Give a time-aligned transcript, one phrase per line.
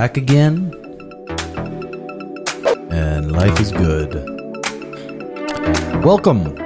[0.00, 0.72] Back again.
[2.90, 4.14] And life is good.
[6.02, 6.56] Welcome,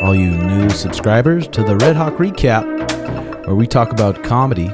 [0.00, 4.68] all you new subscribers, to the Red Hawk Recap, where we talk about comedy.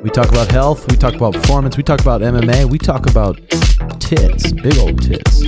[0.00, 0.90] We talk about health.
[0.90, 1.76] We talk about performance.
[1.76, 2.64] We talk about MMA.
[2.64, 3.46] We talk about
[4.00, 5.42] tits, big old tits.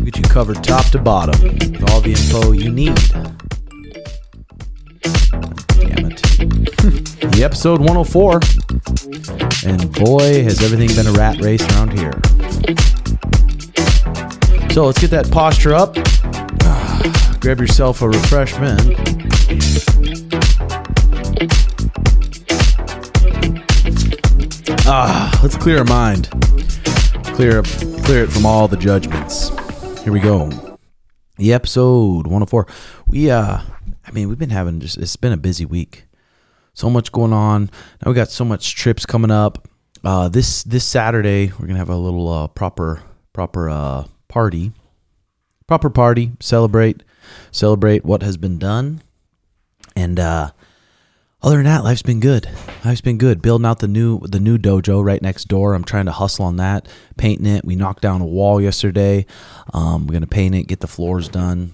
[0.00, 2.96] We get you covered top to bottom with all the info you need.
[5.76, 6.22] Damn it.
[7.36, 8.40] the episode 104.
[9.66, 12.12] And boy, has everything been a rat race around here.
[14.70, 15.96] So let's get that posture up.
[16.62, 18.80] Ah, grab yourself a refreshment.
[24.86, 26.28] Ah, let's clear our mind.
[27.34, 27.62] Clear
[28.04, 29.48] clear it from all the judgments.
[30.04, 30.48] Here we go.
[31.38, 32.68] The episode 104.
[33.08, 33.62] We uh
[34.06, 36.05] I mean, we've been having just it's been a busy week.
[36.76, 37.70] So much going on.
[38.04, 39.66] Now we got so much trips coming up.
[40.04, 44.72] Uh this this Saturday we're to have a little uh proper proper uh party.
[45.66, 47.02] Proper party, celebrate
[47.50, 49.02] celebrate what has been done.
[49.96, 50.50] And uh
[51.42, 52.46] other than that, life's been good.
[52.84, 53.40] Life's been good.
[53.40, 55.72] Building out the new the new dojo right next door.
[55.72, 57.64] I'm trying to hustle on that, painting it.
[57.64, 59.24] We knocked down a wall yesterday.
[59.72, 61.72] Um, we're gonna paint it, get the floors done,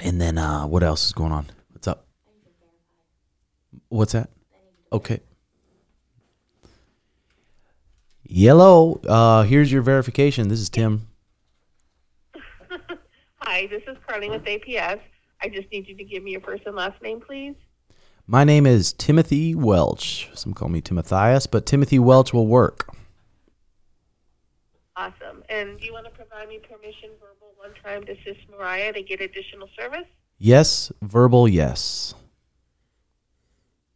[0.00, 1.46] and then uh, what else is going on?
[3.88, 4.30] What's that?
[4.92, 5.20] Okay.
[8.24, 9.00] Yellow.
[9.06, 10.48] Uh, here's your verification.
[10.48, 11.08] This is Tim.
[13.40, 15.00] Hi, this is Carly with APS.
[15.40, 17.54] I just need you to give me your first and last name, please.
[18.26, 20.28] My name is Timothy Welch.
[20.34, 22.94] Some call me Timotheus, but Timothy Welch will work.
[24.96, 25.42] Awesome.
[25.48, 29.02] And do you want to provide me permission, verbal, one time to assist Mariah to
[29.02, 30.06] get additional service?
[30.36, 32.14] Yes, verbal, yes.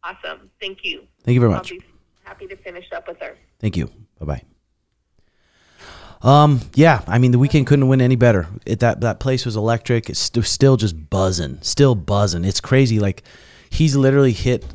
[0.03, 0.49] Awesome.
[0.59, 1.07] Thank you.
[1.23, 1.71] Thank you very much.
[1.71, 1.85] I'll much.
[1.85, 1.93] be
[2.23, 3.37] happy to finish up with her.
[3.59, 3.89] Thank you.
[4.19, 4.41] Bye bye.
[6.21, 6.61] Um.
[6.73, 7.01] Yeah.
[7.07, 8.47] I mean, the weekend couldn't win any better.
[8.65, 10.09] It, that that place was electric.
[10.09, 11.59] It's st- still just buzzing.
[11.61, 12.45] Still buzzing.
[12.45, 12.99] It's crazy.
[12.99, 13.23] Like
[13.69, 14.65] he's literally hit.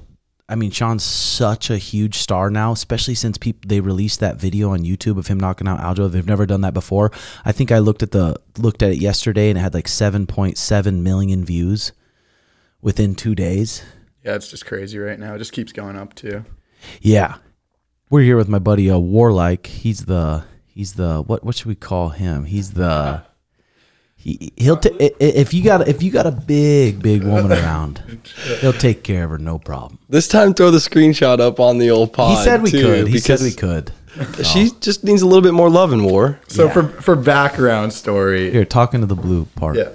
[0.51, 4.71] I mean, Sean's such a huge star now, especially since people they released that video
[4.71, 6.11] on YouTube of him knocking out Aljo.
[6.11, 7.13] They've never done that before.
[7.45, 10.27] I think I looked at the looked at it yesterday and it had like seven
[10.27, 11.93] point seven million views
[12.81, 13.83] within two days.
[14.29, 15.35] Yeah, it's just crazy right now.
[15.37, 16.45] It just keeps going up too.
[17.01, 17.37] Yeah,
[18.11, 19.67] we're here with my buddy uh, Warlike.
[19.67, 22.45] He's the he's the what what should we call him?
[22.45, 23.23] He's the
[24.17, 27.51] he he'll ta- i- i- if you got if you got a big big woman
[27.53, 28.03] around,
[28.61, 29.99] he'll take care of her no problem.
[30.11, 32.37] This time, throw the screenshot up on the old pod.
[32.37, 33.09] He said we too, could.
[33.09, 33.93] He said because we could.
[34.45, 36.39] She just needs a little bit more love and war.
[36.49, 36.73] So Yeah.
[36.73, 39.77] for for background story, Here, talking to the blue part.
[39.79, 39.89] yeah.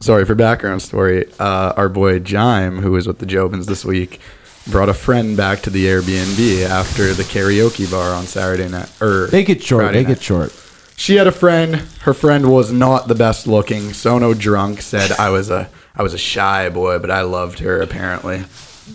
[0.00, 1.26] Sorry for background story.
[1.38, 4.20] Uh, our boy Jime, who was with the Jobins this week,
[4.66, 8.90] brought a friend back to the Airbnb after the karaoke bar on Saturday night.
[9.00, 9.84] Or Make it short.
[9.84, 10.16] Friday Make night.
[10.18, 10.52] it short.
[10.96, 11.76] She had a friend.
[12.02, 13.92] Her friend was not the best looking.
[13.92, 17.80] Sono drunk said I was a I was a shy boy, but I loved her
[17.80, 18.44] apparently.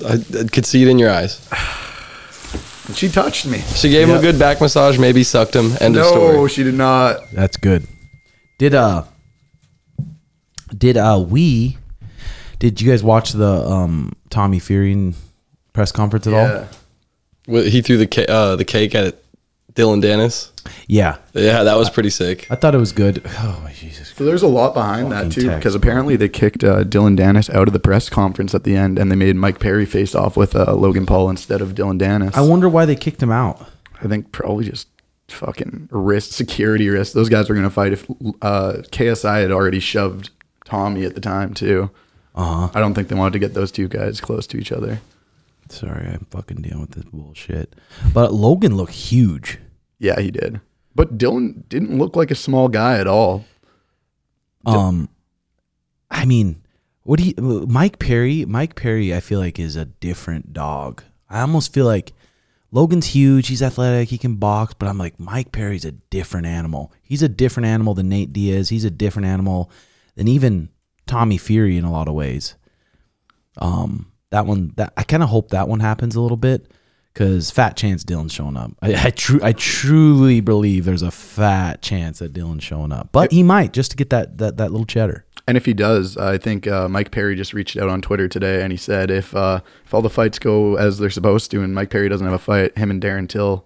[0.05, 1.47] I, I could see it in your eyes.
[2.87, 3.59] And she touched me.
[3.59, 4.19] She gave him Yep.
[4.19, 5.73] a good back massage, maybe sucked him.
[5.79, 6.49] End of No, story.
[6.49, 7.29] she did not.
[7.31, 7.85] That's good.
[8.57, 9.03] Did uh
[10.77, 11.77] did uh we
[12.59, 15.13] did you guys watch the um Tommy Fury
[15.73, 16.47] press conference at all?
[16.47, 16.67] Yeah.
[17.47, 19.17] Well, He threw the ca- uh, the cake at
[19.73, 20.51] Dillon Danis.
[20.87, 21.17] Yeah.
[21.33, 22.45] Yeah, that was pretty sick.
[22.51, 23.23] I thought it was good.
[23.39, 24.09] Oh Jesus.
[24.15, 25.55] So there's a lot behind that too, text.
[25.57, 28.99] because apparently they kicked uh, Dillon Danis out of the press conference at the end,
[28.99, 32.35] and they made Mike Perry face off with uh, Logan Paul instead of Dillon Danis.
[32.35, 33.67] I wonder why they kicked him out.
[33.99, 34.87] I think probably just
[35.29, 37.13] fucking risk security risk.
[37.13, 38.07] Those guys were going to fight if
[38.43, 40.29] uh, KSI had already shoved
[40.71, 41.91] Tommy at the time too.
[42.33, 42.69] Uh huh.
[42.73, 45.01] I don't think they wanted to get those two guys close to each other.
[45.67, 47.75] Sorry, I'm fucking dealing with this bullshit.
[48.13, 49.59] But Logan looked huge.
[49.99, 50.61] Yeah, he did,
[50.95, 53.43] but Dillon didn't look like a small guy at all.
[54.65, 55.09] Um,
[56.09, 56.61] I mean,
[57.03, 58.45] what do you, Mike Perry?
[58.45, 61.03] Mike Perry, I feel like is a different dog.
[61.29, 62.13] I almost feel like
[62.71, 63.49] Logan's huge.
[63.49, 64.07] He's athletic.
[64.07, 66.93] He can box, but I'm like Mike Perry's a different animal.
[67.03, 68.69] He's a different animal than Nate Diaz.
[68.69, 69.69] He's a different animal
[70.21, 70.69] than even
[71.07, 72.55] Tommy Fury in a lot of ways.
[73.57, 76.71] Um, that one, that I kind of hope that one happens a little bit
[77.11, 78.71] because fat chance Dillon's showing up.
[78.83, 83.31] I, I true, I truly believe there's a fat chance that Dillon's showing up, but
[83.31, 85.25] he might just to get that that that little cheddar.
[85.47, 88.61] And if he does, I think uh, Mike Perry just reached out on Twitter today
[88.61, 91.73] and he said if uh, if all the fights go as they're supposed to and
[91.73, 93.65] Mike Perry doesn't have a fight, him and Darren Till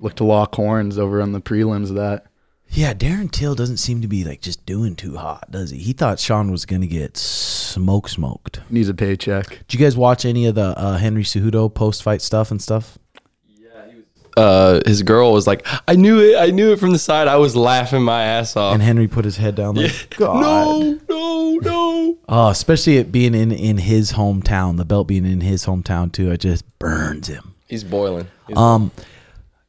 [0.00, 2.26] look to lock horns over on the prelims of that.
[2.74, 5.78] Yeah, Darren Till doesn't seem to be like just doing too hot, does he?
[5.78, 8.60] He thought Sean was gonna get smoke smoked.
[8.68, 9.48] Needs a paycheck.
[9.68, 12.98] Did you guys watch any of the uh, Henry Cejudo post fight stuff and stuff?
[13.46, 14.04] Yeah, he was.
[14.36, 16.36] Uh, his girl was like, "I knew it.
[16.36, 17.28] I knew it from the side.
[17.28, 20.40] I was laughing my ass off." And Henry put his head down like, God.
[20.40, 22.18] no, no, no.
[22.28, 26.32] Oh, especially it being in in his hometown, the belt being in his hometown too.
[26.32, 27.54] It just burns him.
[27.68, 28.26] He's boiling.
[28.48, 28.90] He's- Um,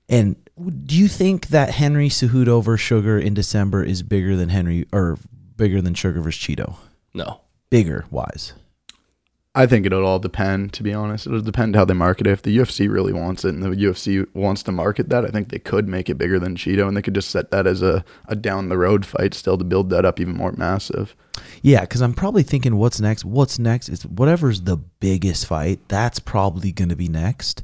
[0.09, 4.85] and do you think that Henry Cejudo versus Sugar in December is bigger than Henry
[4.91, 5.17] or
[5.57, 6.75] bigger than Sugar versus Chito?
[7.13, 7.41] no.
[7.71, 8.53] Bigger wise.
[9.55, 11.25] I think it'll all depend, to be honest.
[11.25, 12.31] It'll depend how they market it.
[12.31, 15.49] If the UFC really wants it and the UFC wants to market that, I think
[15.49, 18.03] they could make it bigger than Chito and they could just set that as a,
[18.27, 21.15] a down the road fight still to build that up even more massive.
[21.61, 23.23] Yeah, because I'm probably thinking, what's next?
[23.23, 23.87] What's next?
[23.89, 25.79] It's whatever's the biggest fight.
[25.87, 27.63] That's probably going to be next.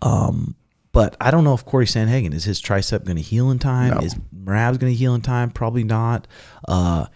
[0.00, 0.56] Um,
[0.92, 3.94] but I don't know if Cory Sandhagen is his tricep going to heal in time.
[3.94, 4.00] No.
[4.00, 5.50] Is Merab's going to heal in time?
[5.50, 6.26] Probably not.
[6.66, 7.06] Uh,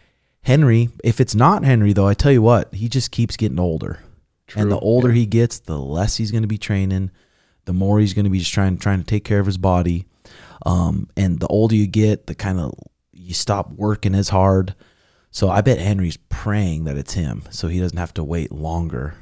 [0.42, 4.00] Henry, if it's not Henry though, I tell you what, he just keeps getting older,
[4.46, 4.62] True.
[4.62, 5.20] and the older yeah.
[5.20, 7.10] he gets, the less he's going to be training,
[7.64, 10.06] the more he's going to be just trying trying to take care of his body.
[10.66, 12.74] Um, and the older you get, the kind of
[13.12, 14.74] you stop working as hard.
[15.30, 19.14] So I bet Henry's praying that it's him, so he doesn't have to wait longer.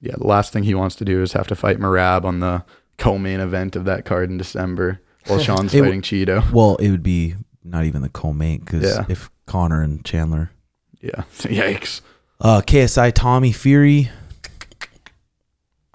[0.00, 2.64] Yeah, the last thing he wants to do is have to fight Merab on the
[2.98, 6.50] co-main event of that card in December while Sean's It w- fighting Chito.
[6.52, 7.34] Well, it would be
[7.64, 9.04] not even the co-main because Yeah.
[9.08, 10.50] if Conor and Chandler,
[11.00, 11.22] Yeah.
[11.38, 12.00] Yikes.
[12.40, 14.10] uh, KSI Tommy Fury,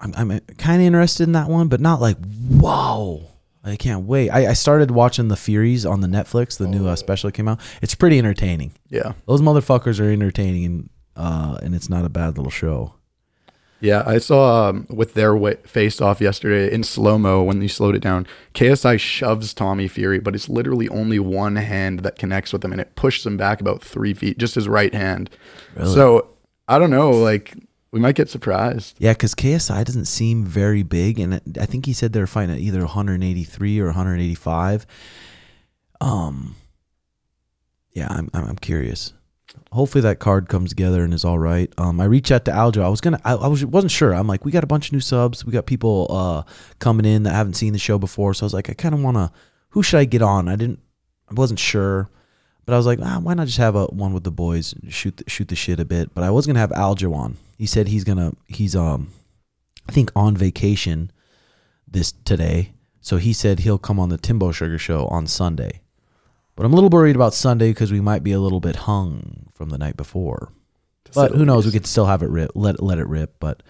[0.00, 2.16] I'm I'm kind of interested in that one, but not like
[2.48, 3.28] whoa.
[3.64, 4.28] I can't wait.
[4.30, 6.58] I, I started watching the Furies on the Netflix.
[6.58, 7.60] The new uh, special came out.
[7.80, 8.72] It's pretty entertaining.
[8.88, 9.12] Yeah.
[9.28, 12.94] Those motherfuckers are entertaining, and uh, and it's not a bad little show.
[13.82, 17.96] Yeah, I saw um, with their face off yesterday in slow mo when they slowed
[17.96, 18.28] it down.
[18.54, 22.80] KSI shoves Tommy Fury, but it's literally only one hand that connects with him, and
[22.80, 25.30] it pushes him back about three feet, just his right hand.
[25.84, 26.28] So
[26.68, 27.56] I don't know, like
[27.90, 28.94] we might get surprised.
[29.00, 32.60] Yeah, because KSI doesn't seem very big, and I think he said they're fighting at
[32.60, 34.86] either 183 or 185.
[36.00, 36.54] Um,
[37.92, 39.12] yeah, I'm I'm, I'm curious.
[39.72, 41.72] Hopefully that card comes together and is all right.
[41.78, 42.82] Um, I reached out to Aljo.
[42.82, 44.14] I was gonna, I, I was wasn't sure.
[44.14, 45.46] I'm like, we got a bunch of new subs.
[45.46, 46.42] We got people uh
[46.78, 48.34] coming in that haven't seen the show before.
[48.34, 49.32] So I was like, I kind of want to.
[49.70, 50.48] Who should I get on?
[50.48, 50.80] I didn't.
[51.30, 52.10] I wasn't sure.
[52.64, 55.16] But I was like, ah, why not just have a one with the boys, shoot
[55.16, 56.14] the, shoot the shit a bit.
[56.14, 57.36] But I was gonna have Aljo on.
[57.58, 59.10] He said he's gonna he's um,
[59.88, 61.10] I think on vacation
[61.88, 62.72] this today.
[63.00, 65.81] So he said he'll come on the Timbo Sugar Show on Sunday.
[66.56, 69.48] But I'm a little worried about Sunday because we might be a little bit hung
[69.54, 70.52] from the night before.
[71.14, 71.66] But who knows?
[71.66, 73.34] We could still have it rip, let let it rip.
[73.40, 73.62] But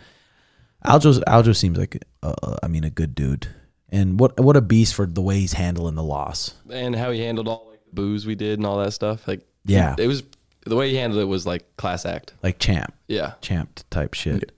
[0.85, 3.49] Aljo Aljo seems like, uh, I mean, a good dude.
[3.89, 6.55] And what what a beast for the way he's handling the loss.
[6.71, 9.27] And how he handled all like the booze we did and all that stuff.
[9.29, 9.95] Like, Yeah.
[9.99, 10.23] it was
[10.65, 12.33] the way he handled it was like class act.
[12.43, 12.95] Like champ.
[13.09, 13.35] Yeah.
[13.41, 14.53] champ type shit,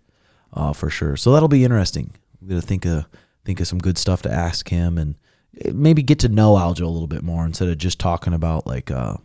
[0.53, 1.17] uh, for sure.
[1.17, 2.13] So that'll be interesting.
[2.41, 3.07] We're gonna think of
[3.45, 5.15] think of some good stuff to ask him, and
[5.73, 8.91] maybe get to know Aljo a little bit more instead of just talking about like
[8.91, 9.17] uh,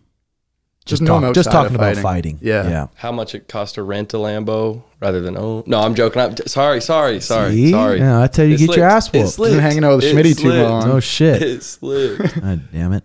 [0.86, 2.04] just Just talk, just talking of about fighting.
[2.04, 2.40] fighting.
[2.42, 2.68] Yeah.
[2.70, 2.88] yeah.
[2.96, 5.64] How much it cost to rent a Lambo rather than own?
[5.68, 6.22] No, I'm joking.
[6.22, 7.72] I'm sorry, sorry, sorry, See?
[7.72, 8.00] sorry.
[8.00, 9.34] Yeah, I tell you, It get your ass It whooped.
[9.34, 9.54] slipped.
[9.54, 10.88] Been hanging out with It Schmitty too long.
[10.88, 11.42] No shit.
[11.42, 12.36] It slipped.
[12.42, 13.04] God damn it.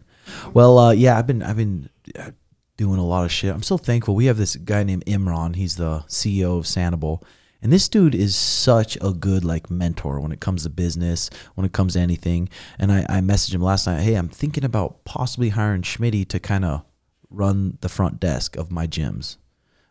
[0.54, 2.30] Well, uh, yeah, I've been I've been uh,
[2.78, 3.52] doing a lot of shit.
[3.54, 4.14] I'm so thankful.
[4.14, 5.54] We have this guy named Imran.
[5.56, 7.22] He's the CEO of Sanabul.
[7.64, 11.64] And this dude is such a good like mentor when it comes to business, when
[11.64, 12.50] it comes to anything.
[12.78, 16.38] And I, I messaged him last night, hey, I'm thinking about possibly hiring Schmitty to
[16.38, 16.84] kind of
[17.30, 19.38] run the front desk of my gyms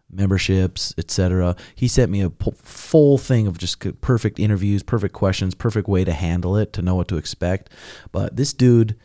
[0.07, 1.55] memberships, etc.
[1.73, 6.13] He sent me a full thing of just perfect interviews, perfect questions, perfect way to
[6.13, 7.71] handle it, to know what to expect.
[8.11, 8.95] But this dude,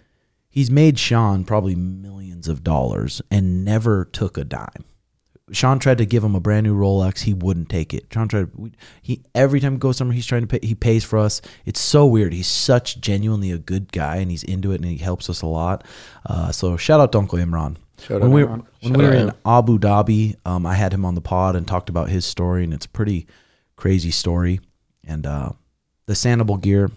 [0.50, 4.84] he's made Sean probably millions of dollars and never took a dime.
[5.52, 7.20] Sean tried to give him a brand new Rolex.
[7.20, 8.06] He wouldn't take it.
[8.12, 8.48] Sean tried.
[8.54, 10.60] we- He every time he goes somewhere, he's trying to pay.
[10.66, 11.40] He pays for us.
[11.64, 12.32] It's so weird.
[12.32, 15.46] He's such genuinely a good guy, and he's into it, and he helps us a
[15.46, 15.84] lot.
[16.26, 17.76] Uh, so shout out to Uncle Imran.
[18.00, 18.48] Shout when out we Imran.
[18.50, 19.32] when Shout we were in.
[19.46, 22.72] Abu Dhabi, um, I had him on the pod and talked about his story, and
[22.74, 23.26] it's a pretty
[23.76, 24.60] crazy story.
[25.06, 25.50] And uh,
[26.06, 26.90] the Sanabul gear,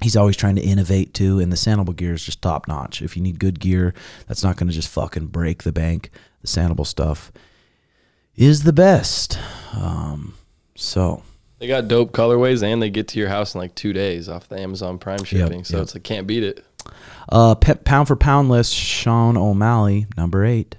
[0.00, 3.02] he's always trying to innovate too, and the Sanabul gear is just top notch.
[3.02, 3.94] If you need good gear,
[4.26, 6.10] that's not going to just fucking break the bank.
[6.40, 7.30] The Sanabul stuff
[8.36, 9.38] is the best.
[9.74, 10.34] Um,
[10.74, 11.22] so
[11.58, 14.48] They got dope colorways and they get to your house in like two days off
[14.48, 15.64] the Amazon Prime shipping.
[15.64, 15.82] so yep.
[15.84, 16.64] it's like can't beat it.
[17.30, 20.76] uh, pep, pound for pound list, Sean O'Malley, number eight.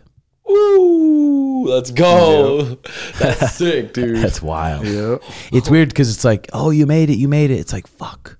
[0.49, 2.77] Ooh, let's go.
[3.17, 4.17] That's sick, dude.
[4.17, 4.85] That's wild.
[4.85, 5.17] Yeah.
[5.51, 7.59] It's weird because it's like, oh, you made it, you made it.
[7.59, 8.37] It's like, fuck.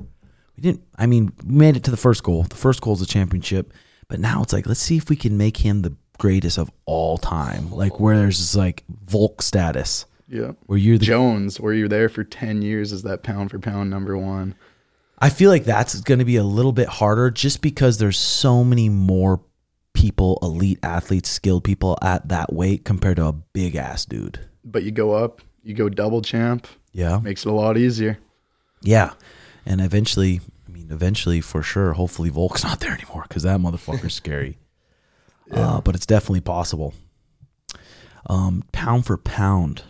[0.55, 0.83] We didn't.
[0.97, 2.43] I mean, we made it to the first goal.
[2.43, 3.73] The first goal is a championship,
[4.07, 7.17] But now it's like, let's see if we can make him the greatest of all
[7.17, 7.71] time.
[7.71, 10.51] Like where there's this like Volk status, Yeah.
[10.65, 11.05] where you're the.
[11.05, 14.55] Jones, were you're there for 10 years as that pound for pound number one?
[15.19, 18.63] I feel like that's going to be a little bit harder just because there's so
[18.63, 19.41] many more
[19.93, 24.39] people, elite athletes, skilled people at that weight compared to a big ass dude.
[24.65, 27.19] But you go up, you go double champ, Yeah.
[27.19, 28.17] makes it a lot easier.
[28.81, 29.13] Yeah.
[29.65, 34.13] And eventually, I mean, eventually for sure, hopefully Volk's not there anymore because that motherfucker's
[34.13, 34.57] scary.
[35.51, 36.93] Uh, but it's definitely possible.
[38.27, 39.83] Um, pound for pound.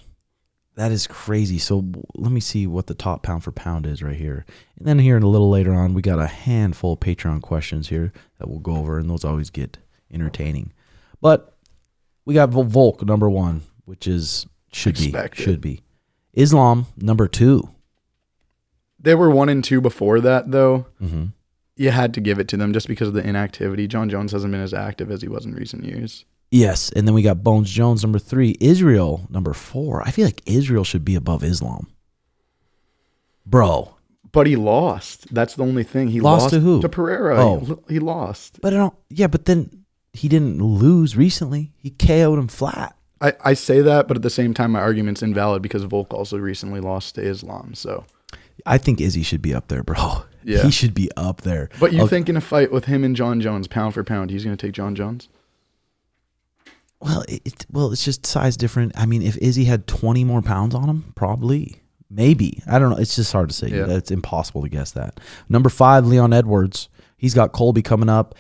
[0.76, 1.58] That is crazy.
[1.58, 1.86] So
[2.16, 4.46] let me see what the top pound for pound is right here.
[4.78, 8.12] And then here a little later on, we got a handful of Patreon questions here
[8.40, 9.78] that we'll go over, and those always get
[10.12, 10.74] entertaining.
[11.22, 11.56] But
[12.26, 15.38] we got Volk number one, which is should Expected.
[15.38, 15.82] be should be.
[16.34, 17.70] Islam number two.
[19.00, 20.88] They were one and two before that, though.
[21.02, 21.26] Mm-hmm.
[21.76, 23.88] You had to give it to them just because of the inactivity.
[23.88, 26.26] Jon Jones hasn't been as active as he was in recent years.
[26.52, 30.02] Yes, and then we got Bones Jones number three, Israel number four.
[30.08, 31.88] I feel like Israel should be above Islam,
[33.46, 33.96] bro.
[34.32, 35.34] But he lost.
[35.34, 36.10] That's the only thing.
[36.10, 36.82] He Lost lost, to who?
[36.82, 37.38] To Pereira.
[37.42, 37.82] Oh.
[37.88, 38.60] He, he lost.
[38.62, 38.94] But I don't.
[39.10, 41.72] Yeah, but then he didn't lose recently.
[41.78, 42.96] He KO'd him flat.
[43.22, 46.38] I, I say that, but at the same time, my argument's invalid because Volk also
[46.38, 47.76] recently lost to Islam.
[47.76, 48.06] So,
[48.66, 50.24] I think Izzy should be up there, bro.
[50.48, 50.62] Yeah.
[50.62, 51.70] he should be up there.
[51.80, 54.44] but you think in a fight with him and Jon Jones, pound for pound, he's
[54.44, 55.28] going to take Jon Jones?
[57.02, 58.94] Well, it, well, it's just size different.
[58.96, 61.82] I mean, if Izzy had twenty more pounds on him, probably,
[62.12, 62.62] maybe.
[62.68, 62.98] I don't know.
[62.98, 63.70] It's just hard to say.
[63.70, 63.88] Yeah.
[63.90, 65.20] It's impossible to guess that.
[65.50, 66.90] Number five, Leon Edwards.
[67.18, 68.36] He's got Colby coming up.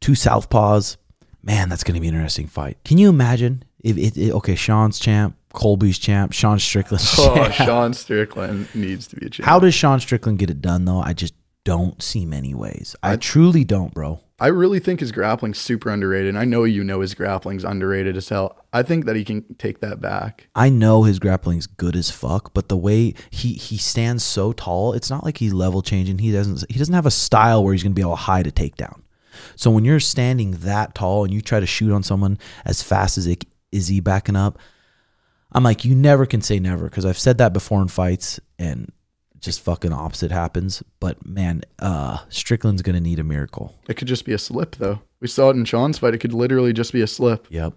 [0.00, 0.96] Two southpaws.
[1.42, 2.78] Man, that's going to be an interesting fight.
[2.84, 7.02] Can you imagine if it, it- okay, Sean's champ, Colby's champ, Sean Strickland.
[7.18, 7.50] Oh.
[7.50, 9.46] Sean Strickland needs to be a champ.
[9.46, 11.00] How does Sean Strickland get it done though?
[11.00, 12.96] I just don't see many ways.
[13.02, 14.20] I truly don't, bro.
[14.40, 16.30] I really think his grappling's super underrated.
[16.30, 18.56] And I know you know his grappling's underrated as hell.
[18.72, 20.48] I think that he can take that back.
[20.54, 24.94] I know his grappling's good as fuck, but the way he he stands so tall,
[24.94, 26.18] it's not like he's level changing.
[26.18, 28.52] He doesn't he doesn't have a style where he's gonna be able to hide a
[28.52, 29.02] takedown.
[29.56, 33.18] So when you're standing that tall and you try to shoot on someone as fast
[33.18, 34.58] as it, is he backing up,
[35.52, 38.92] I'm like, you never can say never because I've said that before in fights and
[39.40, 40.82] just fucking opposite happens.
[41.00, 43.74] But man, uh, Strickland's gonna need a miracle.
[43.88, 45.00] It could just be a slip, though.
[45.20, 46.14] We saw it in Sean's fight.
[46.14, 47.46] It could literally just be a slip.
[47.50, 47.74] Yep.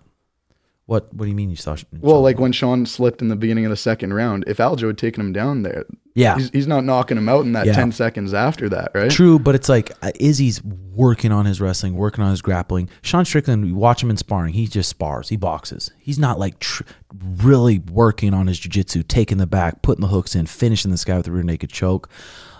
[0.85, 1.77] What What do you mean you saw?
[2.01, 4.97] Well, like when Sean slipped in the beginning of the second round, if Aljo had
[4.97, 7.73] taken him down there, yeah, he's, he's not knocking him out in that Yeah.
[7.73, 9.09] 10 seconds after that, right?
[9.09, 12.89] True, but it's like uh, Izzy's working on his wrestling, working on his grappling.
[13.01, 15.89] Sean Strickland, you watch him in sparring, he just spars, he boxes.
[15.99, 20.35] He's not like tr- really working on his jiu-jitsu, taking the back, putting the hooks
[20.35, 22.09] in, finishing this guy with a rear naked choke.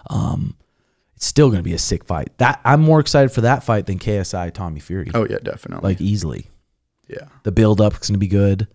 [0.10, 0.56] Um,
[1.16, 2.30] it's still going to be a sick fight.
[2.38, 5.12] That I'm more excited for that fight than KSI Tommy Fury.
[5.14, 5.92] Oh, yeah, definitely.
[5.92, 6.48] Like easily.
[7.08, 7.28] Yeah.
[7.44, 8.68] The build up is going to be good.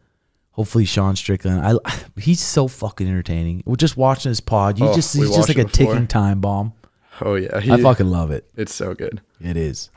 [0.52, 1.64] Hopefully Sean Strickland.
[1.64, 3.62] I he's so fucking entertaining.
[3.66, 4.78] We're just watching his pod.
[4.78, 5.92] You Oh, just he's just like a before.
[5.94, 6.72] ticking time bomb.
[7.20, 7.60] Oh, yeah.
[7.60, 8.48] He, I fucking love it.
[8.56, 9.20] it's so good.
[9.40, 9.90] It is.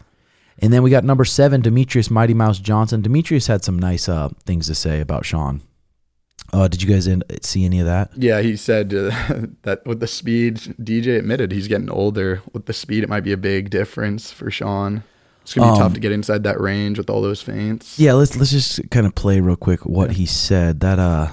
[0.60, 3.02] And then we got number seven, Demetrious Mighty Mouse Johnson.
[3.02, 5.62] Demetrious had some nice uh, things to say about Sean.
[6.54, 8.12] Uh, did you guys in, see any of that?
[8.16, 9.10] Yeah, he said uh,
[9.64, 12.42] that with the speed, DJ admitted he's getting older.
[12.54, 15.04] With the speed, it might be a big difference for Sean.
[15.42, 17.98] It's gonna be Um, tough to get inside that range with all those feints.
[18.00, 20.80] Yeah, let's let's just kind of play real quick what he said.
[20.82, 21.30] That uh,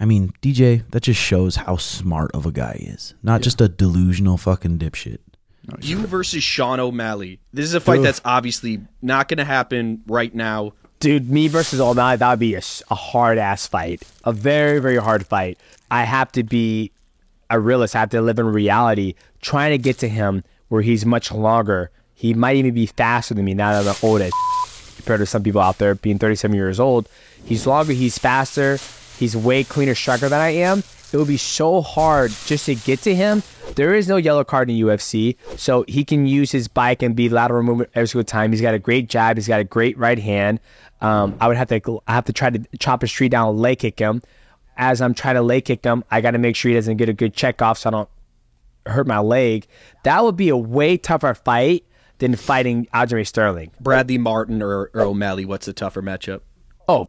[0.00, 3.14] I mean, DJ, that just shows how smart of a guy he is.
[3.22, 5.18] Not just a delusional fucking dipshit.
[5.66, 7.40] No, he's- You versus Sean O'Malley.
[7.52, 8.04] This is a fight Ugh.
[8.04, 10.72] that's obviously not going to happen right now.
[11.00, 14.02] Dude, me versus O'Malley, that would be a, hard ass fight.
[14.24, 15.58] A very, very hard fight.
[15.90, 16.92] I have to be
[17.50, 17.96] a realist.
[17.96, 21.90] I have to live in reality, trying to get to him where he's much longer.
[22.16, 24.32] He might even be faster than me now that I'm old as
[24.96, 27.08] compared to some people out there being 37 years old.
[27.44, 28.78] He's longer, he's faster,
[29.18, 30.82] he's way cleaner striker than I am.
[31.12, 33.42] It would be so hard just to get to him.
[33.76, 37.28] There is no yellow card in UFC, so he can use his bike and be
[37.28, 38.50] lateral movement every single time.
[38.50, 39.36] He's got a great jab.
[39.36, 40.58] He's got a great right hand.
[41.02, 43.78] Um, I would have to I have to try to chop his tree down, leg
[43.78, 44.22] kick him.
[44.78, 47.08] As I'm trying to leg kick him, I got to make sure he doesn't get
[47.08, 48.08] a good check off, so I don't
[48.86, 49.66] hurt my leg.
[50.04, 51.84] That would be a way tougher fight
[52.18, 53.70] than fighting Aljamain Sterling.
[53.80, 56.40] Bradley Martin or, or O'Malley, what's the tougher matchup?
[56.88, 57.06] Oh,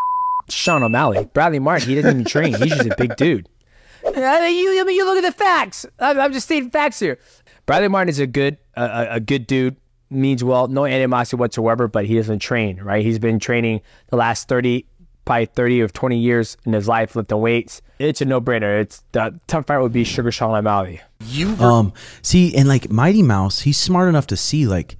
[0.50, 1.90] Sean O'Malley, Bradley Martin.
[1.90, 2.54] He doesn't even train.
[2.56, 3.50] He's just a big dude.
[4.06, 5.86] Uh, You, I mean, you look at the facts.
[6.00, 7.20] I'm, I'm just stating facts here.
[7.66, 9.76] Bradley Martin is a good, a, a, a good dude.
[10.10, 11.90] Means well, no animosity whatsoever.
[11.90, 13.04] But he doesn't train, right?
[13.04, 14.86] He's been training the last thirty,
[15.26, 17.82] probably thirty or twenty years in his life lifting weights.
[18.00, 18.82] It's a no-brainer.
[18.82, 21.02] It's the tough fight would be Sugar Sean O'Malley.
[21.26, 24.98] You ver- Um, see, and like Mighty Mouse, he's smart enough to see like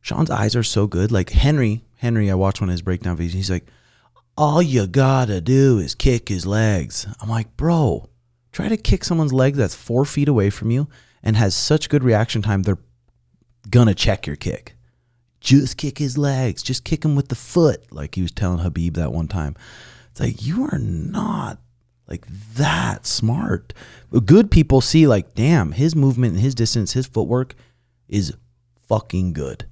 [0.00, 1.10] Sean's eyes are so good.
[1.10, 3.30] Like Henry, Henry, I watched one of his breakdown videos.
[3.30, 3.66] He's like,
[4.36, 7.06] all you gotta do is kick his legs.
[7.20, 8.08] I'm like, bro,
[8.52, 10.88] try to kick someone's leg that's four feet away from you
[11.22, 12.78] and has such good reaction time, they're
[13.68, 14.76] gonna check your kick.
[15.40, 16.62] Just kick his legs.
[16.62, 19.56] Just kick him with the foot, like he was telling Khabib that one time.
[20.12, 21.58] It's like you are not
[22.10, 23.72] like that smart.
[24.26, 27.54] Good people see like, damn, his movement and his distance, his footwork
[28.08, 28.34] is
[28.88, 29.66] fucking good.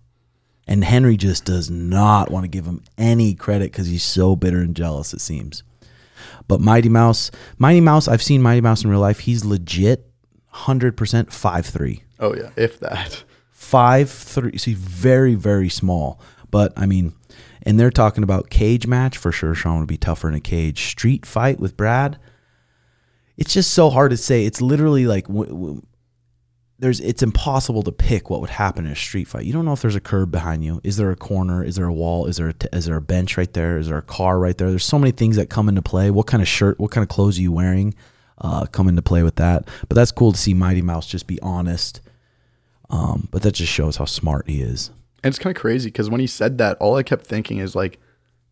[0.66, 4.58] And Henry just does not want to give him any credit because he's so bitter
[4.58, 5.62] and jealous, it seems.
[6.46, 9.20] But Mighty Mouse, Mighty Mouse, I've seen Mighty Mouse in real life.
[9.20, 10.10] He's legit
[10.54, 12.04] 100% five three.
[12.20, 13.24] Oh, yeah, if that.
[13.50, 14.58] five three.
[14.58, 16.20] So he's very, very small.
[16.50, 17.14] But I mean,
[17.62, 19.54] and they're talking about cage match for sure.
[19.54, 20.86] Sean would be tougher in a cage.
[20.86, 22.18] Street fight with Brad.
[23.36, 24.44] It's just so hard to say.
[24.44, 25.82] It's literally like w- w-
[26.80, 27.00] there's.
[27.00, 29.44] It's impossible to pick what would happen in a street fight.
[29.44, 30.80] You don't know if there's a curb behind you.
[30.84, 31.62] Is there a corner?
[31.62, 32.26] Is there a wall?
[32.26, 33.78] Is there a t- is there a bench right there?
[33.78, 34.70] Is there a car right there?
[34.70, 36.10] There's so many things that come into play.
[36.10, 36.78] What kind of shirt?
[36.80, 37.94] What kind of clothes are you wearing?
[38.38, 39.68] Uh, come into play with that.
[39.88, 42.00] But that's cool to see Mighty Mouse just be honest.
[42.90, 44.90] Um, but that just shows how smart he is.
[45.22, 47.74] And it's kind of crazy because when he said that, all I kept thinking is
[47.74, 47.98] like,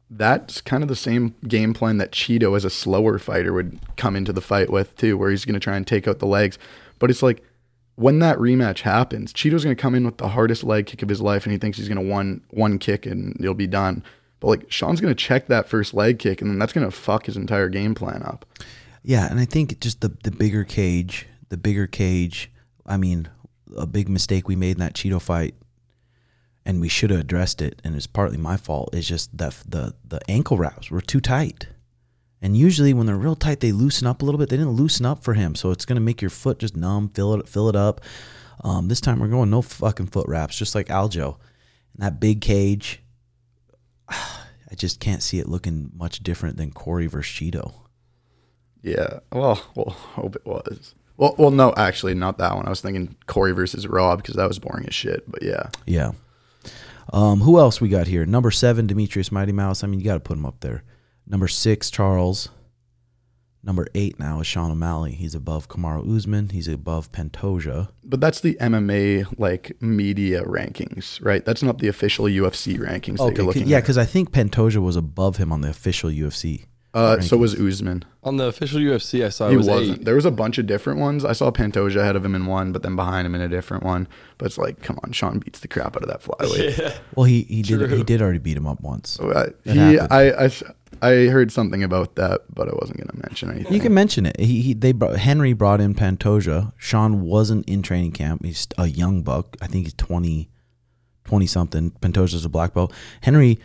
[0.08, 4.14] that's kind of the same game plan that Chito as a slower fighter would come
[4.14, 6.58] into the fight with too, where he's going to try and take out the legs.
[6.98, 7.42] But it's like
[7.96, 11.08] when that rematch happens, Chito's going to come in with the hardest leg kick of
[11.08, 14.04] his life, and he thinks he's going to one one kick and he'll be done.
[14.38, 16.90] But like Sean's going to check that first leg kick, and then that's going to
[16.90, 18.44] fuck his entire game plan up.
[19.02, 22.50] Yeah, and I think just the the bigger cage, the bigger cage.
[22.84, 23.28] I mean,
[23.76, 25.54] a big mistake we made in that Chito fight,
[26.66, 28.94] and we should have addressed it, and it's partly my fault.
[28.94, 31.68] Is just that the the ankle wraps were too tight,
[32.42, 34.50] and usually when they're real tight, they loosen up a little bit.
[34.50, 37.34] They didn't loosen up for him, so it's gonna make your foot just numb, fill
[37.34, 38.00] it fill it up.
[38.64, 41.36] Um, this time we're going no fucking foot wraps, just like Aljo,
[41.94, 43.00] and that big cage.
[44.68, 47.72] I just can't see it looking much different than Cory versus Chito.
[48.82, 49.20] Yeah.
[49.32, 50.94] Well, we'll hope it was.
[51.16, 52.66] Well, well, no, actually, not that one.
[52.66, 55.30] I was thinking Cory versus Rob because that was boring as shit.
[55.30, 56.12] But yeah, Yeah.
[57.12, 58.26] Um, who else we got here?
[58.26, 59.84] Number seven, Demetrious Mighty Mouse.
[59.84, 60.82] I mean, you got to put him up there.
[61.26, 62.48] Number six, Charles.
[63.66, 65.10] Number eight now is Sean O'Malley.
[65.10, 66.50] He's above Kamaru Usman.
[66.50, 67.88] He's above Pantoja.
[68.04, 71.44] but that's the MMA like media rankings, right?
[71.44, 73.82] That's not the official UFC rankings that you're looking yeah, at.
[73.82, 76.66] because I think Pantoja was above him on the official UFC.
[76.96, 78.04] Uh, so was Usman.
[78.24, 79.98] On the official UFC, I saw He was wasn't.
[80.00, 80.04] eight.
[80.06, 81.24] There was a bunch of different ones.
[81.24, 83.84] I saw Pantoja ahead of him in one, but then behind him in a different
[83.84, 84.08] one.
[84.38, 86.96] But it's like, come on, Sean beats the crap out of that flyweight.
[87.14, 87.96] Well, he he did True.
[87.98, 89.20] he did already beat him up once.
[89.20, 89.98] Uh, he.
[89.98, 90.50] I, I,
[91.02, 93.72] I heard something about that, but I wasn't going to mention anything.
[93.74, 94.38] You can mention it.
[94.40, 96.72] He, he they brought, Henry brought in Pantoja.
[96.78, 98.44] Sean wasn't in training camp.
[98.44, 99.56] He's a young buck.
[99.60, 100.48] I think he's 20,
[101.24, 101.90] 20 something.
[102.00, 102.92] Pantoja's a black belt.
[103.20, 103.58] Henry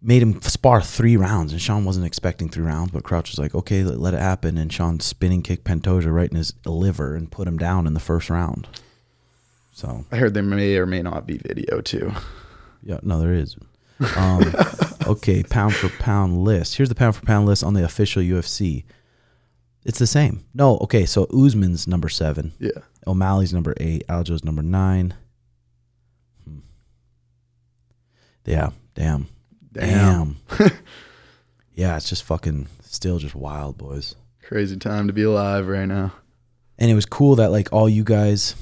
[0.00, 2.92] made him spar three rounds, and Sean wasn't expecting three rounds.
[2.92, 6.30] But Crouch was like, "Okay, let, let it happen." And Sean spinning kick Pantoja right
[6.30, 8.68] in his liver and put him down in the first round.
[9.72, 12.12] So I heard there may or may not be video too.
[12.82, 13.56] yeah, no, there is.
[14.16, 14.52] Um,
[15.06, 16.76] okay, pound for pound list.
[16.76, 18.84] Here's the pound for pound list on the official UFC.
[19.84, 20.44] It's the same.
[20.54, 22.52] No, okay, so Usman's number seven.
[22.58, 22.82] Yeah.
[23.06, 24.04] O'Malley's number eight.
[24.08, 25.14] Aljo's number nine.
[26.44, 26.58] Hmm.
[28.44, 29.28] Yeah, damn.
[29.78, 30.36] Damn.
[30.58, 30.70] Damn.
[31.74, 34.14] yeah, it's just fucking still just wild, boys.
[34.42, 36.12] Crazy time to be alive right now.
[36.78, 38.54] and it was cool that like all you guys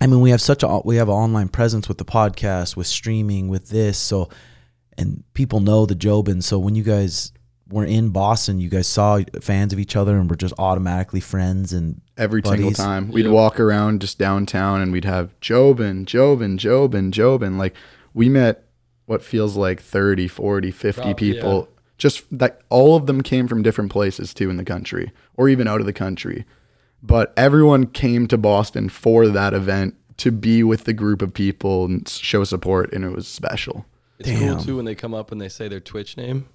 [0.00, 2.86] i mean we have such a we have an online presence with the podcast with
[2.86, 4.28] streaming with this so
[4.98, 7.32] and people know the jobin so when you guys
[7.70, 11.72] were in boston you guys saw fans of each other and were just automatically friends
[11.72, 13.10] and Every single time.
[13.12, 17.56] We'd walk around just downtown and we'd have Jobin, Jobin, Jobin, Jobin.
[17.56, 17.74] Like
[18.12, 18.64] we met
[19.08, 21.68] what feels like 30, 40, 50 Probably, people.
[21.96, 25.66] Just that all of them came from different places too in the country or even
[25.66, 26.44] out of the country.
[27.02, 31.86] But everyone came to Boston for that event to be with the group of people
[31.86, 33.86] and show support and it was special.
[34.18, 34.56] It's Damn.
[34.56, 36.46] cool too when they come up and they say their Twitch name.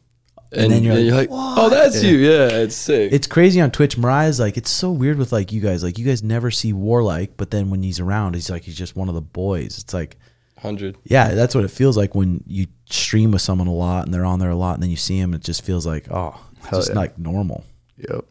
[0.52, 2.18] And then you're like, oh, that's you.
[2.18, 3.12] Yeah, it's sick.
[3.12, 6.06] it's crazy on twitch mariah's like it's so weird with like you guys like you
[6.06, 9.16] guys never see warlike but then when he's around he's like he's just one of
[9.16, 10.16] the boys it's like
[10.64, 10.98] 100.
[11.04, 14.26] yeah that's what it feels like when you stream with someone a lot and they're
[14.26, 16.68] on there a lot and then you see them, it just feels like oh it's
[16.68, 16.96] Hell just yeah.
[17.00, 17.64] like normal
[17.98, 18.26] Yep.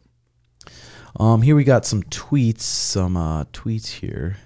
[1.18, 4.38] Um, here we got some tweets, some uh, tweets here.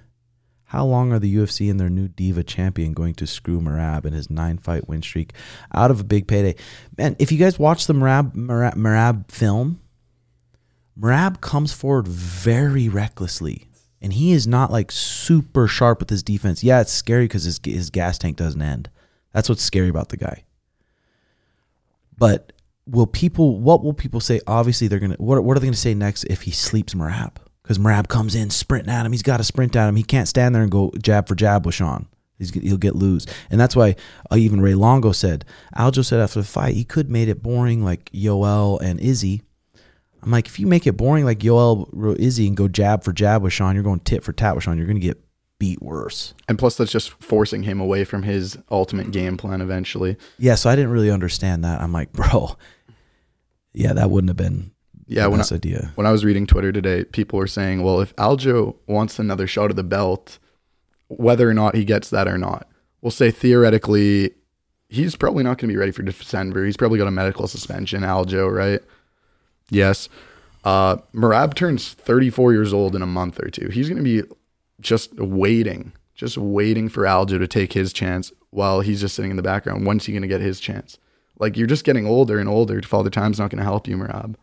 [0.65, 4.15] How long are the UFC and their new diva champion going to screw Merab and
[4.15, 5.33] his nine fight win streak
[5.73, 6.57] out of a big payday?
[6.99, 9.81] Man, if you guys watch the Merab Merab, Merab film,
[10.99, 13.69] Merab comes forward very recklessly.
[14.01, 16.63] And he is not like super sharp with his defense.
[16.63, 18.91] Yeah, it's scary because his his gas tank doesn't end.
[19.33, 20.45] That's what's scary about the guy.
[22.19, 22.53] But
[22.87, 23.59] will people?
[23.59, 24.41] What will people say?
[24.47, 25.17] Obviously, they're gonna.
[25.19, 27.37] What What are they gonna say next if he sleeps Merab?
[27.63, 29.13] Because Merab comes in sprinting at him.
[29.13, 29.97] He's got to sprint at him.
[29.97, 32.07] He can't stand there and go jab for jab with Sean.
[32.39, 33.97] He's, he'll get loose, and that's why
[34.31, 35.45] uh, even Ray Longo said.
[35.77, 39.43] Aljo said after the fight he could made it boring like Yoel and Izzy.
[40.27, 43.43] I'm like, if you make it boring like Yoel Izzy and go jab for jab
[43.45, 44.77] with Sean, you're going tit for tat with Sean.
[44.77, 45.23] You're going to get
[45.61, 46.35] beat worse.
[46.49, 50.17] And plus, that's just forcing him away from his ultimate game plan eventually.
[50.37, 51.81] Yeah, so I didn't really understand that.
[51.81, 52.57] I'm like, bro,
[53.73, 54.73] yeah, that wouldn't have been
[55.07, 55.93] Yeah, when I, idea.
[55.95, 59.71] when I was reading Twitter today, people were saying, well, if Aljo wants another shot
[59.71, 60.41] of the belt,
[61.07, 62.67] whether or not he gets that or not,
[63.01, 64.33] we'll say theoretically,
[64.89, 66.65] he's probably not going to be ready for December.
[66.65, 68.81] He's probably got a medical suspension, Aljo, right?
[69.71, 70.09] Yes.
[70.65, 73.69] Uh, Merab turns 34 years old in a month or two.
[73.69, 74.23] He's going to be
[74.81, 79.37] just waiting, just waiting for Aljo to take his chance while he's just sitting in
[79.37, 79.87] the background.
[79.87, 80.99] When's he going to get his chance?
[81.39, 82.81] Like, you're just getting older and older.
[82.83, 84.37] Father Time's not going to help you, Merab.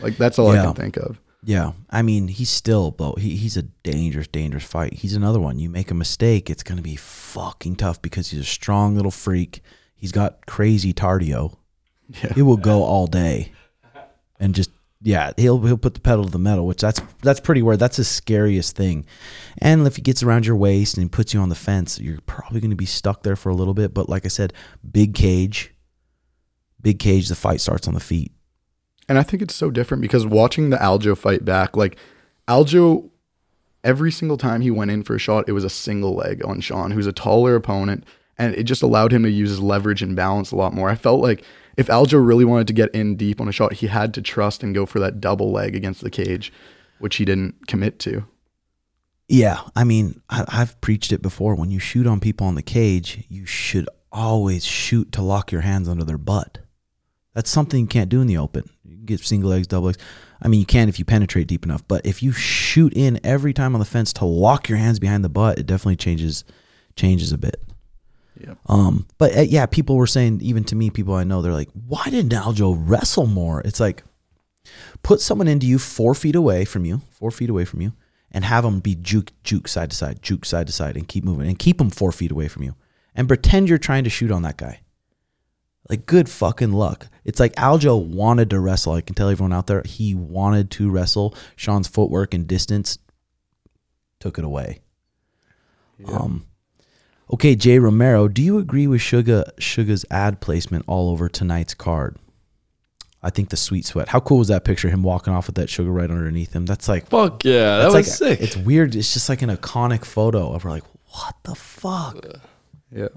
[0.00, 1.20] Like, that's all I can think of.
[1.44, 3.14] Yeah, I mean, he's still, bro.
[3.14, 4.94] He, he's a dangerous, dangerous fight.
[4.94, 5.58] He's another one.
[5.58, 9.60] You make a mistake, it's gonna be fucking tough because he's a strong little freak.
[9.96, 11.56] He's got crazy cardio.
[12.22, 12.34] Yeah.
[12.36, 13.52] It will go all day,
[14.42, 17.62] and just yeah, he'll he'll put the pedal to the metal, which that's that's pretty
[17.62, 17.78] weird.
[17.78, 19.06] That's the scariest thing.
[19.58, 22.60] And if he gets around your waist and puts you on the fence, you're probably
[22.60, 23.94] gonna be stuck there for a little bit.
[23.94, 24.52] But like I said,
[24.88, 25.72] big cage,
[26.80, 27.28] big cage.
[27.28, 28.32] The fight starts on the feet.
[29.08, 31.96] And I think it's so different because watching the Aljo fight back, like
[32.48, 33.10] Aljo,
[33.82, 36.60] every single time he went in for a shot, it was a single leg on
[36.60, 38.04] Sean, who's a taller opponent,
[38.38, 40.88] and it just allowed him to use his leverage and balance a lot more.
[40.88, 41.44] I felt like
[41.76, 44.62] if Aljo really wanted to get in deep on a shot, he had to trust
[44.62, 46.52] and go for that double leg against the cage,
[46.98, 48.24] which he didn't commit to.
[49.28, 51.54] Yeah, I mean, I, I've preached it before.
[51.54, 55.62] When you shoot on people on the cage, you should always shoot to lock your
[55.62, 56.58] hands under their butt.
[57.34, 58.68] That's something you can't do in the open.
[58.84, 59.98] You get single legs, double legs.
[60.42, 63.54] I mean, you can if you penetrate deep enough, but if you shoot in every
[63.54, 66.44] time on the fence to lock your hands behind the butt, it definitely changes
[66.94, 67.62] changes a bit.
[68.46, 68.58] Yep.
[68.66, 71.70] Um, but uh, yeah, people were saying, even to me, people I know, they're like,
[71.86, 73.60] why didn't Aljo wrestle more?
[73.60, 74.02] It's like,
[75.02, 77.92] put someone into you four feet away from you, four feet away from you,
[78.30, 81.24] and have them be juke, juke side to side, juke side to side, and keep
[81.24, 82.74] moving, and keep them four feet away from you,
[83.14, 84.80] and pretend you're trying to shoot on that guy.
[85.88, 87.08] Like, good fucking luck.
[87.24, 88.94] It's like Aljo wanted to wrestle.
[88.94, 91.34] I can tell everyone out there, he wanted to wrestle.
[91.56, 92.98] Sean's footwork and distance
[94.20, 94.80] took it away.
[96.06, 96.46] Um,
[97.32, 102.16] okay, Jay Romero, do you agree with Suga Suga's ad placement all over tonight's card?
[103.24, 104.08] I think the sweet sweat.
[104.08, 104.88] How cool was that picture?
[104.88, 106.66] Him walking off with that sugar right underneath him.
[106.66, 108.40] That's like Fuck yeah, that was like sick.
[108.40, 108.96] It's weird.
[108.96, 110.70] It's just like an iconic photo of her.
[110.70, 112.24] Like what the fuck?
[112.90, 113.08] Yeah.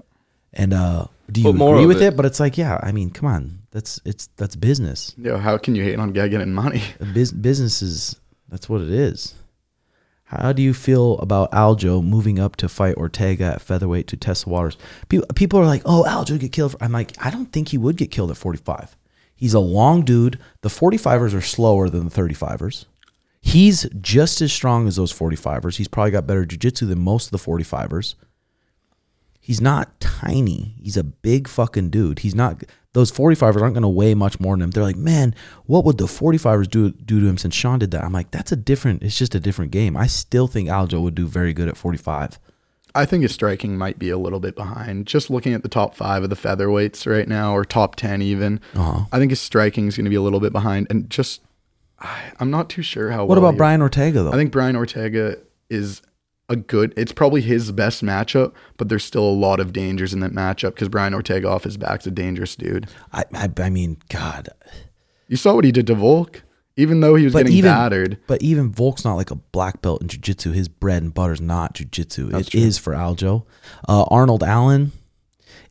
[0.52, 2.12] And uh, do you But agree with it?
[2.12, 2.16] it.
[2.16, 2.78] But it's like, yeah.
[2.82, 3.58] I mean, come on.
[3.72, 5.12] That's it's that's business.
[5.18, 5.38] Yeah.
[5.38, 6.82] How can you hate on guy getting money?
[7.12, 8.14] Bus- business is
[8.48, 9.34] that's what it is.
[10.26, 14.44] How do you feel about Aljo moving up to fight Ortega at featherweight to test
[14.44, 14.76] the waters?
[15.08, 18.10] People, are like, "Oh, Aljo get killed." I'm like, I don't think he would get
[18.10, 18.96] killed at 45.
[19.36, 20.40] He's a long dude.
[20.62, 22.86] The 45ers are slower than the 35ers.
[23.40, 25.76] He's just as strong as those 45ers.
[25.76, 28.16] He's probably got better jiu-jitsu than most of the 45ers.
[29.46, 30.74] He's not tiny.
[30.82, 32.18] He's a big fucking dude.
[32.18, 32.64] He's not.
[32.94, 34.70] Those 45ers aren't going to weigh much more than him.
[34.72, 38.02] They're like, man, what would the 45ers do do to him since Sean did that?
[38.02, 39.04] I'm like, that's a different.
[39.04, 39.96] It's just a different game.
[39.96, 42.40] I still think Aljo would do very good at 45.
[42.92, 45.06] I think his striking might be a little bit behind.
[45.06, 48.58] Just looking at the top five of the featherweights right now, or top ten even,
[48.74, 49.04] Uh-huh.
[49.12, 50.88] I think his striking is going to be a little bit behind.
[50.90, 51.40] And just,
[52.40, 53.26] I'm not too sure how.
[53.26, 54.32] What well about Brian Ortega though?
[54.32, 55.36] I think Brian Ortega
[55.70, 56.02] is
[56.48, 56.92] a good.
[56.96, 60.74] It's probably his best matchup, but there's still a lot of dangers in that matchup
[60.74, 62.86] because Brian Ortega off his back's a dangerous dude.
[63.12, 64.48] I, I, I mean, God.
[65.28, 66.42] You saw what he did to Volk,
[66.76, 68.18] even though he was But getting even battered.
[68.28, 70.52] but even Volk's not like a black belt in jiu-jitsu.
[70.52, 72.30] His bread and butter's not jiu-jitsu.
[72.36, 73.44] It is for Aljo.
[73.88, 74.92] Uh, Arnold Allen,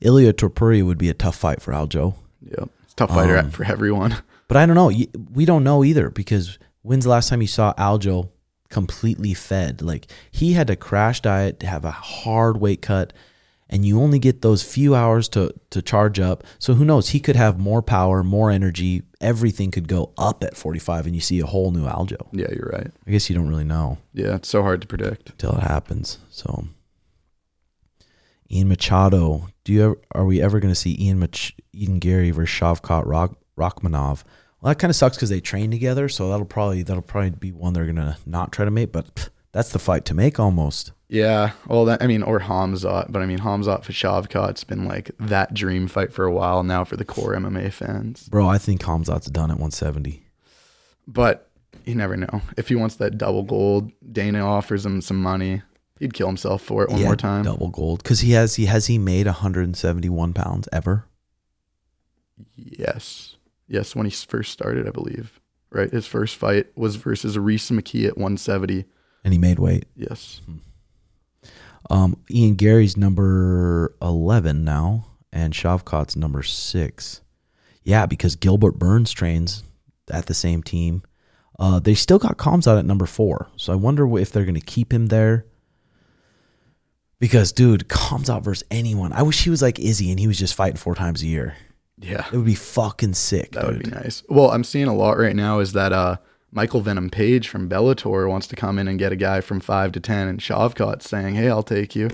[0.02, 2.16] Ilia Topuria would be a tough fight for Aljo.
[2.52, 4.16] A tough fighter Um, for everyone.
[4.50, 4.92] But I don't know.
[5.34, 8.30] We don't know either because when's the last time you saw Aljo
[8.70, 9.82] completely fed?
[9.82, 13.14] Like he had to crash diet, to have a hard weight cut,
[13.70, 16.44] and you only get those few hours to to charge up.
[16.60, 17.10] So who knows?
[17.10, 19.04] He could have more power, more energy.
[19.22, 22.28] Everything could go up at 45, and you see a whole new Aljo.
[22.32, 22.92] Yeah, you're right.
[23.08, 25.30] I guess you don't really know Yeah, it's so hard to predict.
[25.32, 26.20] until it happens.
[26.30, 26.68] So
[28.52, 32.30] Ian Machado, do you ever, are we ever going to see Ian Mach, Ian Garry
[32.32, 34.24] versus Shavkat Rock, Rakhmonov?
[34.66, 37.52] Well, that kind of sucks because they train together, so that'll probably that'll probably be
[37.52, 38.92] one they're gonna not try to make.
[38.92, 40.92] But pff, That's the fight to make almost.
[41.08, 45.12] Yeah, well, that I mean, or Khamzat, but I mean, Khamzat for Shavkat's been like
[45.20, 48.28] that dream fight for a while now for the core MMA fans.
[48.28, 50.24] Bro, I think Khamzat's done at 170.
[51.08, 51.48] But
[51.86, 52.42] you never know.
[52.58, 55.62] If he wants that double gold, Dana offers him some money.
[56.00, 57.44] He'd kill himself for it one Yeah, more time.
[57.44, 58.02] Double gold.
[58.02, 61.06] Because he has he has he made 171 pounds ever?
[62.56, 63.35] Yes,
[63.68, 63.96] yes.
[63.96, 65.40] When he first started, I believe.
[65.72, 68.86] Right, his first fight was versus Rhys McKee at 170.
[69.26, 69.86] And he made weight.
[69.96, 70.42] Yes.
[71.90, 77.22] Um, Ian Garry's number 11 now, and Shavkat's number six.
[77.84, 79.64] Yeah, because Gilbert Burns trains
[80.10, 81.04] at the same team.
[81.60, 83.48] Uh, they still got Khamzat at number four.
[83.56, 85.46] So I wonder if they're going to keep him there.
[87.20, 89.14] Because, dude, Khamzat versus anyone.
[89.14, 91.56] I wish he was like Izzy and he was just fighting four times a year.
[91.98, 93.52] Yeah, It would be fucking sick.
[93.52, 94.22] that would be nice.
[94.28, 96.18] Well, I'm seeing a lot right now is that uh,
[96.52, 99.92] Michael Venom Page from Bellator wants to come in and get a guy from five
[99.94, 102.10] to ten, and Shavkat's saying, "Hey, I'll take you."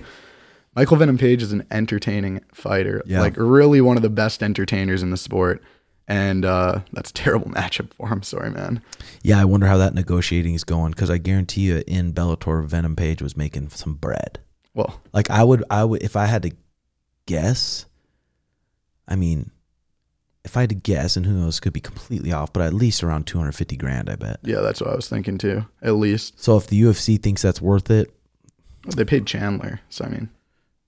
[0.76, 3.20] Michael Venom Page is an entertaining fighter, Yeah.
[3.20, 5.62] like really one of the best entertainers in the sport,
[6.08, 8.22] and uh, that's a terrible matchup for him.
[8.22, 8.80] Sorry, man.
[9.22, 12.94] Yeah, I wonder how that negotiating is going because I guarantee you in Bellator, Venom
[12.96, 14.38] Page was making some bread.
[14.74, 16.52] Well, Like I would, I would, if I had to
[17.26, 17.84] guess,
[19.06, 19.50] I mean,
[20.44, 23.04] if I had to guess, and who knows, could be completely off, but at least
[23.04, 24.40] around 250 grand, I bet.
[24.42, 25.64] yeah, that's what I was thinking too.
[25.82, 28.12] At least So if the UFC thinks that's worth it,
[28.96, 30.28] they paid Chandler, so I mean,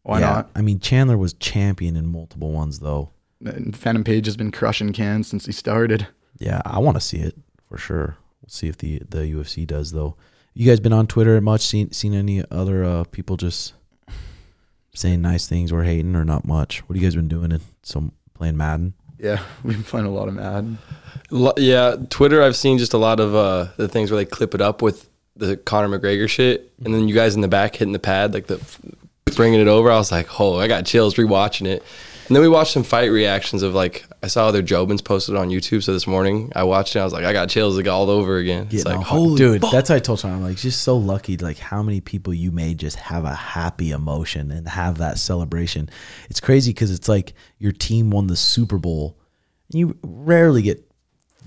[0.03, 0.27] why yeah.
[0.27, 0.51] not?
[0.55, 3.11] I mean, Chandler was champion in multiple ones, though.
[3.45, 6.07] And Venom Page has been crushing cans since he started.
[6.39, 7.37] Yeah, I want to see it
[7.69, 8.17] for sure.
[8.43, 10.17] We'll see if the the UFC does, though.
[10.53, 11.63] You guys been on Twitter much?
[11.63, 13.75] Seen seen any other uh, people just
[14.95, 16.81] saying nice things or hating or not much?
[16.83, 17.53] What have you guys been doing?
[17.53, 18.95] In some playing Madden?
[19.25, 20.79] Yeah, we've been playing a lot of Madden.
[21.31, 22.43] Lo- Yeah, Twitter.
[22.43, 25.09] I've seen just a lot of uh, the things where they clip it up with
[25.37, 28.47] the Conor McGregor shit, and then you guys in the back hitting the pad, like
[28.47, 28.61] the
[29.35, 29.91] bringing it over.
[29.91, 31.83] I was like, oh, I got chills rewatching it.
[32.27, 35.51] And then we watched some fight reactions of like I saw other Jobins posted on
[35.51, 35.83] YouTube.
[35.83, 37.01] So this morning I watched it.
[37.01, 38.69] I was like, I got chills like all over again.
[38.71, 39.73] It's like all- holy dude, fuck.
[39.73, 40.33] that's what I told Sean.
[40.33, 41.37] I'm like, just so lucky.
[41.37, 45.91] Like how many people you made just have a happy emotion and have that celebration.
[46.31, 49.19] It's crazy because it's like your team won the Super Bowl.
[49.71, 50.91] And you rarely get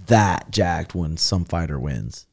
[0.07, 2.27] that jacked when some fighter wins.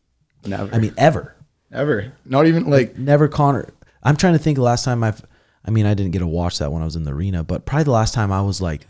[0.47, 0.75] Never.
[0.75, 1.35] I mean, ever.
[1.73, 2.13] ever.
[2.25, 3.73] Not even like Never Conor.
[4.03, 5.23] I'm trying to think the last time I've.
[5.65, 7.65] I mean, I didn't get to watch that when I was in the arena, but
[7.65, 8.87] probably the last time I was like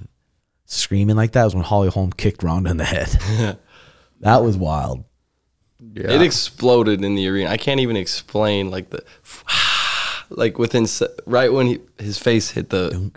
[0.67, 3.09] screaming like that was when Holly Holm kicked Ronda in the head.
[4.21, 5.05] that was wild.
[5.81, 6.11] yeah.
[6.11, 7.51] It exploded in the arena.
[7.51, 9.05] I can't even explain like the
[10.31, 10.87] like within
[11.27, 13.13] right when he, his face hit the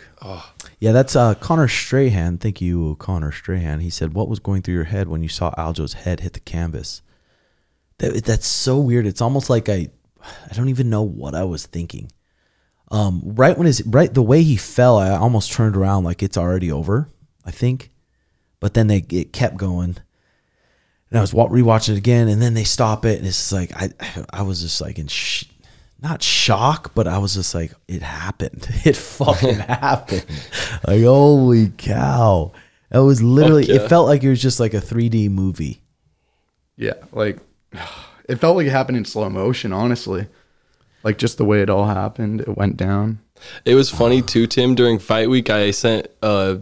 [0.79, 2.37] Yeah, that's uh, Connor Strahan.
[2.37, 3.79] Thank you, Connor Strahan.
[3.79, 6.39] He said, "What was going through your head when you saw Aljo's head hit the
[6.39, 7.01] canvas?"
[7.97, 9.07] That, that's so weird.
[9.07, 9.89] It's almost like I,
[10.21, 12.11] I don't even know what I was thinking.
[12.89, 16.37] Um, right when his right the way he fell, I almost turned around like it's
[16.37, 17.09] already over.
[17.45, 17.91] I think,
[18.59, 19.97] but then they it kept going,
[21.09, 23.89] and I was rewatching it again, and then they stop it, and it's like I,
[24.31, 25.07] I was just like in.
[25.07, 25.45] Sh-
[25.99, 28.67] not shock, but I was just like, it happened.
[28.85, 30.25] It fucking happened.
[30.87, 32.51] Like, holy cow.
[32.91, 33.75] It was literally, yeah.
[33.75, 35.81] it felt like it was just like a 3D movie.
[36.77, 37.39] Yeah, like
[38.29, 40.27] it felt like it happened in slow motion, honestly.
[41.07, 43.19] Like just the way it all happened, it went down.
[43.63, 44.75] It was funny too, Tim.
[44.75, 46.57] During fight week, I sent uh,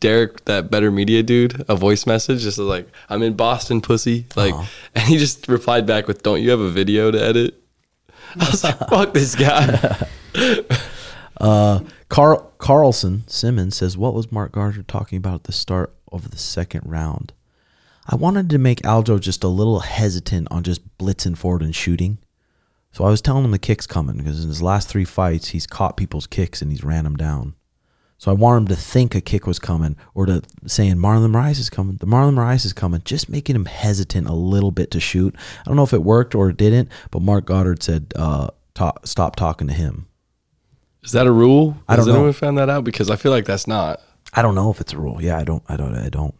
[0.00, 4.52] Derek, that better media dude, a voice message, just like, "I'm in Boston, pussy." Like,
[4.96, 7.54] and he just replied back with, "Don't you have a video to edit?"
[8.40, 10.08] I was like, "Fuck this guy."
[11.40, 16.30] Uh, Carl Carlson Simmons says, What was Marc Goddard talking about at the start of
[16.30, 17.32] the second round?
[18.06, 22.18] I wanted to make Aljo just a little hesitant on just blitzing forward and shooting.
[22.94, 25.66] So I was telling him the kick's coming because in his last three fights, he's
[25.66, 27.56] caught people's kicks and he's ran them down.
[28.18, 31.58] So I want him to think a kick was coming or to saying Marlon Moraes
[31.58, 31.96] is coming.
[31.96, 35.34] The Marlon Moraes is coming, just making him hesitant a little bit to shoot.
[35.34, 38.92] I don't know if it worked or it didn't, but Marc Goddard said, uh, ta-
[39.02, 40.06] stop talking to him.
[41.02, 41.76] Is that a rule?
[41.88, 42.20] I Has don't know.
[42.20, 42.84] anyone found that out?
[42.84, 44.00] Because I feel like that's not.
[44.32, 45.20] I don't know if it's a rule.
[45.20, 45.64] Yeah, I don't.
[45.68, 45.96] I don't.
[45.96, 46.36] I don't.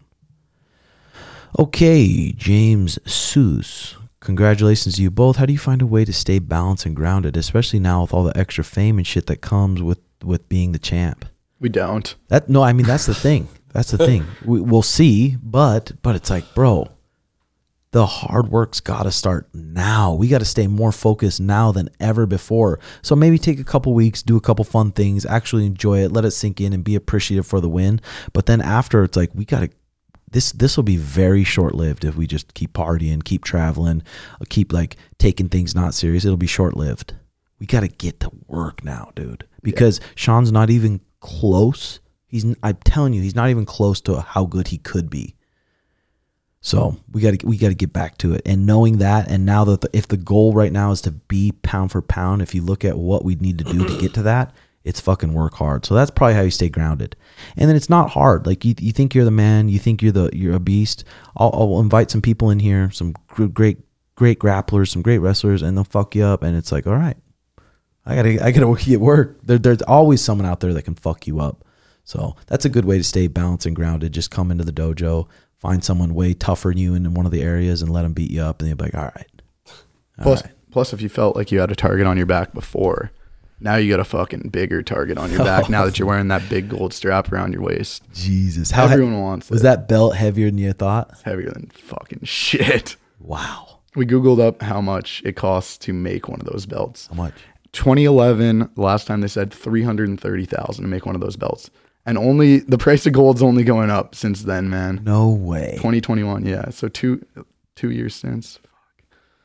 [1.58, 3.96] Okay, James Seuss.
[4.24, 5.36] Congratulations to you both.
[5.36, 8.24] How do you find a way to stay balanced and grounded, especially now with all
[8.24, 11.26] the extra fame and shit that comes with with being the champ?
[11.60, 12.14] We don't.
[12.28, 13.48] That no, I mean that's the thing.
[13.72, 14.26] That's the thing.
[14.44, 16.88] We, we'll see, but but it's like, bro,
[17.90, 20.14] the hard work's got to start now.
[20.14, 22.80] We got to stay more focused now than ever before.
[23.02, 26.24] So maybe take a couple weeks, do a couple fun things, actually enjoy it, let
[26.24, 28.00] it sink in, and be appreciative for the win.
[28.32, 29.70] But then after, it's like we got to.
[30.34, 34.02] This this will be very short lived if we just keep partying, keep traveling,
[34.48, 36.24] keep like taking things not serious.
[36.24, 37.14] It'll be short lived.
[37.60, 42.00] We got to get to work now, dude, because Sean's not even close.
[42.26, 45.36] He's I'm telling you, he's not even close to how good he could be.
[46.60, 49.46] So we got to we got to get back to it, and knowing that, and
[49.46, 52.56] now that the, if the goal right now is to be pound for pound, if
[52.56, 54.52] you look at what we need to do to get to that,
[54.84, 55.84] it's fucking work hard.
[55.86, 57.16] So that's probably how you stay grounded,
[57.56, 58.46] and then it's not hard.
[58.46, 61.04] Like you, you think you're the man, you think you're the you're a beast.
[61.36, 63.78] I'll, I'll invite some people in here, some great
[64.14, 67.16] great grapplers, some great wrestlers, and they'll fuck you up, and it's like, all right,
[68.06, 69.40] I gotta I gotta get work.
[69.42, 71.64] There, there's always someone out there that can fuck you up.
[72.04, 74.12] So that's a good way to stay balanced and grounded.
[74.12, 75.26] Just come into the dojo,
[75.58, 78.30] find someone way tougher than you in one of the areas, and let them beat
[78.30, 79.42] you up, and you'll be like, all right.
[80.18, 80.52] All Plus, right.
[80.70, 83.10] plus, if you felt like you had a target on your back before,
[83.64, 85.68] now you got a fucking bigger target on your back.
[85.68, 89.50] now that you're wearing that big gold strap around your waist, Jesus, how everyone wants
[89.50, 89.64] was it.
[89.64, 91.08] that belt heavier than you thought?
[91.12, 92.96] It's heavier than fucking shit.
[93.18, 97.06] Wow, We googled up how much it costs to make one of those belts.
[97.08, 97.34] how much?
[97.72, 101.70] 2011, last time they said 330,000 to make one of those belts.
[102.06, 105.00] And only the price of gold's only going up since then, man.
[105.04, 106.68] No way, 2021, yeah.
[106.68, 107.24] So two
[107.76, 108.58] two years since.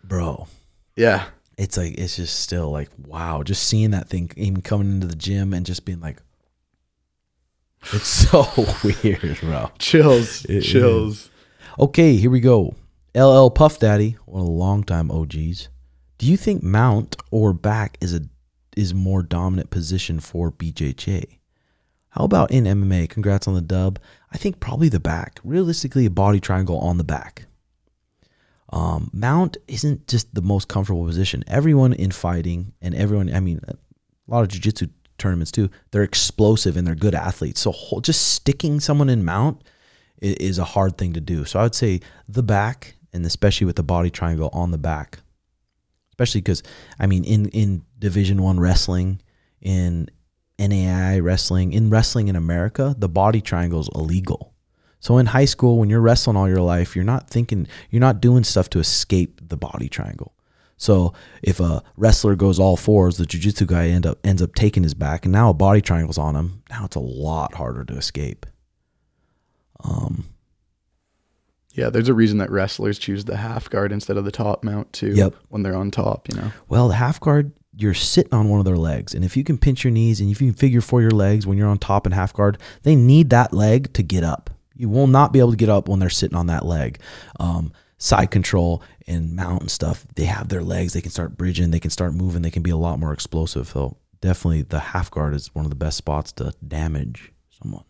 [0.04, 0.48] bro.
[0.96, 1.26] Yeah.
[1.60, 5.16] It's like it's just still like wow, just seeing that thing even coming into the
[5.16, 6.22] gym and just being like,
[7.92, 8.48] it's so
[9.04, 9.70] weird, bro.
[9.78, 10.46] Chills.
[10.46, 11.30] It chills.
[11.78, 12.76] Okay, here we go.
[13.14, 15.68] LL Puff Daddy, one of the longtime OGs.
[16.18, 18.22] Do you think mount or back is a
[18.78, 21.40] is more dominant position for BJJ?
[22.12, 23.10] How about in MMA?
[23.10, 24.00] Congrats on the dub.
[24.32, 25.42] I think probably the back.
[25.44, 27.48] Realistically, a body triangle on the back.
[28.72, 31.44] Um, mount isn't just the most comfortable position.
[31.48, 33.74] Everyone in fighting and everyone, I mean, a
[34.28, 37.62] lot of jiu-jitsu tournaments too, they're explosive and they're good athletes.
[37.62, 39.64] So whole, just sticking someone in mount
[40.22, 41.46] i- is a hard thing to do.
[41.46, 45.20] So I would say the back, and especially with the body triangle on the back,
[46.12, 46.62] especially because
[47.00, 49.20] I mean, in in Division One wrestling,
[49.62, 50.10] in
[50.60, 54.49] NAI wrestling, in wrestling in America, the body triangle is illegal.
[55.00, 58.20] So in high school, when you're wrestling all your life, you're not thinking, you're not
[58.22, 60.34] doing stuff to escape the body triangle.
[60.76, 64.84] So if a wrestler goes all fours, the jujitsu guy end up ends up taking
[64.84, 66.64] his back, and now a body triangle's on him.
[66.70, 68.46] Now it's a lot harder to escape.
[69.84, 70.26] Um,
[71.74, 74.92] Yeah, there's a reason that wrestlers choose the half guard instead of the top mount
[74.92, 75.12] too.
[75.12, 75.36] Yep.
[75.50, 76.52] When they're on top, you know.
[76.68, 79.14] Well, the half guard, you're sitting on one of their legs.
[79.14, 81.46] And if you can pinch your knees and if you can figure for your legs
[81.46, 84.50] when you're on top and half guard, they need that leg to get up.
[84.80, 87.00] You will not be able to get up when they're sitting on that leg.
[87.38, 90.94] Um, side control and mount and stuff, they have their legs.
[90.94, 91.72] They can start bridging.
[91.72, 92.44] They can start moving.
[92.44, 93.68] They can be a lot more explosive.
[93.68, 97.84] So definitely the half guard is one of the best spots to damage someone.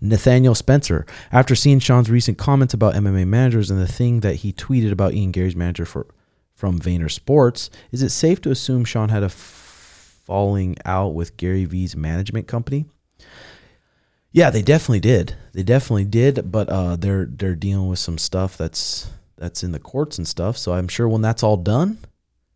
[0.00, 4.52] Nathaniel Spencer, after seeing Sean's recent comments about MMA managers and the thing that he
[4.52, 6.08] tweeted about Ian Garry's manager for
[6.52, 11.64] from Vayner Sports, is it safe to assume Sean had a falling out with Gary
[11.64, 12.86] V's management company?
[14.32, 15.36] Yeah, they definitely did.
[15.52, 19.78] They definitely did, but uh, they're they're dealing with some stuff that's that's in the
[19.78, 20.56] courts and stuff.
[20.56, 21.98] So I'm sure when that's all done,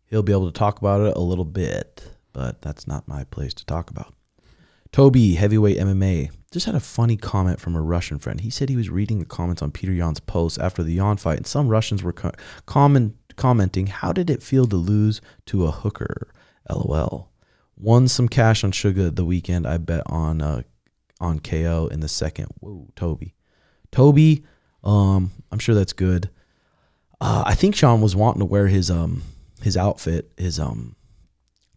[0.05, 2.03] he'll be able to talk about it a little bit.
[2.33, 4.13] But that's not my place to talk about.
[4.91, 8.41] Toby, heavyweight MMA, just had a funny comment from a Russian friend.
[8.41, 11.37] He said he was reading the comments on Petr Yan's post after the Yan fight,
[11.37, 12.31] and some Russians were co-
[12.65, 16.29] comment, commenting, How did it feel to lose to a hooker?
[16.69, 17.29] LOL.
[17.75, 19.67] Won some cash on Sugar the weekend.
[19.67, 20.61] I bet on uh,
[21.19, 22.47] on KO in the second.
[22.59, 23.33] Whoa, Toby.
[23.91, 24.43] Toby,
[24.83, 26.29] um, I'm sure that's good.
[27.19, 29.23] Uh, I think Sean was wanting to wear his um
[29.61, 30.95] his outfit, his um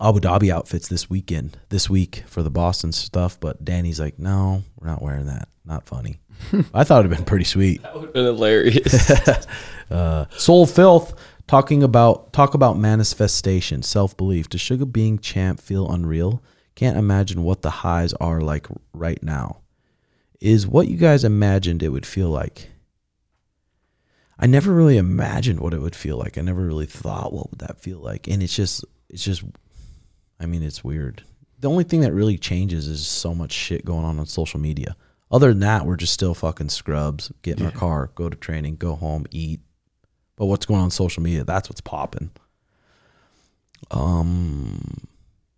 [0.01, 4.63] Abu Dhabi outfits this weekend, this week for the Boston stuff, but Danny's like, no,
[4.79, 5.49] we're not wearing that.
[5.65, 6.21] Not funny.
[6.75, 7.83] I thought it'd been pretty sweet.
[7.83, 9.11] That would have been hilarious.
[9.91, 11.15] Uh, Soul Filth
[11.49, 14.49] talking about talk about manifestation, self belief.
[14.49, 16.41] Does Sugar being champ feel unreal?
[16.81, 19.59] Can't imagine what the highs are like right now.
[20.41, 22.71] Is what you guys imagined it would feel like?
[24.39, 26.39] I never really imagined what it would feel like.
[26.39, 29.45] I never really thought what would that feel like, and it's just it's just
[30.41, 31.23] I mean, it's weird.
[31.59, 34.97] The only thing that really changes is so much shit going on on social media.
[35.31, 37.31] Other than that, we're just still fucking scrubs.
[37.43, 39.61] Get in our car, go to training, go home, eat.
[40.35, 41.45] But what's going on, on social media?
[41.45, 42.31] That's what's popping.
[43.91, 45.10] Um,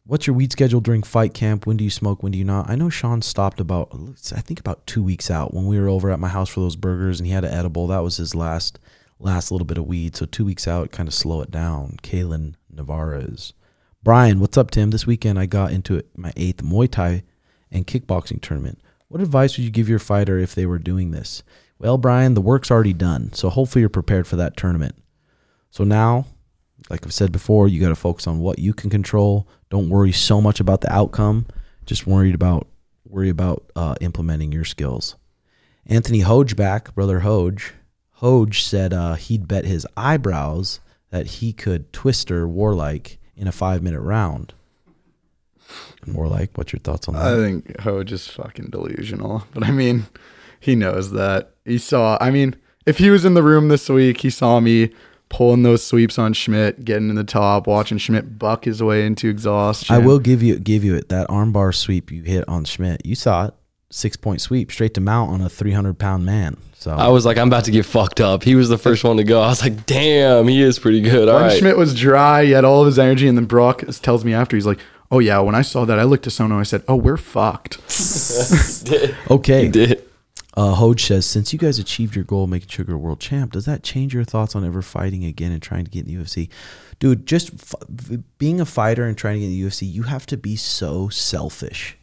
[0.05, 1.66] what's your weed schedule during fight camp?
[1.66, 2.22] When do you smoke?
[2.22, 2.68] When do you not?
[2.68, 3.90] I know Sean stopped about,
[4.34, 6.76] I think about two weeks out when we were over at my house for those
[6.76, 7.86] burgers, and he had an edible.
[7.86, 8.78] That was his last,
[9.18, 10.16] last little bit of weed.
[10.16, 11.96] So two weeks out, kind of slow it down.
[12.03, 13.53] Kalen Navarez.
[14.03, 14.90] Brian, what's up, Tim?
[14.90, 17.22] This weekend I got into it, my eighth Muay Thai
[17.70, 18.80] and kickboxing tournament.
[19.09, 21.42] What advice would you give your fighter if they were doing this?
[21.78, 23.32] Well, Brian, the work's already done.
[23.32, 24.96] So hopefully you're prepared for that tournament.
[25.70, 26.26] So now,
[26.91, 29.49] like I've said before, you got to focus on what you can control.
[29.70, 31.47] Don't worry so much about the outcome.
[31.87, 32.66] Just worried about
[33.09, 35.16] worry about uh, implementing your skills.
[35.87, 37.74] Anthony Hoge back, brother Hoge.
[38.16, 40.80] Hoge said uh, he'd bet his eyebrows
[41.11, 44.55] that he could twister Warlike in a five minute round.
[46.07, 47.22] Warlike, what's your thoughts on that?
[47.22, 49.45] I think Ho is fucking delusional.
[49.53, 50.07] But I mean,
[50.59, 51.55] he knows that.
[51.64, 52.57] He saw, I mean,
[52.87, 54.91] if he was in the room this week, he saw me
[55.33, 59.28] pulling those sweeps on Schmidt, getting in the top, watching Schmidt buck his way into
[59.28, 59.93] exhaustion.
[59.95, 63.05] I will give you give you it that armbar sweep you hit on Schmidt.
[63.05, 63.55] You saw it,
[63.91, 66.59] six point sweep straight to mount on a three hundred pound man.
[66.74, 68.43] So I was like, I'm about to get fucked up.
[68.43, 69.41] He was the first one to go.
[69.41, 71.28] I was like, damn, he is pretty good.
[71.28, 71.59] All When right.
[71.59, 74.57] Schmidt was dry, he had all of his energy, and then Brock tells me after,
[74.57, 74.80] he's like,
[75.11, 77.78] Oh, yeah, when I saw that, I looked to Sono I said, Oh, we're fucked.
[79.30, 79.97] okay.
[80.55, 83.53] Uh, Hoge says, since you guys achieved your goal of making Sugar a world champ,
[83.53, 86.22] does that change your thoughts on ever fighting again and trying to get in the
[86.22, 86.50] UFC?
[86.98, 90.26] Dude, just f- being a fighter and trying to get in the UFC, you have
[90.26, 91.96] to be so selfish.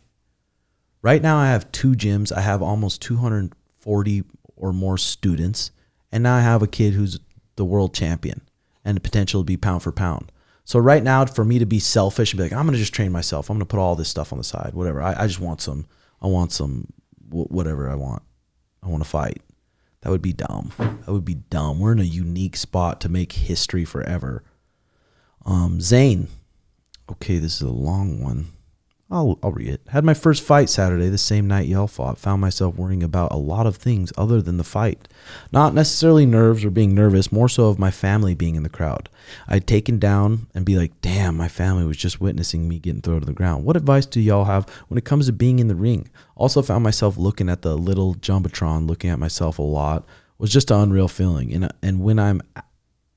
[1.03, 2.35] Right now, I have two gyms.
[2.35, 4.23] I have almost 240
[4.55, 5.71] or more students,
[6.11, 7.19] and now I have a kid who's
[7.55, 8.41] the world champion
[8.83, 10.31] and the potential to be pound for pound.
[10.65, 13.11] So right now, for me to be selfish and be like, I'm gonna just train
[13.11, 13.49] myself.
[13.49, 15.01] I'm gonna put all this stuff on the side, whatever.
[15.01, 15.85] I, I just want some.
[16.21, 16.91] I want some,
[17.29, 18.21] wh- whatever I want.
[18.83, 19.41] I want to fight.
[20.01, 20.71] That would be dumb.
[20.77, 21.79] That would be dumb.
[21.79, 24.43] We're in a unique spot to make history forever.
[25.45, 26.29] Um, Zane.
[27.11, 28.47] Okay, this is a long one.
[29.11, 29.81] I'll I'll read it.
[29.87, 32.19] Had my first fight Saturday, the same night y'all fought.
[32.19, 35.07] Found myself worrying about a lot of things other than the fight.
[35.51, 39.09] Not necessarily nerves or being nervous, more so of my family being in the crowd.
[39.47, 43.21] I'd taken down and be like, damn, my family was just witnessing me getting thrown
[43.21, 43.65] to the ground.
[43.65, 46.09] What advice do y'all have when it comes to being in the ring?
[46.35, 50.05] Also found myself looking at the little jumbotron, looking at myself a lot.
[50.37, 51.53] Was just an unreal feeling.
[51.53, 52.41] And and when I'm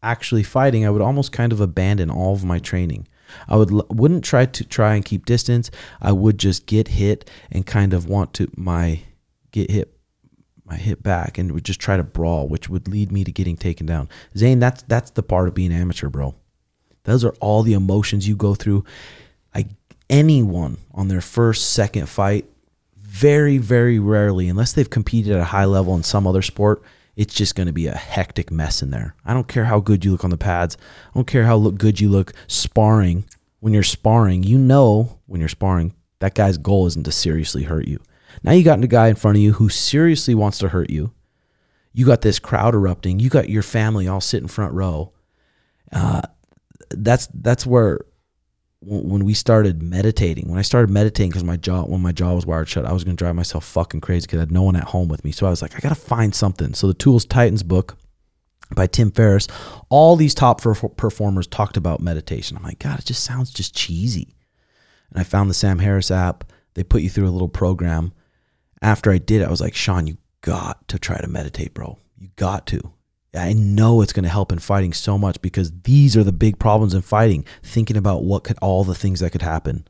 [0.02, 3.06] actually fighting, I would almost kind of abandon all of my training.
[3.48, 5.70] I would wouldn't try to try and keep distance.
[6.00, 9.02] I would just get hit and kind of want to my
[9.50, 9.96] get hit
[10.64, 13.56] my hit back and would just try to brawl, which would lead me to getting
[13.56, 14.08] taken down.
[14.36, 16.34] Zane, that's that's the part of being amateur, bro.
[17.04, 18.84] Those are all the emotions you go through.
[19.54, 19.66] I
[20.08, 22.46] anyone on their first second fight,
[22.96, 26.82] very very rarely, unless they've competed at a high level in some other sport,
[27.16, 29.14] it's just going to be a hectic mess in there.
[29.24, 30.76] I don't care how good you look on the pads.
[31.10, 33.24] I don't care how look good you look sparring.
[33.60, 37.88] When you're sparring, you know when you're sparring that guy's goal isn't to seriously hurt
[37.88, 37.98] you.
[38.44, 41.12] Now you got a guy in front of you who seriously wants to hurt you.
[41.92, 43.18] You got this crowd erupting.
[43.18, 45.12] You got your family all sitting front row.
[45.90, 46.22] Uh,
[46.90, 48.02] that's that's where
[48.84, 52.46] when we started meditating, when I started meditating because my jaw when my jaw was
[52.46, 54.84] wired shut, I was gonna drive myself fucking crazy because I had no one at
[54.84, 55.32] home with me.
[55.32, 56.74] So I was like, I gotta find something.
[56.74, 57.96] So the Tools Titans book
[58.74, 59.48] by Tim Ferriss,
[59.88, 62.56] all these top per- performers talked about meditation.
[62.56, 64.34] I'm like, God, it just sounds just cheesy.
[65.10, 66.44] And I found the Sam Harris app.
[66.74, 68.12] They put you through a little program.
[68.80, 71.98] After I did it, I was like, Sean, you got to try to meditate, bro.
[72.16, 72.92] You got to.
[73.34, 76.58] I know it's going to help in fighting so much because these are the big
[76.58, 77.46] problems in fighting.
[77.62, 79.86] Thinking about what could all the things that could happen.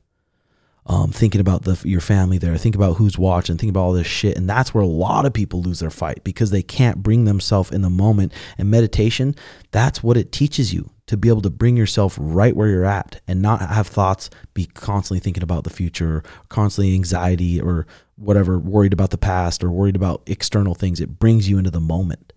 [0.85, 4.07] Um, thinking about the your family there, think about who's watching, think about all this
[4.07, 7.25] shit, and that's where a lot of people lose their fight because they can't bring
[7.25, 8.33] themselves in the moment.
[8.59, 9.37] And meditation,
[9.71, 13.21] that's what it teaches you to be able to bring yourself right where you're at
[13.29, 17.87] and not have thoughts be constantly thinking about the future, constantly anxiety or
[18.17, 21.01] whatever, worried about the past or worried about external things.
[21.01, 22.33] It brings you into the moment.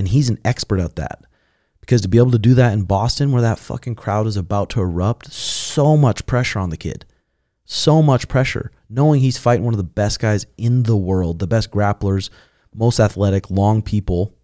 [0.00, 1.26] And he's an expert at that.
[1.82, 4.70] Because to be able to do that in Boston where that fucking crowd is about
[4.70, 7.04] to erupt, so much pressure on the kid.
[7.66, 8.72] So much pressure.
[8.88, 12.30] Knowing he's fighting one of the best guys in the world, the best grapplers,
[12.74, 14.34] most athletic, long people,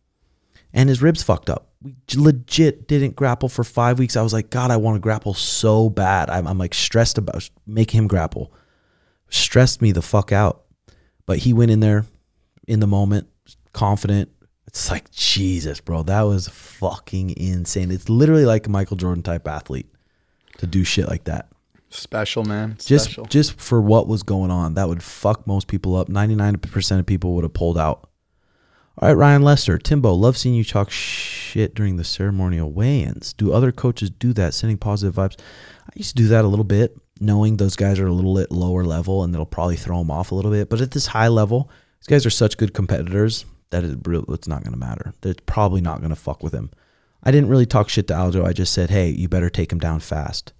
[0.75, 1.73] and his ribs fucked up.
[1.81, 4.15] We legit didn't grapple for five weeks.
[4.15, 6.29] I was like, God, I want to grapple so bad.
[6.29, 8.53] I'm, I'm like stressed about making him grapple.
[9.31, 10.65] Stressed me the fuck out.
[11.25, 12.05] But he went in there
[12.69, 13.29] in the moment,
[13.73, 14.31] confident.
[14.77, 17.91] It's like, Jesus, bro, that was fucking insane.
[17.91, 19.87] It's literally like a Michael Jordan type athlete
[20.59, 21.49] to do shit like that.
[21.89, 22.77] Special, man.
[22.79, 23.24] Just Special.
[23.24, 26.09] just for what was going on, that would fuck most people up.
[26.09, 28.11] 99% of people would have pulled out.
[28.99, 33.33] All right, Ryan Lester, Timbo, love seeing you talk shit during the ceremonial weigh-ins.
[33.33, 35.41] Do other coaches do that, sending positive vibes?
[35.87, 38.53] I used to do that a little bit, knowing those guys are a little bit
[38.53, 40.68] lower level and it'll probably throw them off a little bit.
[40.68, 41.70] But at this high level,
[42.01, 45.12] these guys are such good competitors that it, real- it's not going to matter.
[45.23, 46.71] It's probably not going to fuck with him.
[47.23, 48.45] I didn't really talk shit to Aljo.
[48.45, 50.53] I just said, hey, you better take him down fast.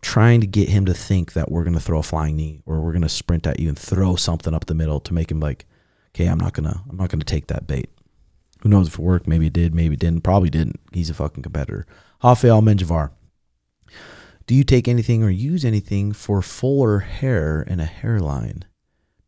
[0.00, 2.80] Trying to get him to think that we're going to throw a flying knee or
[2.80, 5.40] we're going to sprint at you and throw something up the middle to make him
[5.40, 5.66] like,
[6.14, 7.90] okay, I'm not gonna I'm not gonna take that bait.
[8.62, 9.26] Who knows if it worked?
[9.26, 10.22] Maybe it did, maybe it didn't.
[10.22, 10.78] Probably didn't.
[10.92, 11.86] He's a fucking competitor.
[12.22, 13.10] Rafael Menjivar.
[14.46, 18.64] Do you take anything or use anything for fuller hair and a hairline?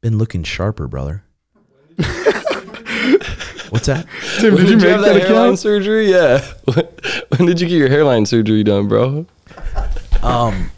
[0.01, 1.25] Been looking sharper, brother.
[3.75, 4.07] What's that?
[4.39, 5.59] Tim, When did you make have that hairline account?
[5.59, 6.09] surgery?
[6.09, 6.47] Yeah.
[7.37, 9.27] when did you get your hairline surgery done, bro?
[10.23, 10.71] Um,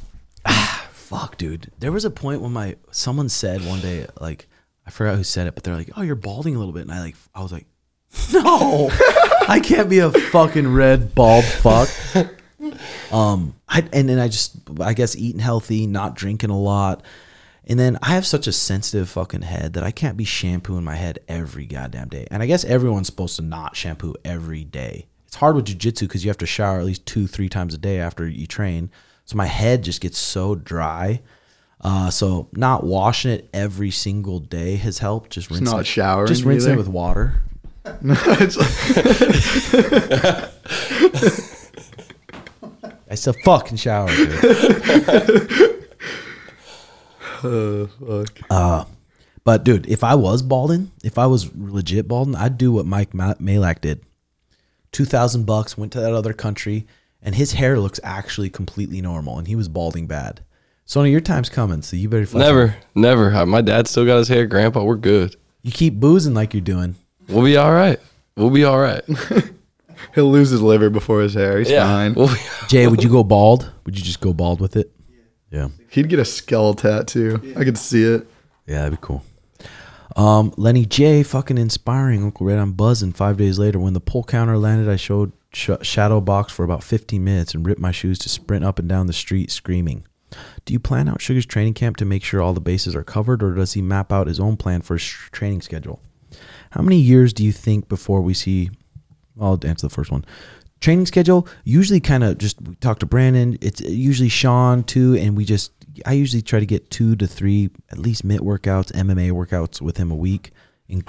[0.93, 1.71] fuck, dude.
[1.79, 4.49] There was a point when my someone said one day, like,
[4.87, 6.93] I forgot who said it, but they're like, "Oh, you're balding a little bit," and
[6.93, 7.67] I like, I was like,
[8.33, 8.89] "No,
[9.49, 11.91] I can't be a fucking red bald fuck."
[13.13, 17.03] Um, I and then I just, I guess, eating healthy, not drinking a lot,
[17.67, 20.95] and then I have such a sensitive fucking head that I can't be shampooing my
[20.95, 22.27] head every goddamn day.
[22.31, 25.07] And I guess everyone's supposed to not shampoo every day.
[25.27, 27.79] It's hard with jujitsu because you have to shower at least two, three times a
[27.79, 28.91] day after you train.
[29.25, 31.23] So my head just gets so dry.
[31.81, 35.31] Uh, so not washing it every single day has helped.
[35.31, 35.87] Just rinse not it.
[35.87, 37.43] showering Just rinse it with water.
[37.85, 38.57] It's-
[43.11, 44.09] I still fucking shower.
[47.51, 47.91] Dude.
[48.09, 48.41] oh, fuck.
[48.51, 48.85] Uh,
[49.45, 53.15] but dude, if I was balding, if I was legit balding, I'd do what Mike
[53.15, 54.03] Ma- Malak did.
[54.93, 56.87] Two thousand bucks, went to that other country,
[57.23, 60.41] and his hair looks actually completely normal, and he was balding bad.
[60.85, 63.35] Sonny, your time's coming, so you better fucking- Never, never.
[63.35, 64.47] Uh, My dad still got his hair.
[64.47, 65.35] Grandpa, we're good.
[65.63, 66.95] You keep boozing like you're doing.
[67.29, 67.99] We'll be all right.
[68.37, 69.03] We'll be all right.
[70.15, 71.59] He'll lose his liver before his hair.
[71.59, 71.85] He's yeah.
[71.85, 72.15] fine.
[72.15, 73.73] We'll be, Jay, would you go bald?
[73.85, 74.93] Would you just go bald with it?
[75.57, 75.69] Yeah.
[75.89, 77.55] He'd get a skull tattoo.
[77.57, 78.27] I could see it.
[78.67, 79.25] Yeah, that'd be cool.
[80.15, 82.23] Um, Lenny J, fucking inspiring.
[82.23, 83.15] Uncle Red, I'm buzzing.
[83.15, 86.85] Five days later, when the pull counter landed, I showed sh- shadow box for about
[86.85, 90.07] 15 minutes and ripped my shoes to sprint up and down the street screaming.
[90.67, 93.43] Do you plan out Sugar's training camp to make sure all the bases are covered,
[93.43, 96.03] or does he map out his own plan for his sh- training schedule?
[96.73, 98.71] How many years do you think before we see?
[99.41, 100.27] I'll answer the first one.
[100.81, 103.57] Training schedule usually kind of just talk to Brandon.
[103.61, 105.73] It's usually Sean too, and we just
[106.05, 109.97] I usually try to get two to three at least mid workouts, MMA workouts with
[109.97, 110.51] him a week,
[110.89, 111.09] and,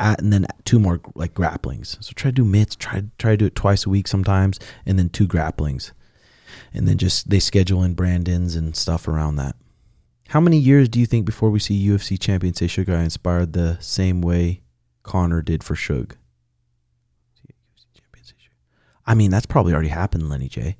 [0.00, 2.02] at, and then two more like grapplings.
[2.02, 4.98] So try to do mitts, try try to do it twice a week sometimes, and
[4.98, 5.92] then two grapplings,
[6.72, 9.56] and then just they schedule in Brandon's and stuff around that.
[10.28, 13.52] How many years do you think before we see UFC champion say Sugar I inspired
[13.52, 14.62] the same way
[15.02, 16.12] Conor did for Suge?
[19.06, 20.76] I mean, that's probably already happened, Lenny J.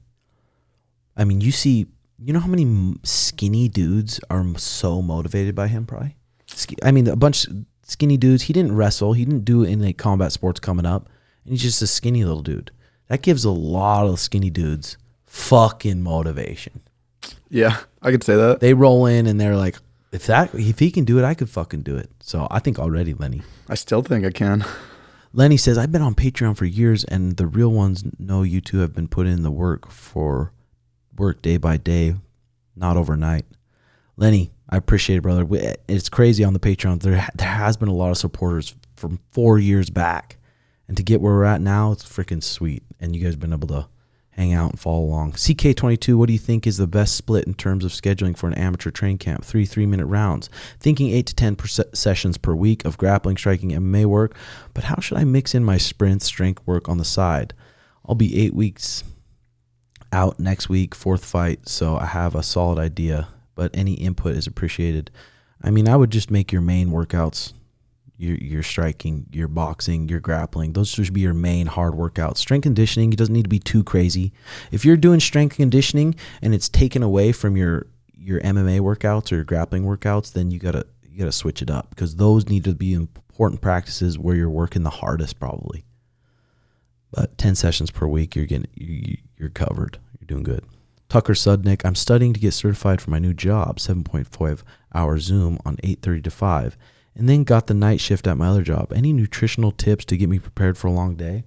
[1.16, 1.86] I mean, you see,
[2.18, 6.16] you know how many skinny dudes are so motivated by him, probably?
[6.82, 8.44] I mean, a bunch of skinny dudes.
[8.44, 11.08] He didn't wrestle, he didn't do any combat sports coming up,
[11.44, 12.70] and he's just a skinny little dude.
[13.08, 16.80] That gives a lot of skinny dudes fucking motivation.
[17.48, 18.60] Yeah, I could say that.
[18.60, 19.76] They roll in and they're like,
[20.12, 22.10] if that if he can do it, I could fucking do it.
[22.20, 23.42] So I think already, Lenny.
[23.68, 24.64] I still think I can.
[25.36, 28.78] Lenny says, I've been on Patreon for years and the real ones know you two
[28.78, 30.50] have been putting in the work for
[31.14, 32.14] work day by day,
[32.74, 33.44] not overnight.
[34.16, 35.46] Lenny, I appreciate it, brother.
[35.88, 37.02] It's crazy on the Patreon.
[37.02, 40.38] There, there has been a lot of supporters from four years back.
[40.88, 42.82] And to get where we're at now, it's freaking sweet.
[42.98, 43.88] And you guys have been able to
[44.36, 45.32] hang out and follow along.
[45.32, 48.54] CK22, what do you think is the best split in terms of scheduling for an
[48.54, 49.44] amateur train camp?
[49.44, 50.50] Three three minute rounds.
[50.78, 54.36] Thinking eight to 10 per se- sessions per week of grappling, striking, MMA work.
[54.74, 57.54] But how should I mix in my sprint strength work on the side?
[58.06, 59.02] I'll be eight weeks
[60.12, 63.28] out next week, fourth fight, so I have a solid idea.
[63.54, 65.10] But any input is appreciated.
[65.62, 67.54] I mean, I would just make your main workouts
[68.18, 70.72] your your striking, your boxing, your grappling.
[70.72, 72.38] Those should be your main hard workouts.
[72.38, 74.32] Strength conditioning it doesn't need to be too crazy.
[74.72, 79.36] If you're doing strength conditioning and it's taken away from your your MMA workouts or
[79.36, 82.74] your grappling workouts, then you gotta you gotta switch it up because those need to
[82.74, 85.84] be important practices where you're working the hardest probably.
[87.12, 89.98] But ten sessions per week, you're getting you- you're covered.
[90.18, 90.64] You're doing good.
[91.08, 95.76] Tucker Sudnick, I'm studying to get certified for my new job, 7.5 hour Zoom on
[95.84, 96.76] 8:30 to 5
[97.16, 98.92] and then got the night shift at my other job.
[98.92, 101.44] Any nutritional tips to get me prepared for a long day?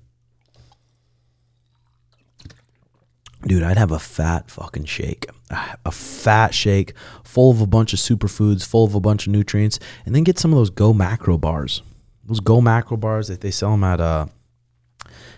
[3.43, 5.28] Dude, I'd have a fat fucking shake.
[5.86, 6.93] A fat shake
[7.24, 10.38] full of a bunch of superfoods, full of a bunch of nutrients, and then get
[10.38, 11.82] some of those GoMacro bars.
[12.26, 14.28] Those GoMacro bars that they sell them at uh,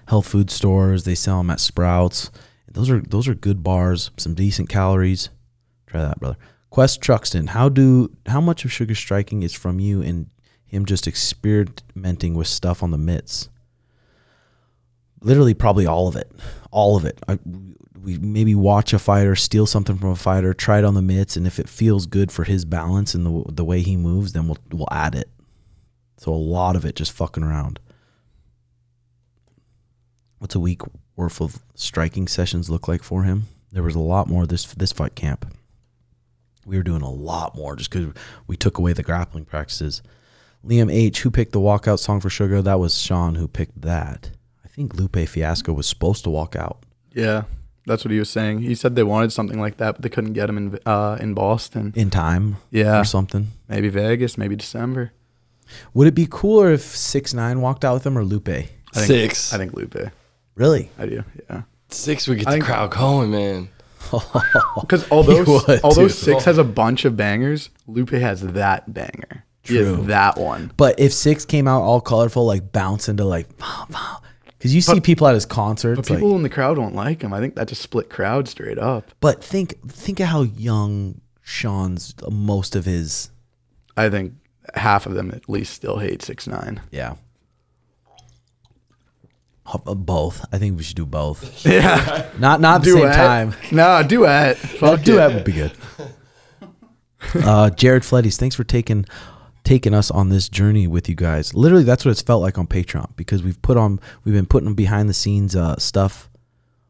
[0.08, 1.04] health food stores.
[1.04, 2.32] They sell them at Sprouts.
[2.70, 4.12] Those are those are good bars.
[4.18, 5.30] Some decent calories.
[5.88, 6.38] Try that, brother.
[6.72, 10.30] Quest Truxton, how do how much of sugar striking is from you and
[10.66, 13.50] him just experimenting with stuff on the mitts?
[15.20, 16.32] Literally, probably all of it.
[16.72, 17.20] All of it.
[17.28, 17.38] I,
[18.02, 21.36] we maybe watch a fighter steal something from a fighter, try it on the mitts,
[21.36, 24.48] and if it feels good for his balance and the the way he moves, then
[24.48, 25.30] we'll we'll add it.
[26.18, 27.82] So a lot of it just fucking around.
[30.40, 30.84] What's a week
[31.18, 33.48] worth of striking sessions look like for him?
[33.74, 35.54] There was a lot more this this fight camp.
[36.66, 38.14] We were doing a lot more just because
[38.48, 40.02] we took away the grappling practices.
[40.66, 42.62] Liam H, who picked the walkout song for Sugar?
[42.62, 44.32] That was Sean who picked that.
[44.64, 46.84] I think Lupe Fiasco was supposed to walk out.
[47.14, 47.44] Yeah,
[47.88, 48.60] that's what he was saying.
[48.60, 51.34] He said they wanted something like that, but they couldn't get him in uh, in
[51.34, 51.94] Boston.
[51.96, 53.02] in time Yeah.
[53.02, 53.48] or something.
[53.68, 55.12] Maybe Vegas, maybe December.
[55.94, 58.48] Would it be cooler if six nine walked out with him or Lupe?
[58.50, 58.62] I
[58.94, 59.54] think, Six.
[59.54, 59.96] I think Lupe.
[60.56, 60.92] Really?
[61.00, 61.24] I do.
[61.50, 61.64] Yeah.
[61.90, 63.70] Six would get I the think- crowd going, man.
[64.82, 69.46] Because although would, although six has a bunch of bangers, Lupe has that banger.
[69.64, 69.96] He True.
[69.96, 70.72] has that one.
[70.76, 73.48] But if six came out all colorful, like bounce into like,
[74.58, 77.22] because you see people at his concerts, But like, people in the crowd won't like
[77.22, 77.34] him.
[77.34, 79.12] I think that just split crowd straight up.
[79.20, 83.30] but think think of how young Sean's uh, most of his
[83.98, 84.34] I think
[84.76, 86.82] half of them at least still hate six nine.
[86.92, 87.16] yeah.
[89.74, 90.46] Uh, Both.
[90.52, 91.66] I think we should do both.
[91.66, 92.30] Yeah.
[92.38, 93.54] Not not at the same time.
[93.72, 94.58] No, duet.
[94.82, 95.16] Fuck do it.
[95.18, 95.72] that would be good.
[97.36, 99.06] uh, Jared Fleddies, thanks for taking
[99.64, 101.54] taking us on this journey with you guys.
[101.54, 104.74] Literally, that's what it's felt like on Patreon because we've put on we've been putting
[104.74, 106.30] behind the scenes uh, stuff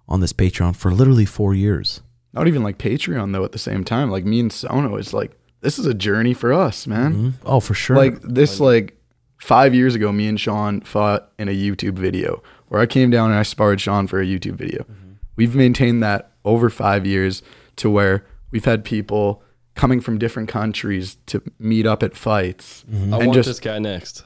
[0.08, 2.02] on this Patreon for literally four years.
[2.34, 3.44] Not even like Patreon though.
[3.44, 6.54] At the same time, like me and Sono is like this is a journey for
[6.54, 7.36] us, man.
[7.46, 7.96] Oh, for sure.
[7.96, 8.98] Like this, like
[9.38, 13.32] five years ago, me and Sean fought in a YouTube video where I came down
[13.32, 14.86] and I sparred Sean for a YouTube video.
[15.36, 17.44] We've maintained that over five years
[17.76, 19.44] to where we've had people
[19.76, 23.78] coming from different countries to meet up at fights I and want just this guy
[23.80, 24.24] next.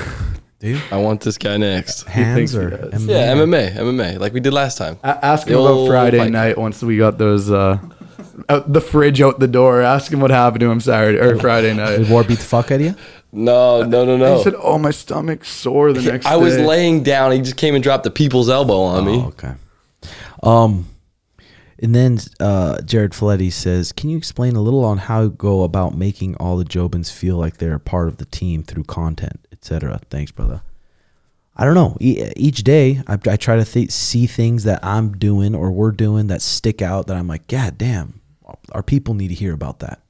[0.58, 2.02] dude, I want this guy next.
[2.02, 2.70] hands thinks he or.
[2.90, 3.08] MMA?
[3.08, 4.98] Yeah, MMA, MMA, like we did last time.
[5.02, 6.30] A- ask him The about Friday fight.
[6.30, 7.78] night once we got those uh
[8.50, 9.80] out the fridge out the door.
[9.80, 11.96] Ask him what happened to him Saturday or Friday night.
[11.98, 12.94] Did War beat the fuck out of you?
[13.30, 14.42] No, no, no, He no.
[14.42, 16.30] said, "Oh, my stomach's sore the next day.
[16.32, 17.32] I was day." laying down.
[17.32, 19.18] He just came and dropped the people's elbow on me.
[19.18, 19.54] Oh, okay.
[20.42, 20.86] Um,
[21.80, 25.62] and then uh, Jared Folletti says, "Can you explain a little on how you go
[25.62, 29.46] about making all the Jobins feel like they're a part of the team through content,
[29.52, 30.62] etc.?" Thanks, brother.
[31.60, 31.96] I don't know.
[32.00, 35.90] E- Each day, I, I try to th- see things that I'm doing or we're
[35.90, 37.08] doing that stick out.
[37.08, 38.20] That I'm like, God damn,
[38.72, 40.00] our people need to hear about that.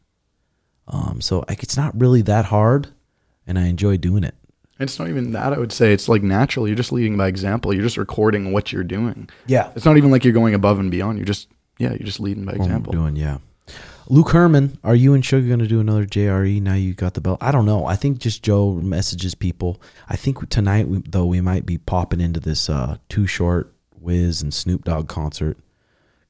[0.87, 2.89] Um, so like, it's not really that hard,
[3.49, 4.37] and I enjoy doing it.
[4.79, 5.53] It's not even that.
[5.53, 6.69] I would say it's like natural.
[6.69, 7.75] You're just leading by example.
[7.75, 9.29] You're just recording what you're doing.
[9.47, 11.19] Yeah, It's not even like you're going above and beyond.
[11.19, 11.91] You're just yeah.
[11.91, 12.93] You're just leading by what example.
[12.93, 13.39] doing, yeah.
[14.11, 17.21] Luke Herman, are you and Sugar going to do another JRE now you got the
[17.21, 17.39] belt?
[17.43, 17.85] I don't know.
[17.85, 19.83] I think just Joe messages people.
[20.09, 23.71] I think tonight, we, though, we might be popping into this uh, Too Short,
[24.01, 25.59] Wiz, and Snoop Dogg concert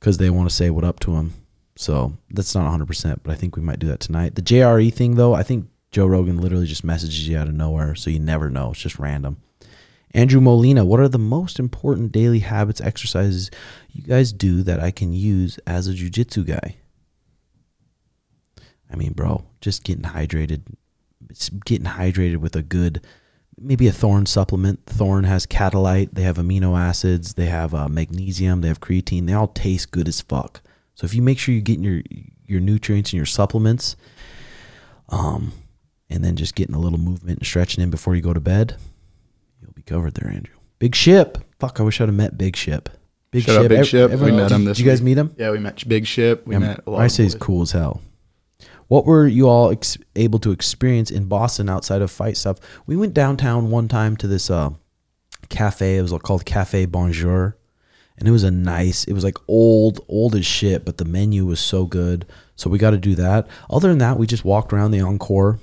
[0.01, 1.35] because they want to say what up to him.
[1.77, 4.35] So that's not 100%, but I think we might do that tonight.
[4.35, 7.95] The JRE thing, though, I think Joe Rogan literally just messages you out of nowhere,
[7.95, 8.71] so you never know.
[8.71, 9.39] It's just random.
[10.13, 13.51] Andrew Molina, what are the most important daily habits, exercises
[13.93, 16.77] you guys do that I can use as a jujitsu guy?
[18.91, 20.63] I mean, bro, just getting hydrated,
[21.65, 23.05] getting hydrated with a good,
[23.59, 24.87] maybe a Thorne supplement.
[24.87, 29.27] Thorne has catalyte, they have amino acids, they have uh, magnesium, they have creatine.
[29.27, 30.63] They all taste good as fuck.
[30.95, 32.03] So if you make sure you're getting your
[32.47, 33.95] your nutrients and your supplements,
[35.11, 35.53] um,
[36.11, 38.77] and then just getting a little movement and stretching in before you go to bed,
[39.63, 40.55] you'll be covered there, Andrew.
[40.79, 41.39] Big Ship.
[41.59, 42.89] Fuck, I wish I'd have met Big Ship.
[43.31, 44.09] Big Shout out Big Ev- Ship.
[44.09, 45.35] We everyone- met did- him this Did you guys meet him?
[45.37, 46.47] Yeah, we met Big Ship.
[46.47, 47.01] We Yeah, met a lot.
[47.01, 48.01] I say he's cool as hell.
[48.87, 52.59] What were you all ex- able to experience in Boston outside of fight stuff?
[52.87, 54.71] We went downtown one time to this uh,
[55.51, 55.99] cafe.
[55.99, 57.55] It was called Cafe Bonjour,
[58.17, 59.05] and it was a nice.
[59.05, 62.25] It was like old, old as shit, but the menu was so good.
[62.57, 63.47] So we got to do that.
[63.69, 65.59] Other than that, we just walked around the Encore.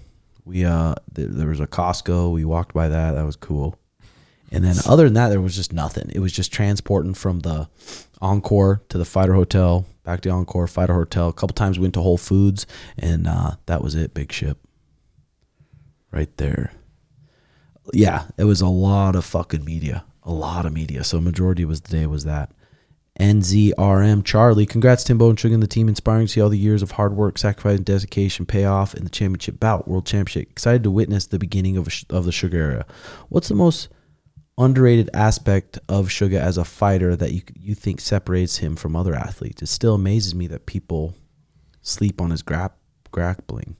[0.45, 2.31] We uh, th- there was a Costco.
[2.31, 3.13] We walked by that.
[3.13, 3.77] That was cool.
[4.51, 6.11] And then other than that, there was just nothing.
[6.13, 7.67] It was just transporting from the
[8.21, 11.27] Encore to the Fighter Hotel, back to Encore, Fighter Hotel.
[11.27, 12.65] A couple times we went to Whole Foods,
[12.97, 14.13] and uh, that was it.
[14.13, 14.59] Big ship.
[16.11, 16.71] Right there.
[17.91, 20.05] Yeah, it was a lot of fucking media.
[20.23, 21.03] A lot of media.
[21.03, 22.51] So majority was the day was that.
[23.19, 26.81] NZRM Charlie, congrats Timbo and Sugar and the team, inspiring to see all the years
[26.81, 30.51] of hard work, sacrifice, and dedication pay off in the championship bout, world championship.
[30.51, 32.85] Excited to witness the beginning of of the Sugar era.
[33.29, 33.89] What's the most
[34.57, 39.15] underrated aspect of Sugar as a fighter that you you think separates him from other
[39.15, 39.61] athletes?
[39.61, 41.15] It still amazes me that people
[41.81, 42.71] sleep on his grap
[43.11, 43.77] grappling.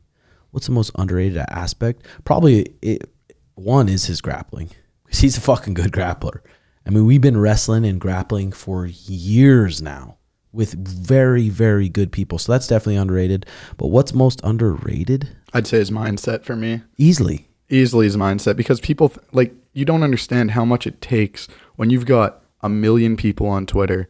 [0.52, 2.06] What's the most underrated aspect?
[2.24, 3.10] Probably it,
[3.56, 4.70] one is his grappling.
[5.08, 6.40] 'Cause He's a fucking good grappler.
[6.86, 10.18] I mean, we've been wrestling and grappling for years now
[10.52, 12.38] with very, very good people.
[12.38, 13.46] So that's definitely underrated.
[13.78, 15.30] But what's most underrated?
[15.54, 16.82] I'd say his mindset for me.
[16.98, 17.50] Easily.
[17.70, 21.90] easily his mindset because people th- like you don't understand how much it takes when
[21.90, 24.08] you've got a million people on Twitter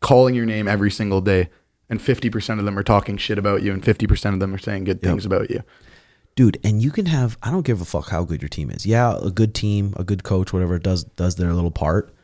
[0.00, 1.48] calling your name every single day
[1.90, 4.84] and 50% of them are talking shit about you and 50% of them are saying
[4.84, 5.62] good things about you.
[6.34, 8.84] Dude and you can have i don't give a fuck how good your team is.
[8.86, 12.14] Yeah a good team a good coach whatever does does their little part.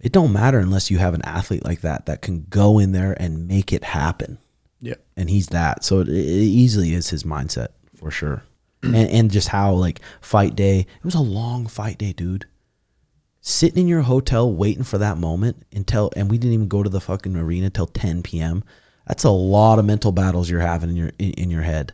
[0.00, 3.20] It don't matter unless you have an athlete like that that can go in there
[3.20, 4.38] and make it happen.
[4.80, 4.94] Yeah.
[5.16, 5.82] and he's that.
[5.82, 8.44] So it, it easily is his mindset for sure.
[8.84, 12.46] And, and just how like fight day it was a long fight day dude.
[13.40, 16.90] Sitting in your hotel waiting for that moment until and we didn't even go to
[16.90, 18.62] the fucking arena till 10 p.m
[19.08, 21.92] that's a lot of mental battles you're having in your in, in your head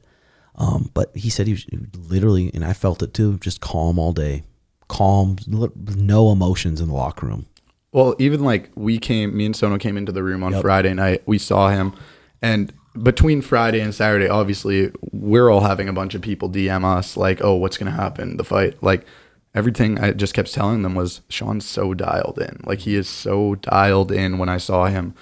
[0.57, 1.66] um, but he said he was
[2.11, 4.44] literally and i felt it too just calm all day
[4.88, 7.46] calm no emotions in the locker room
[7.92, 11.22] Well, even like we came, me and Sono came into the room on Friday night.
[11.26, 11.94] We saw him,
[12.42, 17.16] and between Friday and Saturday, obviously, we're all having a bunch of people DM us
[17.16, 18.36] like, "Oh, what's gonna happen?
[18.36, 19.07] The fight?" Like
[19.55, 22.61] everything I just kept telling them was Sean's so dialed in.
[22.66, 24.38] Like he is so dialed in.
[24.38, 25.14] When I saw him,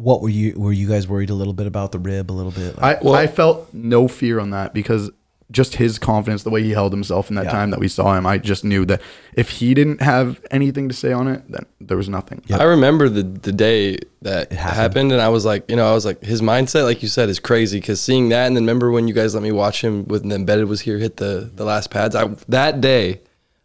[0.00, 2.52] what were you were you guys worried a little bit about the rib a little
[2.52, 5.10] bit like, I I felt no fear on that because
[5.50, 7.50] just his confidence, the way he held himself in that Yeah.
[7.50, 9.00] time that we saw him, I just knew that
[9.34, 12.40] if he didn't have anything to say on it, then there was nothing.
[12.52, 14.76] I remember the the day that happened.
[14.82, 15.12] happened.
[15.12, 17.40] and I was like, you know, I was like, his mindset, like you said, is
[17.40, 17.80] crazy.
[17.80, 20.36] Because seeing that, and then remember when you guys let me watch him when the
[20.36, 22.14] embedded was here, hit the the last pads.
[22.14, 23.20] I that day,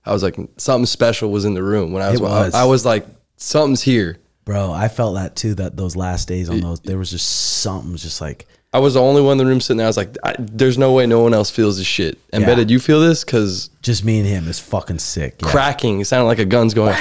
[0.07, 1.93] I was like, something special was in the room.
[1.93, 2.53] When I was, It was.
[2.55, 3.05] I, was like,
[3.38, 4.17] something's here.
[4.45, 7.27] Bro i felt that too that those last days on those there was just
[7.61, 9.85] something just like I was the only one in the room sitting there.
[9.85, 12.19] I was like, I, there's no way no one else feels this shit.
[12.33, 13.23] Embedded, you feel this?
[13.23, 15.49] Because just me and him is fucking sick yeah.
[15.49, 16.93] cracking, it sounded like a gun's going.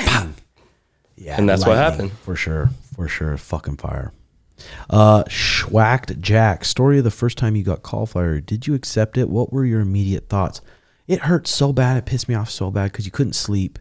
[1.16, 2.12] Yeah, And that's what happened.
[2.22, 2.70] for sure.
[2.94, 4.12] For sure, fucking fire.
[4.90, 6.64] Uh, Schwacked Jack.
[6.64, 8.40] Story of the first time you got cauliflower.
[8.40, 9.28] Did you accept it?
[9.28, 10.60] What were your immediate thoughts?
[11.06, 11.96] It hurt so bad.
[11.96, 13.78] It pissed me off so bad because you couldn't sleep.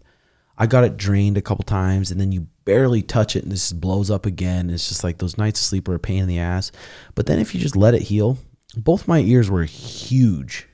[0.58, 3.74] I got it drained a couple times, and then you barely touch it, and this
[3.74, 4.70] blows up again.
[4.70, 6.72] It's just like those nights of sleep are a pain in the ass.
[7.16, 8.38] But then if you just let it heal,
[8.76, 10.68] both my ears were huge.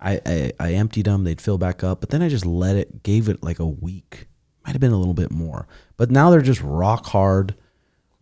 [0.00, 3.02] I, I, I emptied them, they'd fill back up, but then I just let it,
[3.02, 4.26] gave it like a week.
[4.64, 5.68] Might have been a little bit more.
[5.96, 7.54] But now they're just rock hard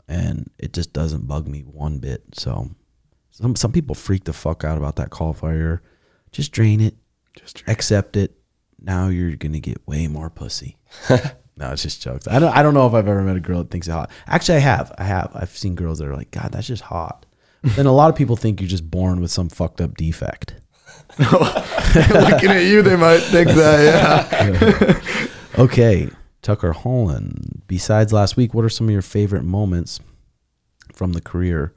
[0.09, 2.23] and it just doesn't bug me one bit.
[2.35, 2.71] So
[3.31, 5.83] some some people freak the fuck out about that cauliflower.
[6.33, 6.97] Just drain it.
[7.35, 8.40] Just accept it.
[8.83, 10.77] Now you're gonna get way more pussy.
[11.11, 12.27] no, it's just jokes.
[12.29, 14.11] I don't I don't know if I've ever met a girl that thinks it's hot.
[14.27, 14.93] Actually I have.
[14.99, 15.31] I have.
[15.35, 17.27] I've seen girls that are like, God, that's just hot.
[17.63, 20.55] But then a lot of people think you're just born with some fucked up defect.
[21.19, 24.31] Looking at you, they might think that.
[24.55, 25.63] Yeah.
[25.63, 26.09] Okay,
[26.43, 27.63] Tucker Holland.
[27.67, 30.01] Besides last week, what are some of your favorite moments
[30.93, 31.75] from the career,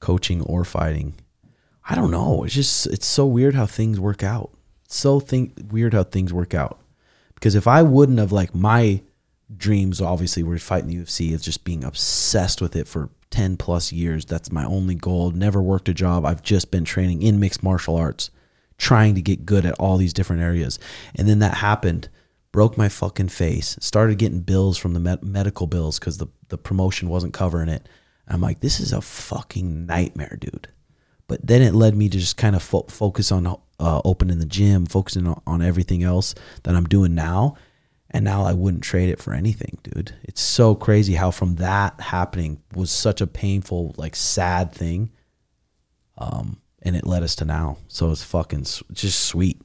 [0.00, 1.14] coaching or fighting?
[1.88, 2.44] I don't know.
[2.44, 4.52] It's just it's so weird how things work out.
[4.88, 6.80] So think weird how things work out.
[7.34, 9.02] Because if I wouldn't have like my
[9.56, 11.32] dreams, obviously, were fighting the UFC.
[11.32, 14.24] It's just being obsessed with it for ten plus years.
[14.24, 15.30] That's my only goal.
[15.30, 16.24] Never worked a job.
[16.24, 18.30] I've just been training in mixed martial arts,
[18.76, 20.78] trying to get good at all these different areas.
[21.14, 22.08] And then that happened
[22.50, 26.58] broke my fucking face started getting bills from the med- medical bills because the, the
[26.58, 27.86] promotion wasn't covering it
[28.26, 30.68] i'm like this is a fucking nightmare dude
[31.28, 34.44] but then it led me to just kind of fo- focus on uh, opening the
[34.46, 37.54] gym focusing on, on everything else that i'm doing now
[38.10, 42.00] and now i wouldn't trade it for anything dude it's so crazy how from that
[42.00, 45.10] happening was such a painful like sad thing
[46.16, 49.60] um and it led us to now so it's fucking s- just sweet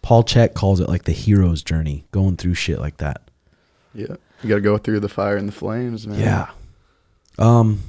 [0.00, 3.30] Paul Chek calls it like the hero's journey, going through shit like that.
[3.92, 4.14] yeah.
[4.42, 6.18] You got to go through the fire and the flames, man.
[6.18, 6.50] Yeah.
[7.38, 7.80] Um.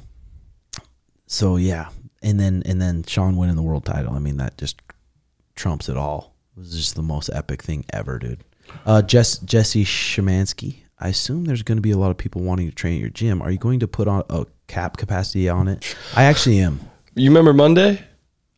[1.26, 1.88] So yeah,
[2.22, 4.14] and then and then Sean winning the world title.
[4.14, 4.80] I mean, that just
[5.54, 6.34] trumps it all.
[6.56, 8.44] It was just the most epic thing ever, dude.
[8.86, 10.76] Uh, Jess Jesse Shemansky.
[10.98, 13.08] I assume there's going to be a lot of people wanting to train at your
[13.08, 13.40] gym.
[13.40, 15.96] Are you going to put on a cap capacity on it?
[16.14, 16.80] I actually am.
[17.14, 18.04] You remember Monday?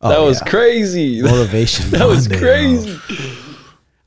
[0.00, 0.50] Oh, that was yeah.
[0.50, 1.22] crazy.
[1.22, 1.90] Motivation.
[1.90, 2.50] that was Monday, bro.
[2.50, 3.51] crazy.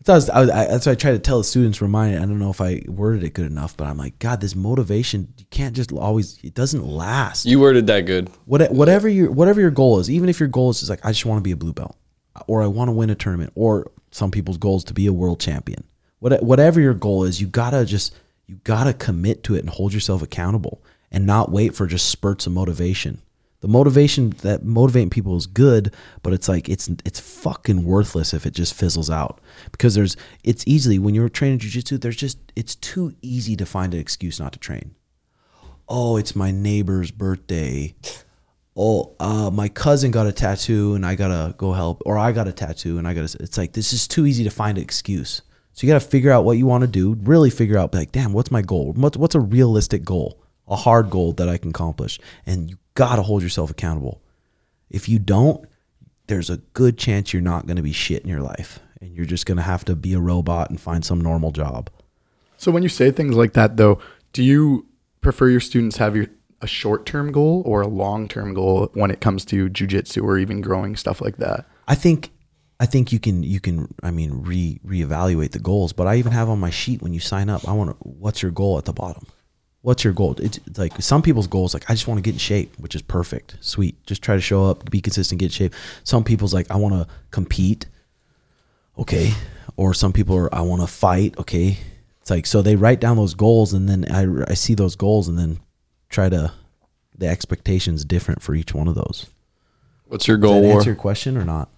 [0.06, 1.82] That's, I was, I, that's what I try to tell the students.
[1.82, 4.56] Remind I don't know if I worded it good enough, but I'm like, God, this
[4.56, 6.40] motivation you can't just always.
[6.44, 7.46] It doesn't last.
[7.46, 8.30] You worded that good.
[8.46, 11.10] What, whatever your whatever your goal is, even if your goal is just like I
[11.10, 11.96] just want to be a blue belt,
[12.48, 15.40] or I want to win a tournament, or some people's goals to be a world
[15.40, 15.84] champion.
[16.20, 18.16] What, whatever your goal is, you gotta just
[18.48, 22.48] you gotta commit to it and hold yourself accountable, and not wait for just spurts
[22.48, 23.22] of motivation.
[23.66, 25.92] The motivation that motivating people is good,
[26.22, 29.42] but it's like it's it's fucking worthless if it just fizzles out.
[29.72, 33.96] Because there's it's easily when you're training jujitsu, there's just it's too easy to find
[33.96, 34.94] an excuse not to train.
[35.90, 37.96] Oh, it's my neighbor's birthday.
[38.78, 42.48] oh, uh, my cousin got a tattoo and I gotta go help, or I got
[42.48, 43.36] a tattoo and I gotta.
[43.42, 45.42] It's like this is too easy to find an excuse.
[45.74, 47.16] So you got to figure out what you want to do.
[47.24, 48.94] Really figure out, like, damn, what's my goal?
[48.94, 50.45] What's what's a realistic goal?
[50.68, 54.22] A hard goal that I can accomplish, and you got to hold yourself accountable.
[54.90, 55.68] If you don't,
[56.28, 59.26] there's a good chance you're not going to be shit in your life, and you're
[59.26, 61.90] just going to have to be a robot and find some normal job.
[62.58, 64.00] So when you say things like that, though,
[64.34, 64.88] do you
[65.22, 66.28] prefer your students have your
[66.62, 70.38] a short term goal or a long term goal when it comes to jujitsu or
[70.38, 71.66] even growing stuff like that?
[71.88, 72.32] I think
[72.80, 76.32] I think you can you can I mean re reevaluate the goals, but I even
[76.32, 78.86] have on my sheet when you sign up, I want to what's your goal at
[78.86, 79.28] the bottom?
[79.86, 80.36] What's your goal?
[80.40, 82.96] It's, it's like some people's goals like I just want to get in shape, which
[82.96, 83.56] is perfect.
[83.62, 84.04] Sweet.
[84.08, 85.76] Just try to show up, be consistent, get in shape.
[86.04, 87.86] Some people's like I want to compete.
[88.98, 89.32] Okay.
[89.78, 91.78] Or some people are I want to fight, okay?
[92.20, 95.28] It's like so they write down those goals and then I I see those goals
[95.28, 95.60] and then
[96.10, 96.52] try to
[97.16, 99.28] the expectations different for each one of those.
[100.08, 101.70] What's your Does goal, that answer your question or not?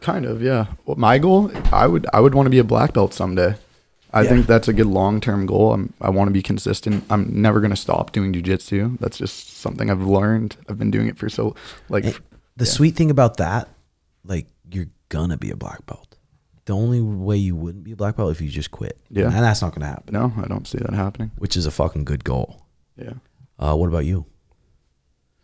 [0.00, 0.68] Kind of, yeah.
[0.86, 3.56] Well, my goal, I would, I would want to be a black belt someday.
[4.12, 4.28] I Yeah.
[4.28, 5.72] think that's a good long term goal.
[5.72, 7.04] I'm, I want to be consistent.
[7.10, 8.98] I'm never gonna stop doing jujitsu.
[8.98, 10.56] That's just something I've learned.
[10.68, 11.54] I've been doing it for so,
[11.88, 12.18] like, And
[12.56, 13.68] the sweet thing about that,
[14.24, 16.16] like you're gonna be a black belt.
[16.66, 18.98] The only way you wouldn't be a black belt if you just quit.
[19.10, 19.24] Yeah.
[19.26, 20.12] and that's not gonna happen.
[20.14, 21.30] no, I don't see that happening.
[21.38, 22.62] Which is a fucking good goal.
[22.96, 23.14] Yeah.
[23.58, 24.26] Uh, what about you?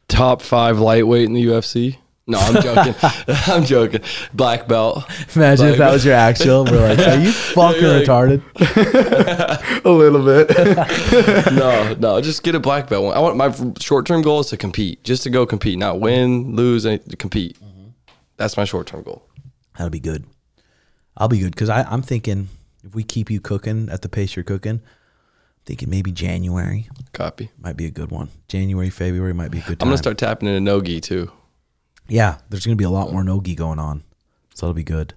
[0.08, 1.98] Top five lightweight in the UFC?
[2.28, 2.94] No, I'm joking.
[3.46, 4.00] I'm joking.
[4.34, 5.04] Black belt.
[5.36, 6.64] Imagine if if that that was your actual.
[6.64, 9.84] We're like, are you fucking you're like- retarded?
[9.84, 10.50] A little bit.
[11.54, 13.14] no, no, just get a black belt.
[13.14, 16.56] I want my short term goal is to compete, just to go compete, not win,
[16.56, 17.56] lose, to compete.
[17.60, 17.88] Mm-hmm.
[18.36, 19.22] That's my short term goal.
[19.76, 20.24] That'll be good.
[21.16, 22.48] I'll be good because I'm thinking
[22.84, 24.80] if we keep you cooking at the pace you're cooking,
[25.64, 27.50] thinking maybe January Copy.
[27.58, 28.28] might be a good one.
[28.48, 29.86] January, February might be a good time.
[29.86, 31.30] I'm gonna start tapping into nogi too.
[32.08, 34.04] Yeah, there's going to be a lot more nogi going on,
[34.54, 35.14] so that'll be good.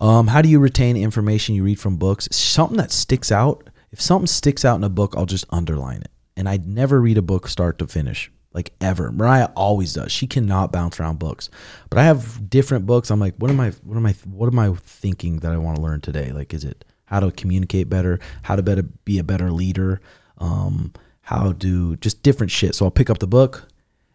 [0.00, 2.28] Um, how do you retain information you read from books?
[2.30, 3.68] Something that sticks out.
[3.92, 6.10] If something sticks out in a book, I'll just underline it.
[6.36, 9.12] And I'd never read a book start to finish, like ever.
[9.12, 10.10] Mariah always does.
[10.10, 11.50] She cannot bounce around books.
[11.90, 13.10] But I have different books.
[13.10, 13.70] I'm like, what am I?
[13.84, 14.12] What am I?
[14.24, 16.32] What am I thinking that I want to learn today?
[16.32, 18.20] Like, is it how to communicate better?
[18.42, 20.00] How to better be a better leader?
[20.38, 20.92] Um,
[21.22, 22.74] how to just different shit.
[22.74, 23.68] So I'll pick up the book,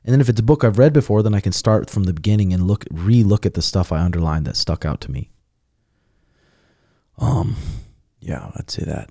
[0.06, 2.14] and then if it's a book I've read before, then I can start from the
[2.14, 5.32] beginning and look re-look at the stuff I underlined that stuck out to me.
[7.18, 7.56] Um,
[8.20, 9.10] yeah, I'd say that.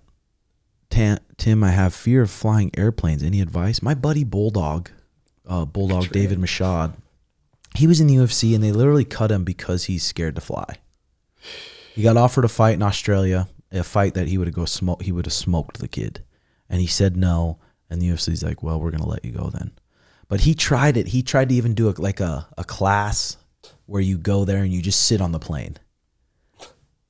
[0.90, 3.24] Tan, Tim, I have fear of flying airplanes.
[3.24, 3.82] Any advice?
[3.82, 4.90] My buddy Bulldog,
[5.48, 6.92] uh, Bulldog David Michaud,
[7.74, 10.76] he was in the UFC and they literally cut him because he's scared to fly.
[11.92, 15.02] He got offered a fight in Australia, a fight that he would have go smoke.
[15.02, 16.22] He would have smoked the kid,
[16.68, 17.58] and he said no.
[17.90, 19.72] And the UFC's like, "Well, we're gonna let you go then."
[20.28, 21.08] But he tried it.
[21.08, 23.36] He tried to even do a, like a, a class
[23.86, 25.76] where you go there and you just sit on the plane.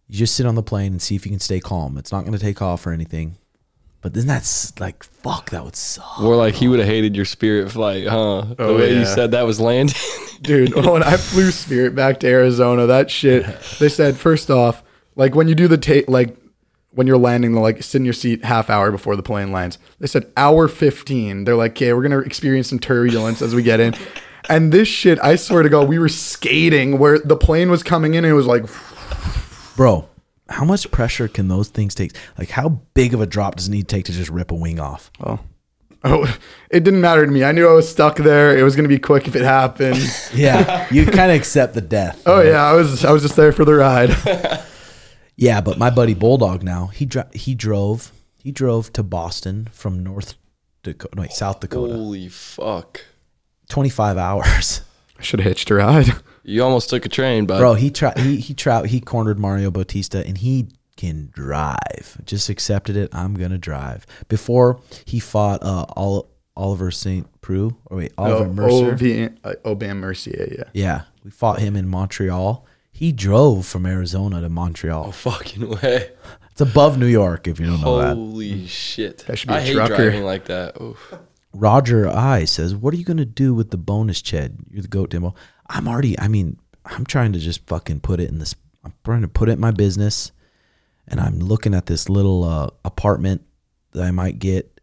[0.08, 1.96] You just sit on the plane and see if you can stay calm.
[1.96, 3.36] It's not going to take off or anything.
[4.02, 6.20] But then that's like, fuck, that would suck.
[6.20, 8.42] More like he would have hated your spirit flight, huh?
[8.56, 9.96] The Oh, way you said that was landing.
[10.42, 13.46] Dude, when I flew Spirit back to Arizona, that shit,
[13.78, 14.82] they said, first off,
[15.16, 16.36] like when you do the take, like
[16.94, 19.78] when you're landing, like sit in your seat half hour before the plane lands.
[19.98, 21.44] They said hour 15.
[21.44, 23.94] They're like, okay, we're going to experience some turbulence as we get in.
[24.46, 28.12] And this shit, I swear to God, we were skating where the plane was coming
[28.12, 28.66] in and it was like,
[29.74, 30.06] Bro,
[30.50, 32.12] how much pressure can those things take?
[32.36, 34.54] Like, how big of a drop does it need to take to just rip a
[34.54, 35.10] wing off?
[35.24, 35.40] oh,
[36.04, 36.24] oh,
[36.70, 37.42] it didn't matter to me.
[37.42, 38.54] I knew I was stuck there.
[38.54, 39.96] It was going to be quick if it happened.
[40.34, 42.22] Yeah, you kind of accept the death.
[42.26, 44.10] oh yeah, I was, I was just there for the ride.
[45.36, 50.02] Yeah, but my buddy Bulldog now he dro- he drove he drove to Boston from
[50.02, 50.34] North
[50.82, 53.00] Dakota, no, wait, South Dakota, Holy fuck!
[53.68, 54.82] twenty five hours.
[55.18, 56.06] I should have hitched a ride.
[56.46, 59.70] You almost took a train, but Bro, he tried he he tried he cornered Mario
[59.70, 62.20] Bautista and he can drive.
[62.26, 63.08] Just accepted it.
[63.14, 64.06] I'm gonna drive.
[64.28, 67.26] Before he fought uh Ol- Oliver St.
[67.40, 68.92] Preux or wait Oliver Oh, Mercer.
[68.92, 69.28] O.V.
[69.42, 70.64] uh, Aubin-Mercier, yeah.
[70.74, 72.66] yeah, we fought him in Montreal.
[72.96, 75.06] He drove from Arizona to Montreal.
[75.08, 76.12] oh fucking way!
[76.52, 78.14] It's above New York if you don't know that.
[78.14, 79.24] Holy shit!
[79.26, 79.96] That should be I a hate trucker.
[79.96, 80.80] driving like that.
[80.80, 81.12] Oof.
[81.52, 84.58] Roger I says, "What are you going to do with the bonus, Ched?
[84.70, 85.34] You're the goat demo.
[85.68, 86.16] I'm already.
[86.20, 88.54] I mean, I'm trying to just fucking put it in this.
[88.84, 90.30] I'm trying to put it in my business,
[91.08, 93.42] and I'm looking at this little uh, apartment
[93.90, 94.80] that I might get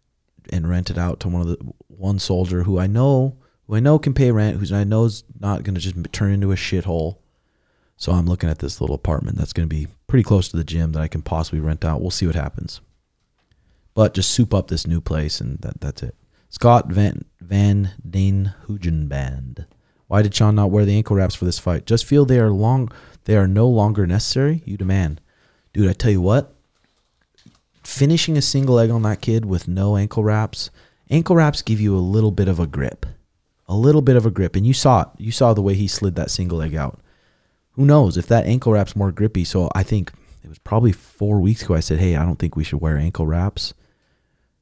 [0.49, 1.57] and rent it out to one of the
[1.87, 3.37] one soldier who I know
[3.67, 6.33] who I know can pay rent, who I know is not going to just turn
[6.33, 7.19] into a shithole.
[8.01, 10.63] So I'm looking at this little apartment that's going to be pretty close to the
[10.63, 12.01] gym that I can possibly rent out.
[12.01, 12.81] We'll see what happens.
[13.93, 16.15] But just soup up this new place, and that that's it.
[16.49, 19.67] Scott Van Van Dane Hugen Band.
[20.07, 21.85] Why did Sean not wear the ankle wraps for this fight?
[21.85, 22.91] Just feel they are long
[23.25, 24.63] they are no longer necessary?
[24.65, 25.21] You demand.
[25.71, 26.55] Dude, I tell you what,
[27.83, 30.71] finishing a single leg on that kid with no ankle wraps,
[31.11, 33.05] ankle wraps give you a little bit of a grip.
[33.67, 34.55] A little bit of a grip.
[34.55, 35.09] And you saw it.
[35.19, 36.99] You saw the way he slid that single leg out.
[37.73, 39.43] Who knows if that ankle wrap's more grippy?
[39.43, 40.11] So I think
[40.43, 42.97] it was probably four weeks ago I said, Hey, I don't think we should wear
[42.97, 43.73] ankle wraps.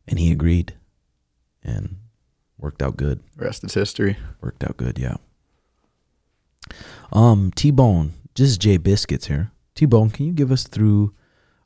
[0.08, 0.74] And he agreed.
[1.64, 1.98] And
[2.58, 3.22] worked out good.
[3.38, 4.18] Rest is history.
[4.42, 5.18] Worked out good, yeah.
[7.12, 9.52] Um, T Bone, this is Jay Biscuits here.
[9.76, 11.14] T Bone, can you give us through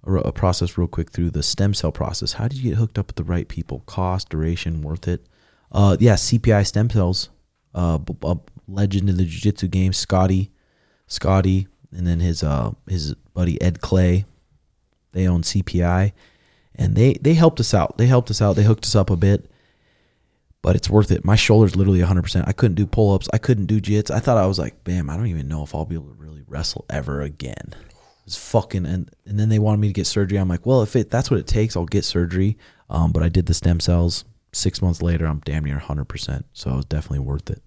[0.05, 2.33] a, a process real quick through the stem cell process?
[2.33, 3.83] How did you get hooked up with the right people?
[3.85, 5.25] Cost, duration, worth it?
[5.71, 7.29] Uh, yeah, CPI stem cells.
[7.73, 8.33] Uh, b- b-
[8.67, 10.51] legend in the jiu-jitsu game, Scotty,
[11.07, 14.25] Scotty, and then his uh his buddy Ed Clay.
[15.11, 16.11] They own CPI,
[16.75, 17.97] and they they helped us out.
[17.97, 18.55] They helped us out.
[18.55, 19.49] They hooked us up a bit
[20.63, 21.23] but it's worth it.
[21.23, 22.47] My shoulder's literally 100%.
[22.47, 23.27] I couldn't do pull ups.
[23.33, 24.09] I couldn't do jits.
[24.09, 26.13] I thought I was like, bam, I don't even know if I'll be able to
[26.13, 27.75] really wrestle ever again.
[28.25, 30.39] It's fucking, and, and then they wanted me to get surgery.
[30.39, 32.57] I'm like, well, if it that's what it takes, I'll get surgery.
[32.89, 34.23] Um, but I did the stem cells.
[34.53, 36.43] Six months later, I'm damn near 100%.
[36.53, 37.61] So it was definitely worth it.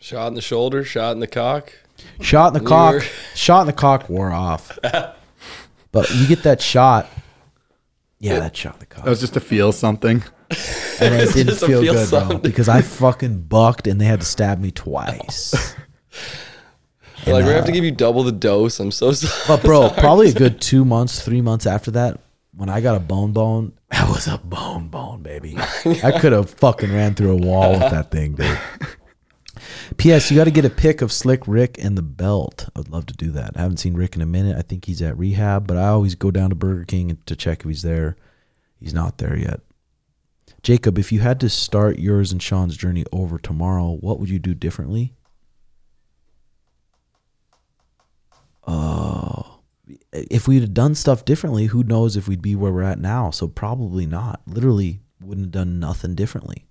[0.00, 1.72] Shot in the shoulder, shot in the cock.
[2.20, 2.94] Shot in the cock.
[2.94, 4.78] were- Shot in the cock wore off.
[5.92, 7.08] but you get that shot.
[8.18, 9.04] Yeah, that shot in the cock.
[9.04, 10.22] That was just to feel something.
[11.00, 12.38] and it didn't just to feel, feel good, bro, something.
[12.40, 15.52] because I fucking bucked and they had to stab me twice.
[17.26, 18.78] like And, we have uh, to give you double the dose.
[18.80, 19.32] I'm so sorry.
[19.48, 22.20] But bro, probably a good two months, three months after that,
[22.54, 25.56] when I got a bone bone, that was a bone bone, baby.
[26.02, 28.58] I could have fucking ran through a wall with that thing, dude.
[29.96, 30.30] P.S.
[30.30, 32.68] You got to get a pic of Slick Rick and the belt.
[32.74, 33.56] I would love to do that.
[33.56, 34.56] I haven't seen Rick in a minute.
[34.56, 37.60] I think he's at rehab, but I always go down to Burger King to check
[37.60, 38.16] if he's there.
[38.80, 39.60] He's not there yet.
[40.62, 44.38] Jacob, if you had to start yours and Sean's journey over tomorrow, what would you
[44.38, 45.14] do differently?
[48.64, 49.42] Uh,
[50.12, 53.30] if we'd have done stuff differently, who knows if we'd be where we're at now?
[53.30, 54.40] So probably not.
[54.46, 56.66] Literally, wouldn't have done nothing differently.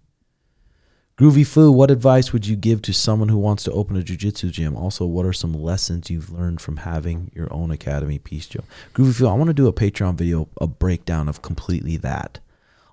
[1.22, 4.50] Groovy Foo, what advice would you give to someone who wants to open a jujitsu
[4.50, 4.76] gym?
[4.76, 8.18] Also, what are some lessons you've learned from having your own academy?
[8.18, 8.64] Peace, Joe.
[8.96, 12.40] Groovy Foo, I want to do a Patreon video, a breakdown of completely that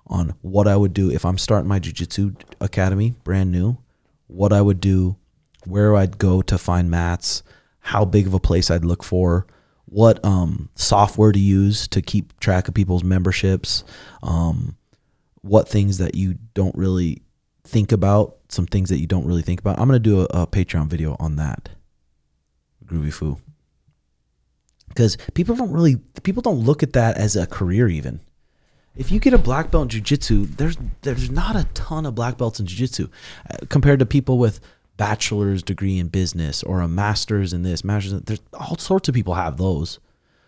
[0.05, 3.79] on what I would do if I'm starting my jujitsu academy brand new,
[4.27, 5.15] what I would do,
[5.65, 7.41] where I'd go to find mats,
[7.79, 9.47] how big of a place I'd look for,
[9.85, 13.83] what um, software to use to keep track of people's memberships,
[14.21, 14.77] um,
[15.41, 17.23] what things that you don't really
[17.69, 19.79] think about, some things that you don't really think about.
[19.79, 21.69] I'm gonna do a, a Patreon video on that.
[22.85, 23.37] Groovy Foo.
[24.87, 28.19] Because people don't really people don't look at that as a career even.
[28.95, 32.37] If you get a black belt in jiu-jitsu, there's there's not a ton of black
[32.37, 33.07] belts in jiu-jitsu
[33.49, 34.59] uh, compared to people with
[34.97, 39.15] bachelor's degree in business or a master's in this, master's in, there's all sorts of
[39.15, 39.99] people have those.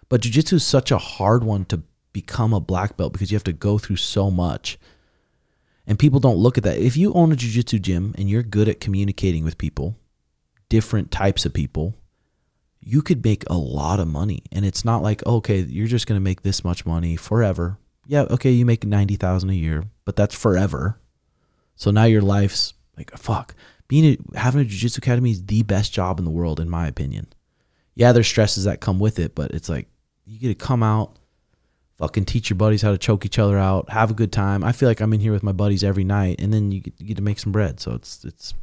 [0.10, 3.44] But jiu-jitsu is such a hard one to become a black belt because you have
[3.46, 4.78] to go through so much.
[5.88, 6.78] And people don't look at that.
[6.78, 9.98] If you own a jiu-jitsu gym and you're good at communicating with people,
[10.70, 11.96] different types of people,
[12.80, 14.44] you could make a lot of money.
[14.52, 17.78] And it's not like, okay, you're just going to make this much money forever.
[18.08, 21.00] Yeah, okay, you make 90,000 a year, but that's forever.
[21.76, 23.56] So now your life's like fuck.
[23.88, 26.88] Being a, having a jiu-jitsu academy is the best job in the world in my
[26.88, 27.28] opinion.
[27.96, 29.88] Yeah, there's stresses that come with it, but it's like
[30.26, 31.18] you get to come out
[32.02, 34.64] fucking teach your buddies how to choke each other out, have a good time.
[34.64, 37.00] I feel like I'm in here with my buddies every night, and then you get,
[37.00, 37.80] you get to make some bread.
[37.80, 38.56] So it's it's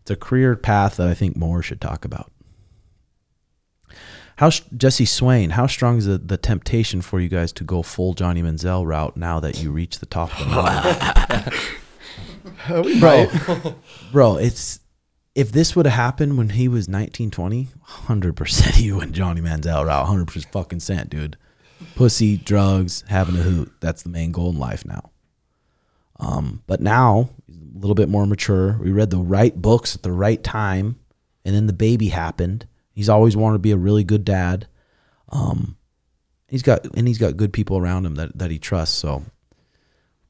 [0.00, 2.32] it's a career path that I think more should talk about.
[4.36, 5.50] How Jesse Swain?
[5.50, 9.18] How strong is the, the temptation for you guys to go full Johnny Manziel route
[9.18, 11.52] now that you reach the top of the mountain?
[13.00, 13.74] bro,
[14.12, 14.80] bro, it's
[15.34, 17.68] if this would have happened when he was 19, 20,
[18.06, 21.36] 100% he went Johnny Manziel route, 100% fucking cent, dude
[21.94, 23.72] pussy, drugs, having a hoot.
[23.80, 25.10] That's the main goal in life now.
[26.18, 28.78] Um, but now a little bit more mature.
[28.80, 30.98] We read the right books at the right time,
[31.44, 32.66] and then the baby happened.
[32.92, 34.66] He's always wanted to be a really good dad.
[35.30, 35.76] Um,
[36.48, 38.96] he's got and he's got good people around him that, that he trusts.
[38.96, 39.24] So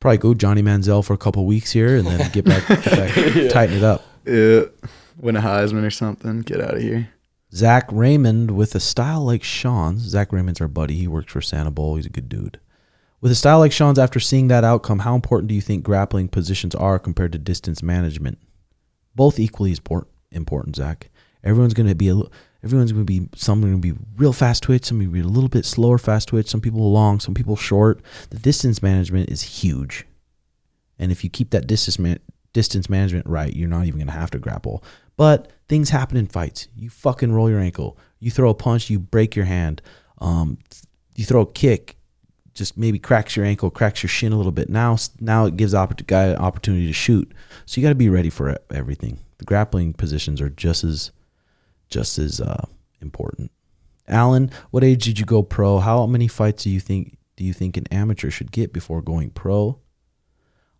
[0.00, 3.14] probably go Johnny Manziel for a couple weeks here, and then get back, get back
[3.50, 4.04] tighten it up.
[4.24, 4.64] Yeah.
[5.18, 6.40] Win a Heisman or something.
[6.40, 7.10] Get out of here.
[7.54, 10.02] Zach Raymond with a style like Sean's.
[10.02, 10.96] Zach Raymond's our buddy.
[10.96, 11.96] He works for Sanabul.
[11.96, 12.58] He's a good dude.
[13.20, 16.28] With a style like Sean's, after seeing that outcome, how important do you think grappling
[16.28, 18.38] positions are compared to distance management?
[19.14, 19.76] Both equally
[20.32, 21.10] important, Zach.
[21.44, 22.30] Everyone's gonna be a li-
[22.64, 25.48] everyone's gonna be some are gonna be real fast twitch, some gonna be a little
[25.48, 28.00] bit slower fast twitch, some people long, some people short.
[28.30, 30.06] The distance management is huge,
[30.98, 32.20] and if you keep that distance man-
[32.52, 34.82] distance management right, you're not even gonna have to grapple.
[35.16, 36.68] But things happen in fights.
[36.76, 37.98] You fucking roll your ankle.
[38.18, 39.82] You throw a punch, you break your hand.
[40.18, 40.58] Um,
[41.16, 41.96] you throw a kick,
[42.54, 44.68] just maybe cracks your ankle, cracks your shin a little bit.
[44.68, 47.32] Now, now it gives oppor- guy an opportunity to shoot.
[47.66, 49.18] So you got to be ready for everything.
[49.38, 51.10] The grappling positions are just as,
[51.88, 52.66] just as uh,
[53.00, 53.50] important.
[54.08, 55.78] Alan, what age did you go pro?
[55.78, 59.30] How many fights do you think do you think an amateur should get before going
[59.30, 59.78] pro?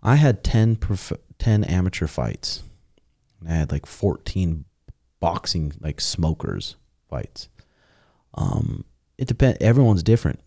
[0.03, 2.63] I had 10, prof- 10 amateur fights.
[3.49, 4.65] I had like 14
[5.21, 6.77] boxing like smokers
[7.09, 7.49] fights.
[8.35, 8.85] Um,
[9.19, 9.59] it depends.
[9.61, 10.41] Everyone's different.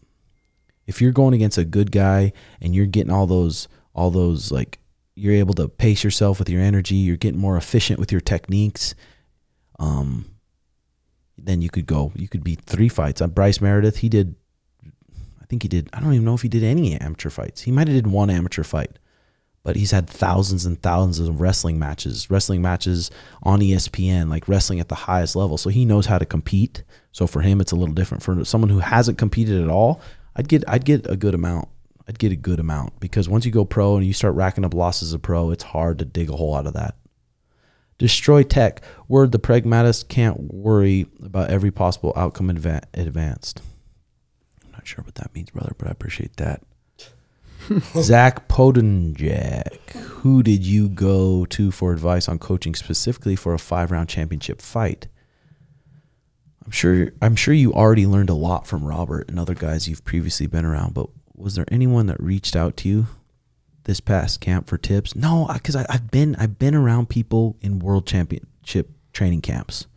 [0.87, 4.79] If you're going against a good guy and you're getting all those, all those like,
[5.15, 6.95] you're able to pace yourself with your energy.
[6.95, 8.95] You're getting more efficient with your techniques.
[9.79, 10.25] Um,
[11.37, 12.11] then you could go.
[12.15, 13.21] You could be three fights.
[13.21, 14.35] On Bryce Meredith, he did.
[15.41, 15.89] I think he did.
[15.93, 17.61] I don't even know if he did any amateur fights.
[17.61, 18.99] He might have did one amateur fight
[19.65, 23.09] but he's had thousands and thousands of wrestling matches, wrestling matches
[23.41, 25.57] on ESPN, like wrestling at the highest level.
[25.57, 26.83] So he knows how to compete.
[27.11, 28.21] So for him, it's a little different.
[28.21, 30.01] For someone who hasn't competed at all,
[30.35, 31.67] I'd get I'd get a good amount.
[32.07, 34.75] I'd get a good amount because once you go pro and you start racking up
[34.75, 36.95] losses as a pro, it's hard to dig a hole out of that.
[37.97, 38.83] Destroy tech.
[39.07, 43.63] Word the pragmatist can't worry about every possible outcome adva- advanced.
[44.63, 46.61] I'm not sure what that means, brother, but I appreciate that.
[48.01, 53.91] Zach Podunjak, who did you go to for advice on coaching specifically for a five
[53.91, 55.07] round championship fight?
[56.65, 60.03] I'm sure I'm sure you already learned a lot from Robert and other guys you've
[60.03, 63.07] previously been around, but was there anyone that reached out to you
[63.83, 65.15] this past camp for tips?
[65.15, 69.87] No, because I've been I've been around people in world championship training camps.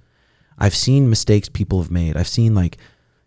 [0.59, 2.17] I've seen mistakes people have made.
[2.17, 2.79] I've seen like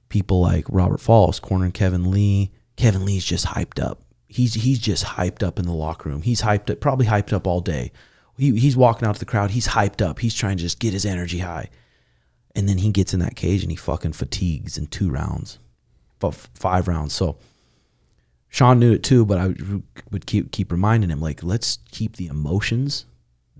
[0.09, 2.51] people like Robert Follis cornering Kevin Lee.
[2.75, 4.01] Kevin Lee's just hyped up.
[4.31, 6.21] He's he's just hyped up in the locker room.
[6.21, 7.91] He's hyped up, probably hyped up all day.
[8.37, 9.51] He, he's walking out to the crowd.
[9.51, 10.19] He's hyped up.
[10.19, 11.69] He's trying to just get his energy high.
[12.55, 15.59] And then he gets in that cage and he fucking fatigues in two rounds,
[16.23, 17.13] f- five rounds.
[17.13, 17.37] So
[18.47, 19.53] Sean knew it too, but I
[20.11, 23.05] would keep keep reminding him like, let's keep the emotions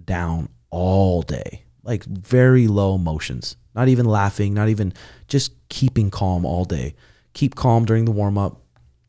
[0.04, 4.94] down all day, like very low emotions, not even laughing, not even
[5.28, 6.96] just keeping calm all day.
[7.34, 8.61] Keep calm during the warm up,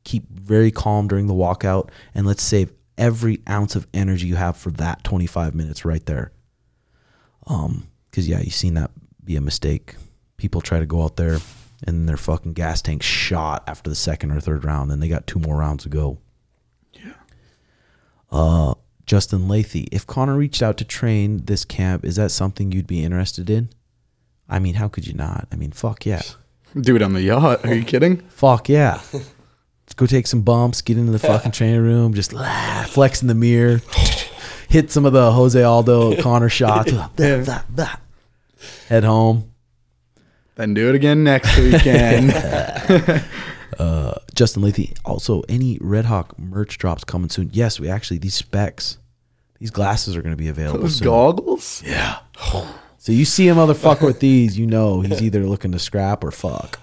[0.05, 4.57] keep very calm during the walkout, and let's save every ounce of energy you have
[4.57, 6.33] for that 25 minutes right there.
[7.47, 8.91] Um, because yeah, you've seen that
[9.25, 9.97] be a mistake.
[10.37, 11.39] People try to go out there
[11.87, 15.27] and their fucking gas tank shot after the second or third round, and they got
[15.27, 16.19] two more rounds to go.
[16.93, 17.15] Yeah.
[18.31, 18.75] Uh,
[19.07, 23.03] Justin Lathy, if Conor reached out to train this camp, is that something you'd be
[23.03, 23.71] interested in?
[24.49, 25.49] I mean, how could you not?
[25.51, 26.23] I mean, fuck yeah.
[26.79, 27.65] Do it on the yacht.
[27.65, 28.19] Are you kidding?
[28.29, 29.01] Fuck yeah.
[29.93, 33.29] Let's go take some bumps, get into the fucking training room, just laugh, flex in
[33.29, 33.83] the mirror,
[34.71, 36.91] hit some of the Jose Aldo Conor shots.
[36.91, 37.97] Blah, blah, blah.
[38.89, 39.53] Head home.
[40.55, 42.33] Then do it again next weekend.
[43.79, 44.95] Uh, Justin Lathy.
[45.05, 47.49] Also, any Red Hawk merch drops coming soon?
[47.53, 48.99] Yes, we actually these specs,
[49.59, 50.83] these glasses are going to be available.
[50.83, 51.07] Those soon.
[51.07, 51.83] goggles.
[51.85, 52.19] Yeah.
[52.99, 56.31] So you see a motherfucker with these, you know he's either looking to scrap or
[56.31, 56.79] fuck.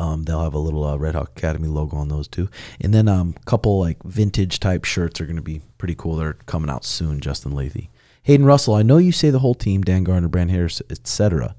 [0.00, 2.48] Um, they'll have a little uh, Red Hawk Academy logo on those too,
[2.80, 6.16] and then um, a couple like vintage type shirts are going to be pretty cool.
[6.16, 7.20] They're coming out soon.
[7.20, 7.90] Justin Lathy,
[8.22, 8.74] Hayden Russell.
[8.74, 11.54] I know you say the whole team, Dan Garner, Brand Harris, etc.,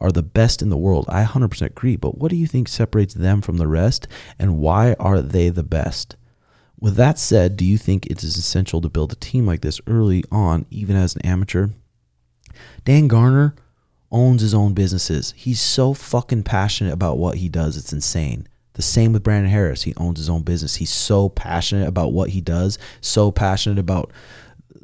[0.00, 1.06] are the best in the world.
[1.08, 1.94] I 100% agree.
[1.94, 5.62] But what do you think separates them from the rest, and why are they the
[5.62, 6.16] best?
[6.80, 9.80] With that said, do you think it is essential to build a team like this
[9.86, 11.68] early on, even as an amateur?
[12.84, 13.54] Dan Garner
[14.10, 15.34] owns his own businesses.
[15.36, 17.76] He's so fucking passionate about what he does.
[17.76, 18.46] It's insane.
[18.74, 19.82] The same with Brandon Harris.
[19.82, 20.76] He owns his own business.
[20.76, 24.12] He's so passionate about what he does, so passionate about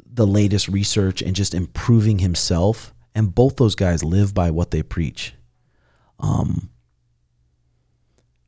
[0.05, 2.93] the latest research and just improving himself.
[3.15, 5.35] And both those guys live by what they preach.
[6.19, 6.69] Um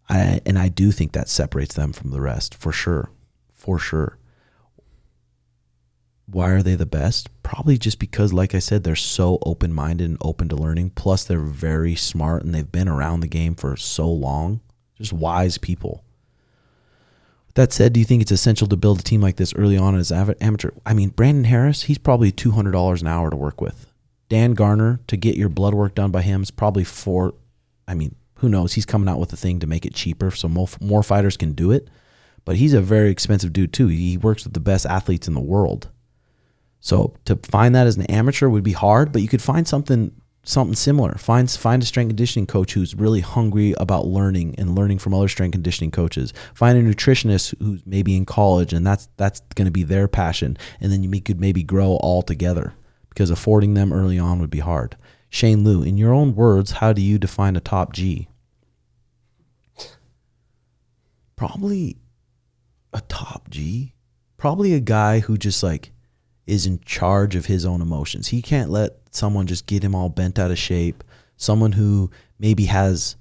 [0.09, 3.11] I and I do think that separates them from the rest for sure.
[3.53, 4.17] For sure.
[6.27, 7.29] Why are they the best?
[7.43, 10.91] Probably just because, like I said, they're so open minded and open to learning.
[10.91, 14.61] Plus, they're very smart and they've been around the game for so long.
[14.97, 16.03] Just wise people.
[17.47, 19.77] With that said, do you think it's essential to build a team like this early
[19.77, 20.71] on as amateur?
[20.85, 23.91] I mean, Brandon Harris, he's probably $200 an hour to work with.
[24.27, 27.35] Dan Garner, to get your blood work done by him, is probably four.
[27.87, 28.73] I mean, who knows?
[28.73, 31.53] He's coming out with a thing to make it cheaper so more, more fighters can
[31.53, 31.87] do it.
[32.43, 33.87] But he's a very expensive dude, too.
[33.87, 35.89] He works with the best athletes in the world.
[36.85, 40.11] So to find that as an amateur would be hard, but you could find something
[40.43, 41.15] something similar.
[41.15, 45.27] Find find a strength conditioning coach who's really hungry about learning and learning from other
[45.27, 46.31] strength conditioning coaches.
[46.53, 50.57] Find a nutritionist who's maybe in college and that's that's going to be their passion,
[50.79, 52.75] and then you could maybe grow all together
[53.09, 54.95] because affording them early on would be hard.
[55.27, 58.27] Shane Liu, in your own words, how do you define a top G?
[61.35, 61.97] Probably
[62.93, 63.95] a top G.
[64.37, 65.91] Probably a guy who just like
[66.47, 68.27] is in charge of his own emotions.
[68.27, 71.03] He can't let someone just get him all bent out of shape.
[71.37, 73.15] Someone who maybe has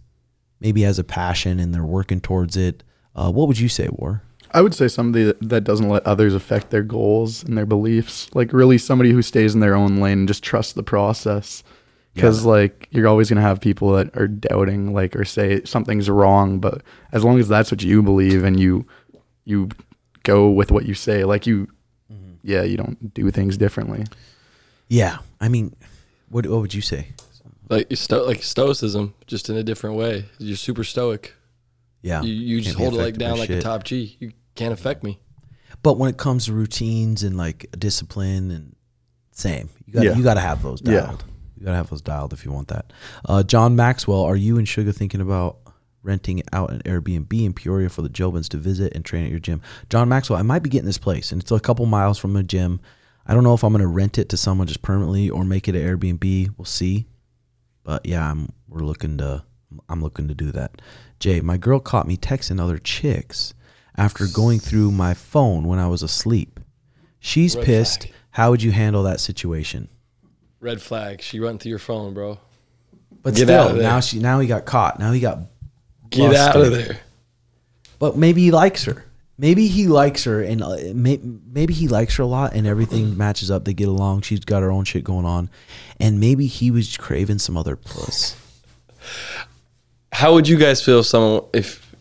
[0.60, 2.82] maybe has a passion and they're working towards it.
[3.14, 4.22] Uh, what would you say, War?
[4.52, 8.32] I would say somebody that, that doesn't let others affect their goals and their beliefs.
[8.34, 11.64] Like really somebody who stays in their own lane and just trusts the process.
[12.14, 16.60] Because like you're always gonna have people that are doubting, like or say something's wrong.
[16.60, 18.86] But as long as that's what you believe and you
[19.44, 19.70] you
[20.22, 21.66] go with what you say, like you,
[22.44, 24.04] yeah, you don't do things differently.
[24.88, 25.74] Yeah, I mean,
[26.28, 27.08] what what would you say?
[27.70, 30.26] Like sto- like stoicism, just in a different way.
[30.38, 31.34] You're super stoic.
[32.02, 34.16] Yeah, You, you just hold it like down like a top G.
[34.20, 35.18] You can't affect me.
[35.82, 38.76] But when it comes to routines and like discipline and
[39.32, 40.14] same, you got Yeah.
[40.14, 41.00] you got to have those Yeah.
[41.00, 41.24] dialed.
[41.56, 42.92] You got to have those dialed if you want that.
[43.24, 45.56] Uh, John Maxwell, are you and Sugar thinking about
[46.04, 49.40] renting out an Airbnb in Peoria for the Jobins to visit and train at your
[49.40, 49.60] gym?
[49.90, 52.42] John Maxwell, I might be getting this place, and it's a couple miles from a
[52.44, 52.80] gym.
[53.26, 55.66] I don't know if I'm going to rent it to someone just permanently or make
[55.66, 56.54] it an Airbnb.
[56.58, 57.06] We'll see.
[57.82, 59.44] But yeah, I'm we're looking to
[59.88, 60.80] I'm looking to do that.
[61.18, 63.54] Jay, my girl caught me texting other chicks
[63.96, 66.60] after going through my phone when I was asleep.
[67.18, 68.02] She's Red pissed.
[68.04, 68.14] flag.
[68.30, 69.88] How would you handle that situation?
[70.60, 71.20] Red flag.
[71.22, 72.38] She run through your phone, bro.
[73.22, 73.82] But Get still, out of there.
[73.84, 74.98] now she now he got caught.
[74.98, 75.38] Now he got
[76.10, 76.98] Get out of there.
[77.98, 79.04] But maybe he likes her.
[79.36, 83.16] Maybe he likes her, and uh, may, maybe he likes her a lot, and everything
[83.16, 83.64] matches up.
[83.64, 84.22] They get along.
[84.22, 85.50] She's got her own shit going on,
[85.98, 88.36] and maybe he was craving some other puss.
[90.12, 91.94] How would you guys feel if someone if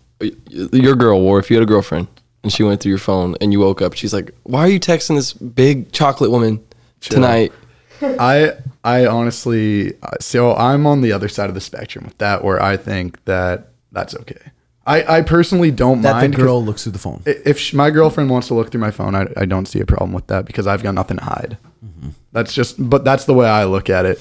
[0.51, 2.07] your girl wore if you had a girlfriend
[2.43, 4.79] and she went through your phone and you woke up, she's like, "Why are you
[4.79, 6.63] texting this big chocolate woman
[6.99, 7.51] tonight?"
[8.01, 8.53] I
[8.83, 12.61] I honestly uh, so I'm on the other side of the spectrum with that, where
[12.61, 14.51] I think that that's okay.
[14.85, 17.21] I I personally don't That mind the girl looks through the phone.
[17.25, 19.79] i- if sh- my girlfriend wants to look through my phone, I, I don't see
[19.79, 21.57] a problem with that because I've got nothing to hide.
[21.85, 22.09] Mm-hmm.
[22.33, 24.19] That's just, but that's the way I look at it.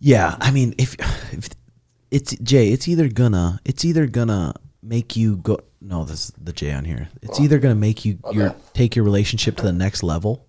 [0.00, 0.96] Yeah, I mean, if,
[1.32, 1.48] if
[2.10, 5.60] it's Jay, it's either gonna it's either gonna make you go.
[5.80, 7.08] No, this is the J on here.
[7.22, 10.46] It's either gonna make you your take your relationship to the next level,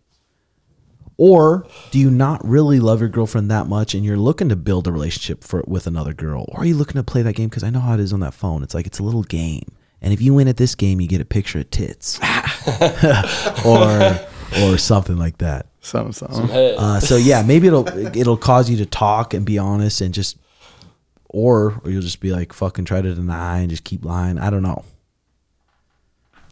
[1.18, 4.88] or do you not really love your girlfriend that much and you're looking to build
[4.88, 7.50] a relationship for with another girl, or are you looking to play that game?
[7.50, 8.64] Because I know how it is on that phone.
[8.64, 9.72] It's like it's a little game,
[10.02, 12.20] and if you win at this game, you get a picture of tits,
[13.66, 14.20] or
[14.62, 15.68] or something like that.
[15.82, 16.26] So, so
[16.78, 20.38] Uh, so yeah, maybe it'll it'll cause you to talk and be honest and just,
[21.30, 24.38] or or you'll just be like fucking try to deny and just keep lying.
[24.38, 24.84] I don't know.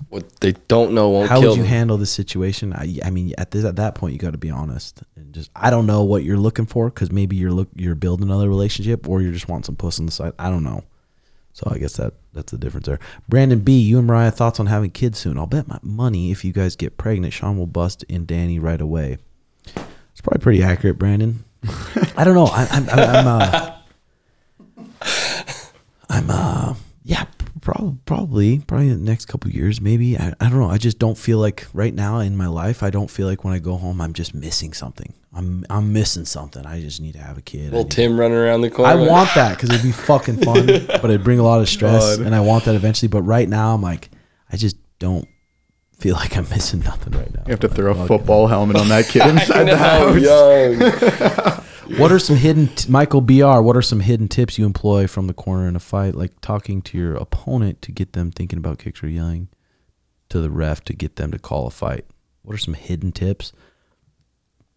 [0.10, 1.72] What they don't know won't How kill would you them.
[1.72, 2.74] handle this situation?
[2.74, 5.50] I, I mean, at this at that point, you got to be honest and just.
[5.56, 9.08] I don't know what you're looking for because maybe you're look you're building another relationship
[9.10, 10.34] or you're just want some puss on the side.
[10.38, 10.84] I don't know.
[11.54, 13.00] So I guess that that's the difference there.
[13.30, 15.38] Brandon B, you and Mariah thoughts on having kids soon?
[15.38, 18.82] I'll bet my money if you guys get pregnant, Sean will bust in Danny right
[18.82, 19.18] away.
[19.66, 21.44] It's probably pretty accurate, Brandon.
[22.18, 22.48] I don't know.
[22.48, 23.76] I, I'm I'm I'm uh,
[26.10, 27.26] I'm uh yeah
[27.64, 30.78] probably probably probably in the next couple of years maybe I, I don't know I
[30.78, 33.60] just don't feel like right now in my life I don't feel like when I
[33.60, 37.38] go home I'm just missing something I'm I'm missing something I just need to have
[37.38, 38.92] a kid I Little need- Tim running around the corner.
[38.92, 42.18] I want that because it'd be fucking fun, but it'd bring a lot of stress,
[42.18, 42.26] God.
[42.26, 43.08] and I want that eventually.
[43.08, 44.10] But right now, I'm like,
[44.52, 45.28] I just don't
[45.98, 47.44] feel like I'm missing nothing right now.
[47.48, 50.22] you have to throw a football helmet on that kid inside the house.
[50.22, 51.60] young.
[51.98, 53.60] What are some hidden t- Michael Br?
[53.62, 56.82] What are some hidden tips you employ from the corner in a fight, like talking
[56.84, 59.50] to your opponent to get them thinking about kicks or yelling
[60.30, 62.06] to the ref to get them to call a fight?
[62.44, 63.54] What are some hidden tips?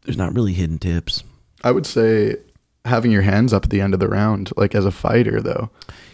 [0.05, 1.23] There's not really hidden tips.
[1.65, 2.37] I would say
[2.85, 5.70] having your hands up at the end of the round, like as a fighter, though.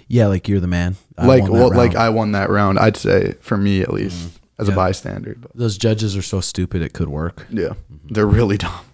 [0.09, 0.97] Yeah, like you're the man.
[1.19, 1.95] I like, well, like.
[1.95, 2.79] I won that round.
[2.79, 4.63] I'd say for me at least, mm-hmm.
[4.63, 4.75] as Yeah.
[4.75, 5.37] a bystander.
[5.39, 7.47] But those judges are so stupid it could work.
[7.51, 8.15] yeah, mm-hmm.
[8.15, 8.85] they're really dumb.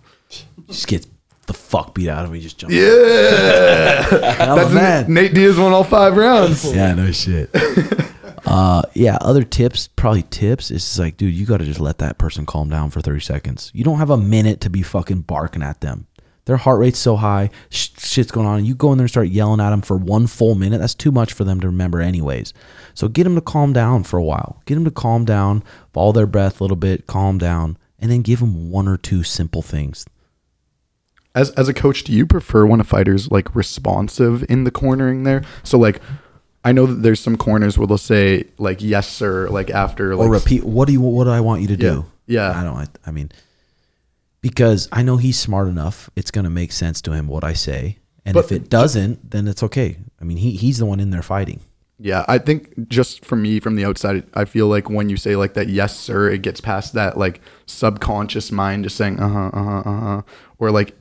[0.68, 1.06] Just get
[1.48, 2.40] the fuck beat out of me.
[2.40, 2.74] Just jumped.
[2.74, 4.06] Yeah,
[4.38, 5.12] I'm a that's man.
[5.12, 6.64] Nate Diaz won all five rounds.
[6.78, 7.50] Yeah, no shit.
[8.46, 10.70] uh, yeah, other tips, probably tips.
[10.70, 13.20] It's just like, dude, you got to just let that person calm down for 30
[13.20, 13.72] seconds.
[13.74, 16.06] You don't have a minute to be fucking barking at them.
[16.44, 19.28] Their heart rate's so high, sh- shit's going on, you go in there and start
[19.28, 20.78] yelling at them for one full minute.
[20.78, 22.54] That's too much for them to remember, anyways.
[22.94, 24.62] So get them to calm down for a while.
[24.66, 25.62] Get them to calm down,
[25.92, 29.22] follow their breath a little bit, calm down, and then give them one or two
[29.22, 30.06] simple things.
[31.34, 35.24] As as a coach, do you prefer when a fighter's like responsive in the cornering
[35.24, 35.42] there?
[35.62, 36.00] So like,
[36.64, 40.28] I know that there's some corners where they'll say like yes sir, like after like
[40.28, 42.06] or repeat, what do you, what do I want you to do?
[42.26, 42.52] Yeah.
[42.52, 42.60] Yeah.
[42.60, 43.30] I don't, I, I mean,
[44.40, 46.10] because I know he's smart enough.
[46.16, 49.30] It's going to make sense to him what I say, and But- if it doesn't,
[49.30, 49.98] then it's okay.
[50.20, 51.60] I mean, he he's the one in there fighting.
[52.00, 55.34] Yeah, I think just for me from the outside, I feel like when you say
[55.34, 59.50] like that, yes, sir, it gets past that like subconscious mind just saying, uh huh,
[59.52, 60.22] uh huh, uh huh,
[60.58, 60.94] or like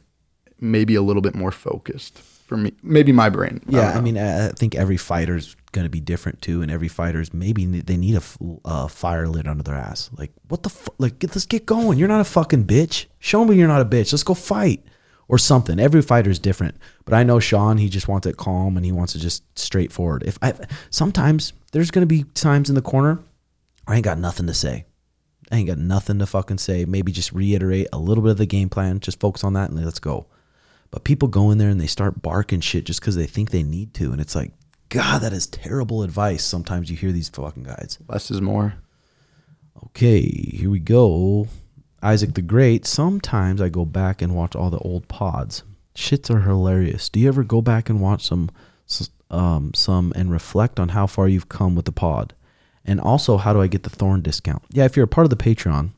[0.59, 2.73] maybe a little bit more focused for me.
[2.81, 3.61] Maybe my brain.
[3.67, 6.71] Yeah, don't I mean, I I think every fighter's going to be different too, and
[6.71, 8.21] every fighter's maybe they need a,
[8.65, 10.09] uh, fire lit under their ass.
[10.17, 11.19] Like, what the fu- like?
[11.19, 11.97] Get let's get going.
[11.97, 13.05] You're not a fucking bitch.
[13.19, 14.13] Show me you're not a bitch.
[14.13, 14.83] Let's go fight
[15.27, 15.79] or something.
[15.79, 16.75] Every fighter's different,
[17.05, 17.77] but I know Sean.
[17.77, 20.23] He just wants it calm and he wants it just straightforward.
[20.23, 20.53] If I
[20.89, 23.19] sometimes there's going to be times in the corner
[23.87, 24.85] I ain't got nothing to say.
[25.49, 26.83] I ain't got nothing to fucking say.
[26.83, 28.99] Maybe just reiterate a little bit of the game plan.
[28.99, 30.27] Just focus on that and let's go.
[30.91, 33.63] But people go in there and they start barking shit just because they think they
[33.63, 34.11] need to.
[34.11, 34.51] And it's like,
[34.89, 36.43] God, that is terrible advice.
[36.43, 37.99] Sometimes you hear these fucking guys.
[38.07, 38.75] less is more.
[39.85, 41.47] Okay, here we go.
[42.01, 42.85] Isaac the Great.
[42.85, 45.63] Sometimes I go back and watch all the old pods.
[45.95, 47.09] Shits are hilarious.
[47.09, 48.49] Do you ever go back and watch some,
[49.29, 52.33] um, some and reflect on how far you've come with the pod?
[52.85, 54.63] And also, how do I get the Thorne discount?
[54.69, 55.89] Yeah, if you're a part of the Patreon,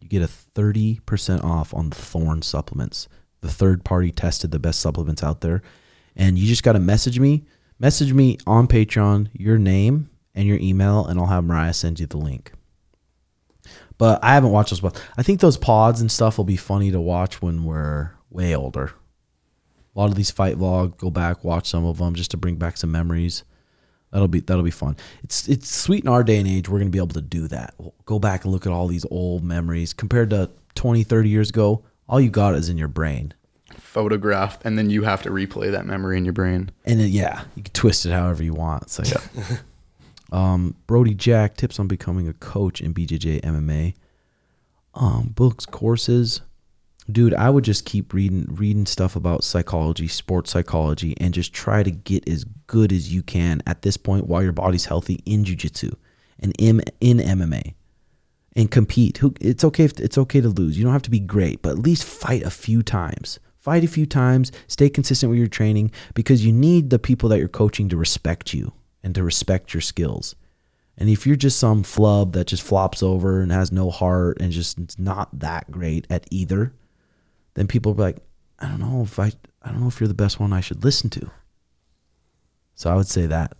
[0.00, 3.08] you get a 30% off on the Thorne supplements.
[3.40, 5.62] The third party tested the best supplements out there.
[6.16, 7.44] And you just got to message me.
[7.78, 12.06] Message me on Patreon, your name and your email, and I'll have Mariah send you
[12.06, 12.52] the link.
[13.98, 15.00] But I haven't watched those pods.
[15.16, 18.92] I think those pods and stuff will be funny to watch when we're way older.
[19.94, 22.56] A lot of these fight vlogs, go back, watch some of them just to bring
[22.56, 23.44] back some memories.
[24.12, 24.96] That'll be that'll be fun.
[25.22, 26.68] It's it's sweet in our day and age.
[26.68, 27.74] We're gonna be able to do that.
[27.78, 31.48] We'll go back and look at all these old memories compared to 20, 30 years
[31.48, 31.82] ago.
[32.08, 33.34] All you got is in your brain.
[33.76, 36.70] Photographed, and then you have to replay that memory in your brain.
[36.84, 38.90] And then, yeah, you can twist it however you want.
[38.90, 39.60] So like,
[40.32, 43.94] um, Brody Jack tips on becoming a coach in BJJ MMA.
[44.94, 46.40] Um, books, courses,
[47.10, 47.34] dude.
[47.34, 51.90] I would just keep reading, reading stuff about psychology, sports psychology, and just try to
[51.90, 55.94] get as good as you can at this point while your body's healthy in jujitsu
[56.40, 57.74] and in in MMA
[58.56, 59.20] and compete.
[59.40, 60.76] It's okay if it's okay to lose.
[60.76, 63.38] You don't have to be great, but at least fight a few times.
[63.58, 67.38] Fight a few times, stay consistent with your training because you need the people that
[67.38, 68.72] you're coaching to respect you
[69.02, 70.34] and to respect your skills.
[70.96, 74.52] And if you're just some flub that just flops over and has no heart and
[74.52, 76.72] just not that great at either,
[77.54, 78.18] then people are like,
[78.58, 80.84] I don't know if I I don't know if you're the best one I should
[80.84, 81.30] listen to.
[82.76, 83.56] So I would say that.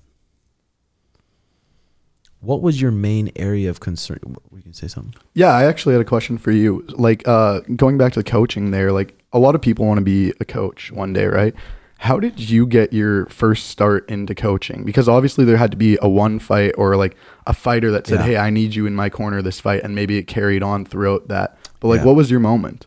[2.46, 4.20] What was your main area of concern?
[4.52, 5.14] We can say something?
[5.34, 6.84] Yeah, I actually had a question for you.
[6.90, 10.04] Like, uh, going back to the coaching there, like a lot of people want to
[10.04, 11.54] be a coach one day, right?
[11.98, 14.84] How did you get your first start into coaching?
[14.84, 17.16] Because obviously there had to be a one fight or like
[17.48, 18.26] a fighter that said, Yeah.
[18.26, 21.26] "Hey, I need you in my corner this fight," and maybe it carried on throughout
[21.28, 21.58] that.
[21.80, 22.04] But like, Yeah.
[22.06, 22.86] what was your moment?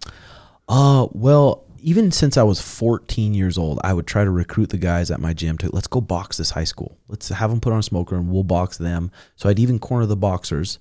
[0.70, 4.78] Uh, well, even since I was 14 years old, I would try to recruit the
[4.78, 6.98] guys at my gym to let's go box this high school.
[7.08, 9.12] Let's have them put on a smoker and we'll box them.
[9.36, 10.80] So I'd even corner the boxers.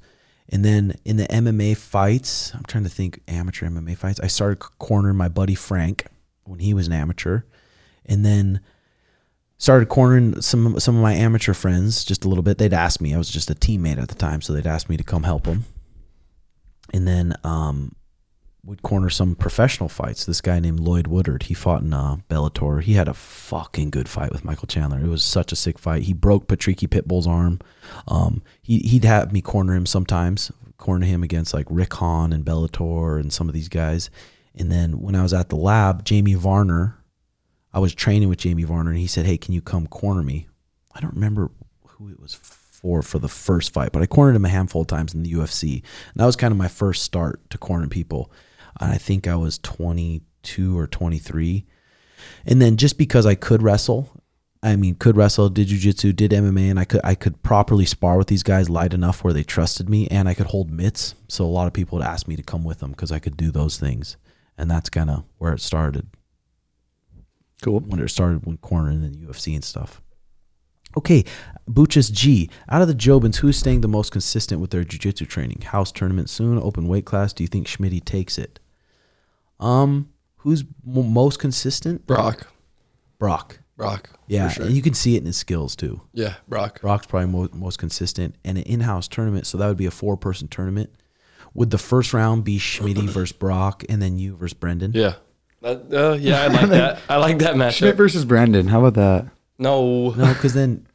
[0.48, 4.20] And then in the MMA fights, I'm trying to think amateur MMA fights.
[4.20, 6.06] I started cornering my buddy Frank
[6.44, 7.42] when he was an amateur.
[8.06, 8.60] And then
[9.58, 12.58] started cornering some some of my amateur friends just a little bit.
[12.58, 13.14] They'd ask me.
[13.14, 15.44] I was just a teammate at the time, so they'd ask me to come help
[15.44, 15.64] them.
[16.94, 17.94] And then um,
[18.64, 20.24] would corner some professional fights.
[20.24, 22.82] This guy named Lloyd Woodard, he fought in uh, Bellator.
[22.82, 25.00] He had a fucking good fight with Michael Chandler.
[25.00, 26.02] It was such a sick fight.
[26.02, 27.60] He broke Patricky Pitbull's arm.
[28.06, 32.44] Um, he he'd have me corner him sometimes, corner him against like Rick Hawn and
[32.44, 34.10] Bellator and some of these guys.
[34.54, 36.98] And then when I was at the lab, Jamie Varner,
[37.72, 40.48] I was training with Jamie Varner, and he said, "Hey, can you come corner me?"
[40.94, 41.50] I don't remember
[41.86, 44.88] who it was for for the first fight, but I cornered him a handful of
[44.88, 45.74] times in the UFC.
[45.74, 48.30] And that was kind of my first start to corner people.
[48.80, 51.66] And I think I was 22 or 23.
[52.46, 54.10] And then just because I could wrestle,
[54.62, 58.18] I mean, could wrestle, did jujitsu, did MMA, and I could I could properly spar
[58.18, 61.14] with these guys light enough where they trusted me, and I could hold mitts.
[61.28, 63.36] So a lot of people would ask me to come with them because I could
[63.36, 64.16] do those things,
[64.56, 66.08] and that's kind of where it started
[67.62, 67.80] Cool.
[67.80, 70.02] when it started when cornering in the UFC and stuff.
[70.96, 71.24] Okay,
[71.70, 72.50] Buchas G.
[72.68, 75.60] Out of the Jobins, who's staying the most consistent with their jiu-jitsu training?
[75.60, 77.32] House tournament soon, open weight class.
[77.32, 78.58] Do you think Schmitty takes it?
[79.60, 80.08] Um,
[80.38, 82.06] who's m- most consistent?
[82.06, 82.46] Brock.
[83.18, 83.58] Brock.
[83.76, 84.10] Brock.
[84.26, 84.66] Yeah, For sure.
[84.66, 86.00] and you can see it in his skills too.
[86.12, 86.80] Yeah, Brock.
[86.80, 90.48] Brock's probably mo- most consistent, and an in-house tournament, so that would be a four-person
[90.48, 90.90] tournament.
[91.54, 94.92] Would the first round be Schmidt versus Brock, and then you versus Brendan?
[94.94, 95.14] Yeah.
[95.62, 97.00] That, uh, yeah, I like that.
[97.08, 97.74] I like that match.
[97.76, 98.68] Schmidt versus Brendan.
[98.68, 99.32] How about that?
[99.58, 100.10] No.
[100.10, 100.86] No, because then,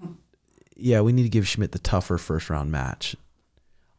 [0.76, 3.16] yeah, we need to give Schmidt the tougher first round match.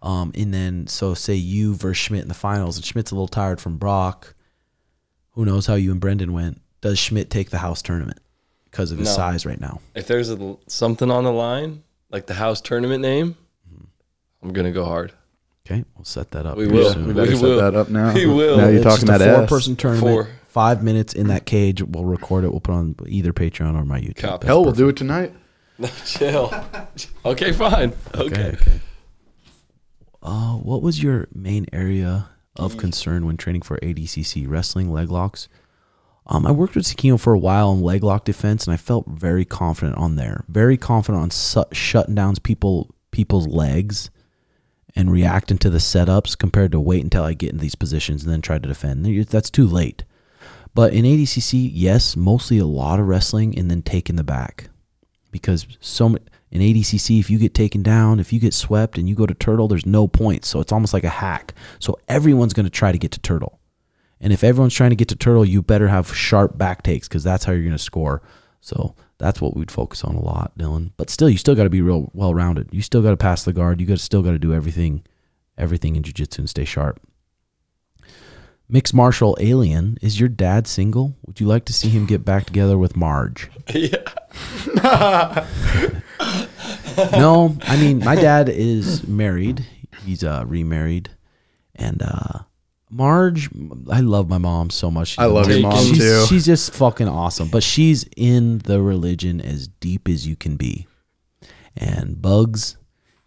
[0.01, 3.27] Um, and then so say you versus Schmidt in the finals, and Schmidt's a little
[3.27, 4.35] tired from Brock.
[5.31, 6.61] Who knows how you and Brendan went?
[6.81, 8.19] Does Schmidt take the house tournament
[8.65, 9.13] because of his No.
[9.15, 9.81] size right now?
[9.95, 13.35] If there's a, something on the line, like the house tournament name,
[14.43, 15.13] I'm gonna go hard.
[15.65, 16.57] Okay, we'll set that up.
[16.57, 16.93] We will.
[16.93, 17.07] soon.
[17.07, 17.57] We better We set will.
[17.59, 18.13] that up now.
[18.13, 18.57] We will.
[18.57, 19.37] Now you're It's talking just about a S.
[19.49, 20.07] four-person tournament.
[20.07, 20.29] Four.
[20.47, 21.83] Five minutes in that cage.
[21.83, 22.51] We'll record it.
[22.51, 24.15] We'll put on either Patreon or my YouTube.
[24.17, 24.31] Copy.
[24.31, 25.33] That's Hell, we'll do it tonight.
[25.77, 26.53] No, Chill.
[27.25, 27.93] okay, fine.
[28.15, 28.25] Okay.
[28.25, 28.57] Okay.
[28.61, 28.79] okay.
[30.21, 34.49] Uh, what was your main area of concern when training for ADCC?
[34.49, 35.47] Wrestling, leg locks?
[36.25, 39.07] Um, I worked with Sakino for a while on leg lock defense, and I felt
[39.07, 40.43] very confident on there.
[40.49, 44.09] Very confident on su- shutting down people people's legs
[44.95, 48.31] and reacting to the setups compared to wait until I get in these positions and
[48.33, 49.05] then try to defend.
[49.27, 50.03] That's too late.
[50.73, 54.69] But in ADCC, yes, mostly a lot of wrestling and then taking the back
[55.31, 56.17] because so ma-
[56.49, 59.33] in ADCC, if you get taken down, if you get swept and you go to
[59.33, 60.47] turtle, there's no points.
[60.47, 61.53] So it's almost like a hack.
[61.79, 63.59] So everyone's going to try to get to turtle.
[64.19, 67.23] And if everyone's trying to get to turtle, you better have sharp back takes because
[67.23, 68.21] that's how you're going to score.
[68.61, 70.91] So that's what we'd focus on a lot, Dylan.
[70.97, 72.69] But still, you still got to be real well rounded.
[72.71, 73.79] You still got to pass the guard.
[73.79, 75.03] You got still got to do everything,
[75.57, 76.99] everything in jiu-jitsu and stay sharp.
[78.69, 81.15] Mixed martial alien is your dad single?
[81.25, 83.49] Would you like to see him get back together with Marge?
[83.73, 83.97] Yeah.
[87.11, 89.65] no, I mean my dad is married.
[90.03, 91.09] He's uh remarried,
[91.75, 92.39] and uh
[92.89, 93.49] Marge,
[93.89, 95.09] I love my mom so much.
[95.09, 96.25] She's I love your mom she's, too.
[96.27, 97.49] She's just fucking awesome.
[97.49, 100.87] But she's in the religion as deep as you can be.
[101.75, 102.77] And Bugs,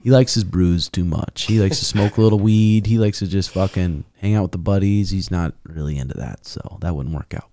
[0.02, 1.42] he likes his brews too much.
[1.44, 2.86] He likes to smoke a little weed.
[2.86, 5.10] He likes to just fucking hang out with the buddies.
[5.10, 7.50] He's not really into that, so that wouldn't work out.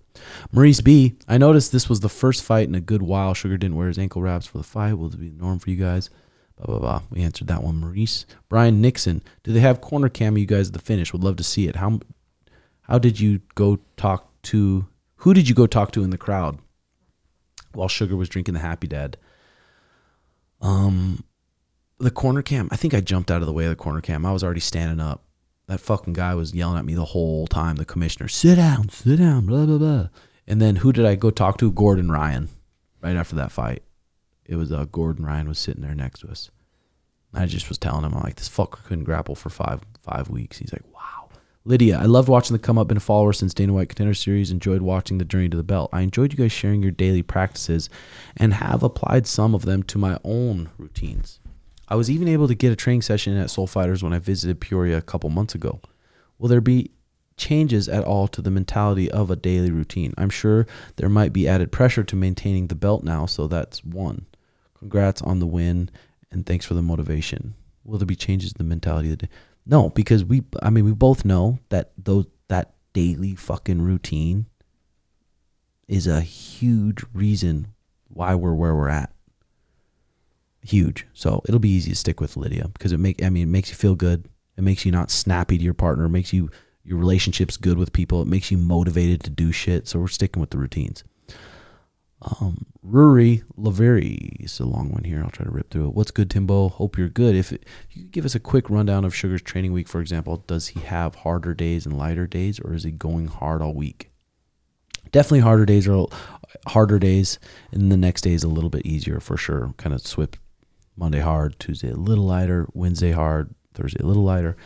[0.50, 3.34] Maurice B, I noticed this was the first fight in a good while.
[3.34, 4.94] Sugar didn't wear his ankle wraps for the fight.
[4.94, 6.10] Will it be the norm for you guys?
[6.56, 7.02] Blah blah blah.
[7.10, 7.76] We answered that one.
[7.76, 9.22] Maurice, Brian Nixon.
[9.44, 10.36] Do they have corner cam?
[10.36, 11.76] You guys at the finish would love to see it.
[11.76, 12.00] How
[12.82, 14.86] how did you go talk to?
[15.16, 16.58] Who did you go talk to in the crowd
[17.74, 19.16] while Sugar was drinking the Happy Dad?
[20.60, 21.22] Um,
[21.98, 22.68] the corner cam.
[22.70, 24.24] I think I jumped out of the way of the corner cam.
[24.24, 25.24] I was already standing up.
[25.66, 27.76] That fucking guy was yelling at me the whole time.
[27.76, 30.08] The commissioner, sit down, sit down, blah blah blah.
[30.46, 31.70] And then who did I go talk to?
[31.70, 32.48] Gordon Ryan.
[33.02, 33.82] Right after that fight,
[34.46, 36.50] it was uh, Gordon Ryan was sitting there next to us.
[37.34, 40.58] I just was telling him, I'm like, this fucker couldn't grapple for five five weeks.
[40.58, 41.28] He's like, wow.
[41.64, 42.90] Lydia, I loved watching the come up.
[42.90, 44.50] and a follower since Dana White Contender Series.
[44.50, 45.90] Enjoyed watching the journey to the belt.
[45.92, 47.90] I enjoyed you guys sharing your daily practices,
[48.38, 51.40] and have applied some of them to my own routines.
[51.88, 54.60] I was even able to get a training session at Soul Fighters when I visited
[54.60, 55.80] Peoria a couple months ago.
[56.38, 56.90] Will there be
[57.36, 60.12] changes at all to the mentality of a daily routine?
[60.18, 60.66] I'm sure
[60.96, 64.26] there might be added pressure to maintaining the belt now, so that's one.
[64.78, 65.90] Congrats on the win
[66.30, 67.54] and thanks for the motivation.
[67.84, 69.32] Will there be changes in the mentality of the day?
[69.64, 74.46] No, because we I mean we both know that those that daily fucking routine
[75.86, 77.68] is a huge reason
[78.08, 79.10] why we're where we're at.
[80.68, 81.06] Huge.
[81.14, 83.70] So it'll be easy to stick with Lydia because it make I mean it makes
[83.70, 84.28] you feel good.
[84.58, 86.04] It makes you not snappy to your partner.
[86.04, 86.50] It makes you
[86.84, 88.20] your relationships good with people.
[88.20, 89.88] It makes you motivated to do shit.
[89.88, 91.04] So we're sticking with the routines.
[92.20, 95.22] Um, Ruri Laveri is a long one here.
[95.24, 95.94] I'll try to rip through it.
[95.94, 96.68] What's good, Timbo?
[96.68, 97.34] Hope you're good.
[97.34, 97.62] If, if
[97.92, 101.14] you give us a quick rundown of Sugar's training week, for example, does he have
[101.14, 104.10] harder days and lighter days, or is he going hard all week?
[105.12, 106.06] Definitely harder days are
[106.66, 107.38] harder days,
[107.72, 109.72] and the next day is a little bit easier for sure.
[109.78, 110.36] Kind of swip
[110.98, 114.56] Monday hard, Tuesday a little lighter, Wednesday hard, Thursday a little lighter.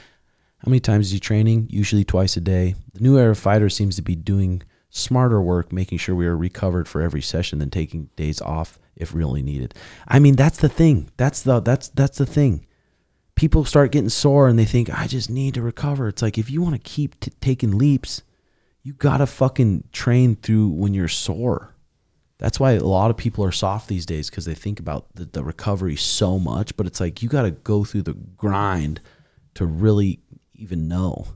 [0.59, 1.67] How many times is he training?
[1.71, 2.75] Usually twice a day.
[2.95, 6.89] The new era fighter seems to be doing smarter work, making sure we are recovered
[6.89, 9.75] for every session than taking days off if really needed.
[10.07, 11.11] I mean, that's the thing.
[11.17, 12.67] That's the that's that's the thing.
[13.35, 16.09] People start getting sore and they think I just need to recover.
[16.09, 18.23] It's like if you want to keep t- taking leaps,
[18.83, 21.72] you gotta fucking train through when you're sore.
[22.43, 25.27] That's why a lot of people are soft these days because they think about the,
[25.27, 26.77] the recovery so much.
[26.77, 29.01] But it's like you got to go through the grind
[29.55, 30.19] to really
[30.53, 31.29] even know.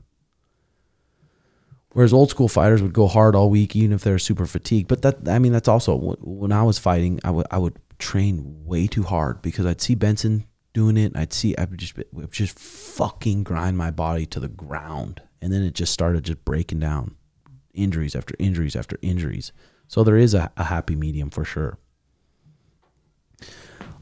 [1.93, 4.89] Whereas old school fighters would go hard all week, even if they're super fatigued.
[4.89, 8.65] But that, I mean, that's also when I was fighting, I would I would train
[8.65, 11.15] way too hard because I'd see Benson doing it.
[11.15, 15.53] I'd see I would just would just fucking grind my body to the ground, and
[15.53, 17.15] then it just started just breaking down,
[17.73, 19.53] injuries after injuries after injuries.
[19.87, 21.77] So there is a, a happy medium for sure.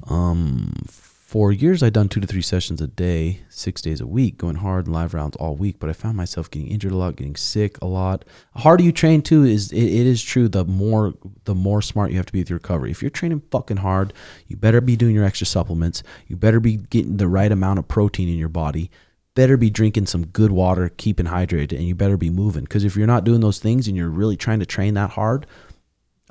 [0.07, 4.37] Um, for years I'd done two to three sessions a day, six days a week,
[4.37, 5.79] going hard live rounds all week.
[5.79, 8.23] But I found myself getting injured a lot, getting sick a lot.
[8.53, 10.47] The harder you train too is it, it is true.
[10.47, 11.13] The more
[11.43, 12.91] the more smart you have to be with your recovery.
[12.91, 14.13] If you're training fucking hard,
[14.47, 16.03] you better be doing your extra supplements.
[16.27, 18.89] You better be getting the right amount of protein in your body.
[19.33, 22.63] Better be drinking some good water, keeping hydrated, and you better be moving.
[22.63, 25.45] Because if you're not doing those things and you're really trying to train that hard,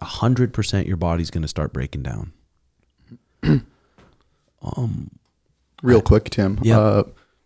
[0.00, 2.32] hundred percent your body's going to start breaking down.
[4.62, 5.10] um,
[5.82, 6.58] Real quick, Tim.
[6.62, 6.78] Yeah.
[6.78, 7.02] Uh,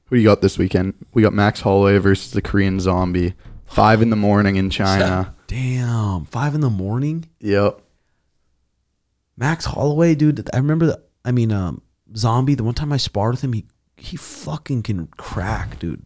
[0.06, 0.94] who you got this weekend?
[1.12, 3.34] We got Max Holloway versus the Korean Zombie.
[3.66, 5.34] Five in the morning in China.
[5.46, 7.28] Damn, five in the morning.
[7.40, 7.80] yep.
[9.36, 10.48] Max Holloway, dude.
[10.52, 11.02] I remember the.
[11.24, 11.82] I mean, um,
[12.16, 12.54] Zombie.
[12.54, 13.66] The one time I sparred with him, he
[13.96, 16.04] he fucking can crack, dude.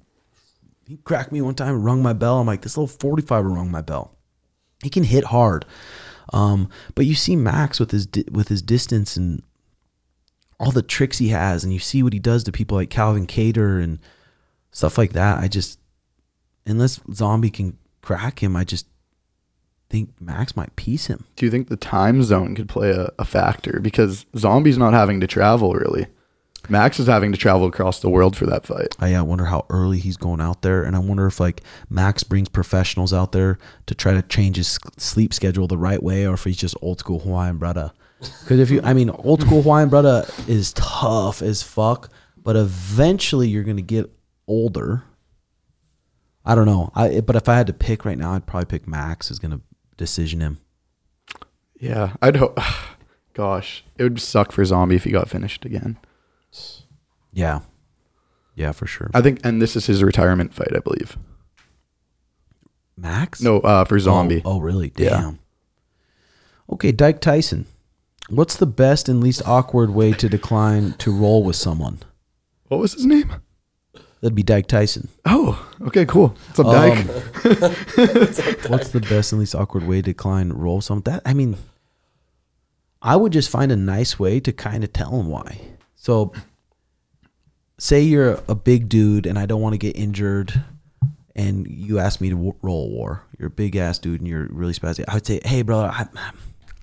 [0.87, 2.41] He cracked me one time, and rung my bell.
[2.41, 4.17] I'm like, this little 45 rung my bell.
[4.83, 5.65] He can hit hard,
[6.33, 9.43] um, but you see Max with his di- with his distance and
[10.59, 13.27] all the tricks he has, and you see what he does to people like Calvin
[13.27, 13.99] Kattar and
[14.71, 15.39] stuff like that.
[15.39, 15.79] I just,
[16.67, 18.87] unless Zombie can crack him, I just
[19.91, 21.25] think Max might piece him.
[21.37, 23.81] Do you think the time zone could play a, a factor?
[23.81, 26.07] Because Zombie's not having to travel really.
[26.69, 28.95] Max is having to travel across the world for that fight.
[28.99, 32.23] I uh, wonder how early he's going out there, and I wonder if like Max
[32.23, 36.35] brings professionals out there to try to change his sleep schedule the right way, or
[36.35, 37.93] if he's just old school Hawaiian brother.
[38.21, 43.49] Because if you, I mean, old school Hawaiian brother is tough as fuck, but eventually
[43.49, 44.11] you're gonna get
[44.47, 45.05] older.
[46.45, 48.87] I don't know, I but if I had to pick right now, I'd probably pick
[48.87, 49.61] Max is gonna
[49.97, 50.61] decision him.
[51.79, 52.59] Yeah, I'd hope.
[53.35, 55.99] Gosh, it would suck for Zombie if he got finished again.
[57.33, 57.61] Yeah,
[58.55, 59.11] yeah, for sure.
[59.15, 61.17] I think, and this is his retirement fight, I believe.
[62.97, 63.41] Max?
[63.41, 64.43] No, uh, for Zombie.
[64.45, 64.93] Oh, oh, really?
[64.97, 65.09] Yeah.
[65.11, 65.39] Damn.
[66.71, 67.67] Okay, Dyke Tyson.
[68.29, 72.01] What's the best and least awkward way to decline to roll with someone?
[72.69, 73.35] What was his name?
[74.21, 75.09] That'd be Dyke Tyson.
[75.25, 76.37] Oh, okay, cool.
[76.55, 78.71] What's up, Um, Dyke?
[78.71, 81.57] What's the best and least awkward way to decline roll some that I mean
[83.03, 85.61] I would just find a nice way to kind of tell him why.
[86.03, 86.33] So
[87.79, 90.65] say you're a big dude and I don't want to get injured
[91.37, 93.23] and you ask me to w- roll a war.
[93.39, 95.05] You're a big ass dude and you're really spazzy.
[95.07, 96.09] I would say, "Hey brother, I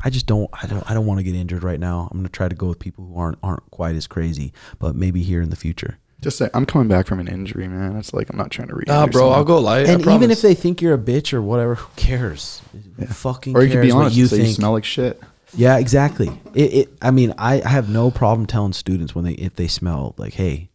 [0.05, 2.07] I just don't I don't I don't want to get injured right now.
[2.09, 4.95] I'm going to try to go with people who aren't aren't quite as crazy, but
[4.95, 7.95] maybe here in the future." Just say, I'm coming back from an injury, man.
[7.97, 8.87] It's like I'm not trying to read.
[8.87, 9.87] Nah, bro, I'll go light.
[9.87, 12.61] I and even if they think you're a bitch or whatever, who cares?
[12.97, 14.55] Who Fucking Or you could cares be honest you and say you think.
[14.55, 15.21] smell like shit.
[15.55, 16.29] Yeah, exactly.
[16.53, 16.89] It, it.
[17.01, 20.33] I mean, I, I have no problem telling students when they if they smell like,
[20.33, 20.69] hey,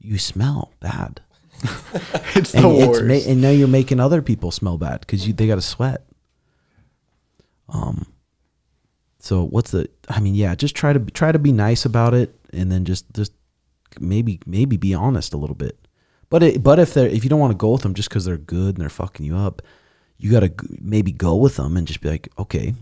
[0.00, 1.20] you smell bad,
[2.34, 3.04] It's and the worst.
[3.04, 6.04] ma- and now you're making other people smell bad because you they got to sweat.
[7.68, 8.06] Um.
[9.18, 9.88] So what's the?
[10.08, 13.12] I mean, yeah, just try to try to be nice about it, and then just
[13.14, 13.32] just
[14.00, 15.78] maybe maybe be honest a little bit.
[16.28, 18.24] But it, but if they're if you don't want to go with them just because
[18.24, 19.62] they're good and they're fucking you up,
[20.18, 22.74] you gotta g- maybe go with them and just be like, okay,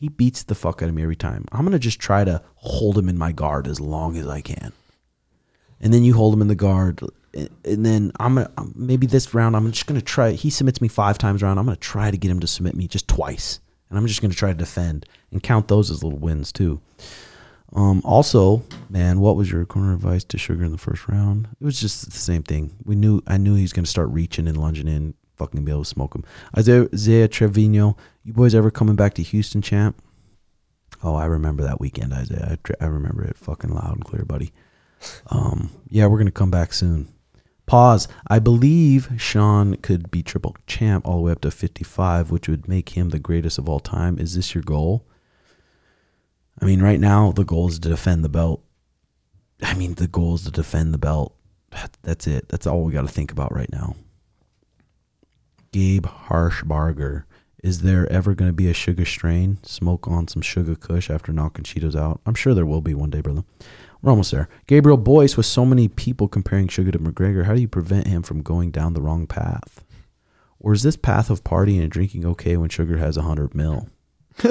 [0.00, 1.44] he beats the fuck out of me every time.
[1.52, 4.72] I'm gonna just try to hold him in my guard as long as I can,
[5.78, 7.02] and then you hold him in the guard,
[7.34, 10.30] and then I'm gonna um, maybe this round I'm just gonna try.
[10.32, 11.58] He submits me five times around.
[11.58, 13.60] I'm gonna try to get him to submit me just twice,
[13.90, 16.80] and I'm just gonna try to defend and count those as little wins too.
[17.74, 21.46] Um, also, man, what was your corner advice to Sugar in the first round?
[21.60, 22.74] It was just the same thing.
[22.84, 25.82] We knew I knew he was gonna start reaching and lunging in, fucking be able
[25.84, 26.24] to smoke him.
[26.56, 30.02] Isaiah, Isaiah Trevino, you boys ever coming back to Houston, champ?
[31.02, 32.58] Oh, I remember that weekend, Isaiah.
[32.80, 34.52] I, I remember it fucking loud and clear, buddy.
[35.28, 37.12] Um, yeah, we're gonna come back soon.
[37.66, 38.08] Pause.
[38.28, 42.68] I believe Sean could be triple champ all the way up to 55, which would
[42.68, 44.18] make him the greatest of all time.
[44.18, 45.06] Is this your goal?
[46.60, 48.62] I mean, right now the goal is to defend the belt.
[49.62, 51.34] I mean, the goal is to defend the belt.
[52.02, 52.48] That's it.
[52.48, 53.94] That's all we got to think about right now.
[55.72, 57.24] Gabe Harshbarger.
[57.62, 59.58] Is there ever going to be a sugar strain?
[59.62, 62.20] Smoke on some sugar kush after knocking Cheetos out?
[62.24, 63.44] I'm sure there will be one day, brother.
[64.00, 64.48] We're almost there.
[64.66, 68.22] Gabriel Boyce, with so many people comparing Sugar to McGregor, how do you prevent him
[68.22, 69.84] from going down the wrong path?
[70.58, 73.88] Or is this path of partying and drinking okay when Sugar has a 100 mil?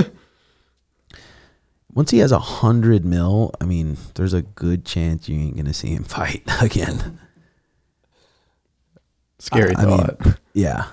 [1.92, 5.66] Once he has a 100 mil, I mean, there's a good chance you ain't going
[5.66, 7.20] to see him fight again.
[9.40, 10.40] Scary I- I mean, thought.
[10.54, 10.86] Yeah.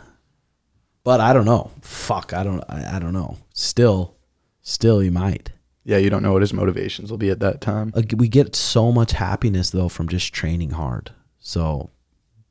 [1.07, 1.71] But I don't know.
[1.83, 3.37] Fuck, I don't I, I don't know.
[3.55, 4.17] Still
[4.61, 5.53] still he might.
[5.85, 7.93] yeah, you don't know what his motivations will be at that time.
[7.95, 11.13] Like, we get so much happiness though from just training hard.
[11.39, 11.91] So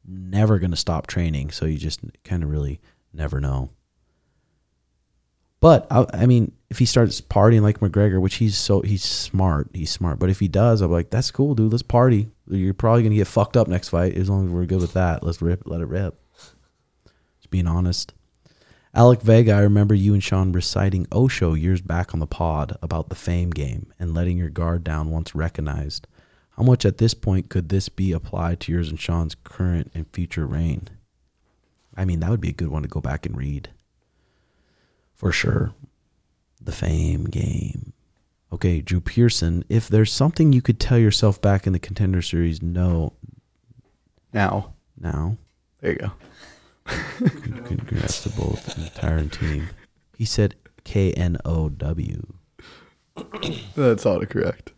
[0.07, 2.79] never going to stop training, so you just kind of really
[3.11, 3.71] never know.
[5.59, 9.69] But I, I mean, if he starts partying like McGregor, which he's so he's smart,
[9.73, 10.17] he's smart.
[10.17, 11.73] But if he does, I'm like, that's cool, dude.
[11.73, 12.29] Let's party.
[12.47, 14.15] You're probably gonna get fucked up next fight.
[14.15, 16.17] As long as we're good with that, let's rip, let it rip.
[17.39, 18.13] Just being honest.
[18.95, 23.09] Alec Vega, I remember you and Sean reciting Osho years back on the pod about
[23.09, 26.07] the fame game and letting your guard down once recognized.
[26.51, 30.07] How much at this point could this be applied to yours and Sean's current and
[30.13, 30.87] future reign?
[31.97, 33.69] I mean, that would be a good one to go back and read.
[35.13, 35.73] For sure.
[36.61, 37.91] The fame game.
[38.53, 42.61] Okay, Drew Pearson, if there's something you could tell yourself back in the contender series,
[42.61, 43.11] no,
[44.31, 45.35] Now, now.
[45.81, 46.11] there you go.
[46.85, 49.69] Congrats to both the entire team.
[50.17, 52.33] He said K N O W.
[53.15, 54.69] That's autocorrect.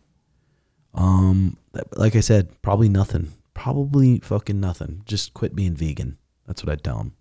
[0.94, 1.56] Um,
[1.96, 3.32] like I said, probably nothing.
[3.54, 5.02] Probably fucking nothing.
[5.04, 6.16] Just quit being vegan.
[6.46, 7.12] That's what I'd tell him.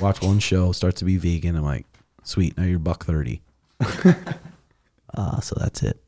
[0.00, 1.56] Watch one show, start to be vegan.
[1.56, 1.86] I'm like,
[2.22, 2.56] sweet.
[2.56, 3.42] Now you're buck thirty.
[5.14, 6.02] uh, so that's it.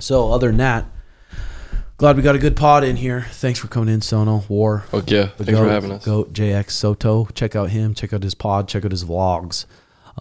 [0.00, 0.86] So other than that,
[1.98, 3.26] glad we got a good pod in here.
[3.32, 4.84] Thanks for coming in, Sono War.
[4.90, 5.30] Fuck yeah.
[5.36, 6.04] The Thanks goat, for having us.
[6.04, 7.26] Goat JX Soto.
[7.34, 7.92] Check out him.
[7.92, 8.68] Check out his pod.
[8.68, 9.66] Check out his vlogs.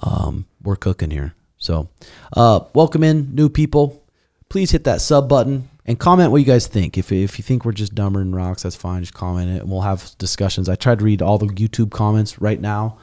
[0.01, 1.35] Um, we're cooking here.
[1.59, 1.87] So,
[2.35, 4.03] uh, welcome in new people.
[4.49, 6.97] Please hit that sub button and comment what you guys think.
[6.97, 9.01] If, if you think we're just dumber than rocks, that's fine.
[9.01, 10.69] Just comment it and we'll have discussions.
[10.69, 12.97] I tried to read all the YouTube comments right now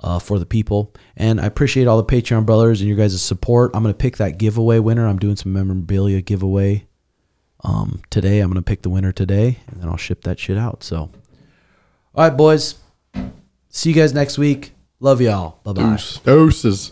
[0.00, 0.92] uh, for the people.
[1.16, 3.70] And I appreciate all the Patreon brothers and your guys' support.
[3.74, 5.06] I'm going to pick that giveaway winner.
[5.06, 6.86] I'm doing some memorabilia giveaway
[7.64, 8.40] um, today.
[8.40, 10.82] I'm going to pick the winner today and then I'll ship that shit out.
[10.82, 11.10] So,
[12.14, 12.76] all right, boys.
[13.68, 14.72] See you guys next week.
[14.98, 15.58] Love y'all.
[15.64, 15.98] Bye bye.
[16.24, 16.90] Deuces.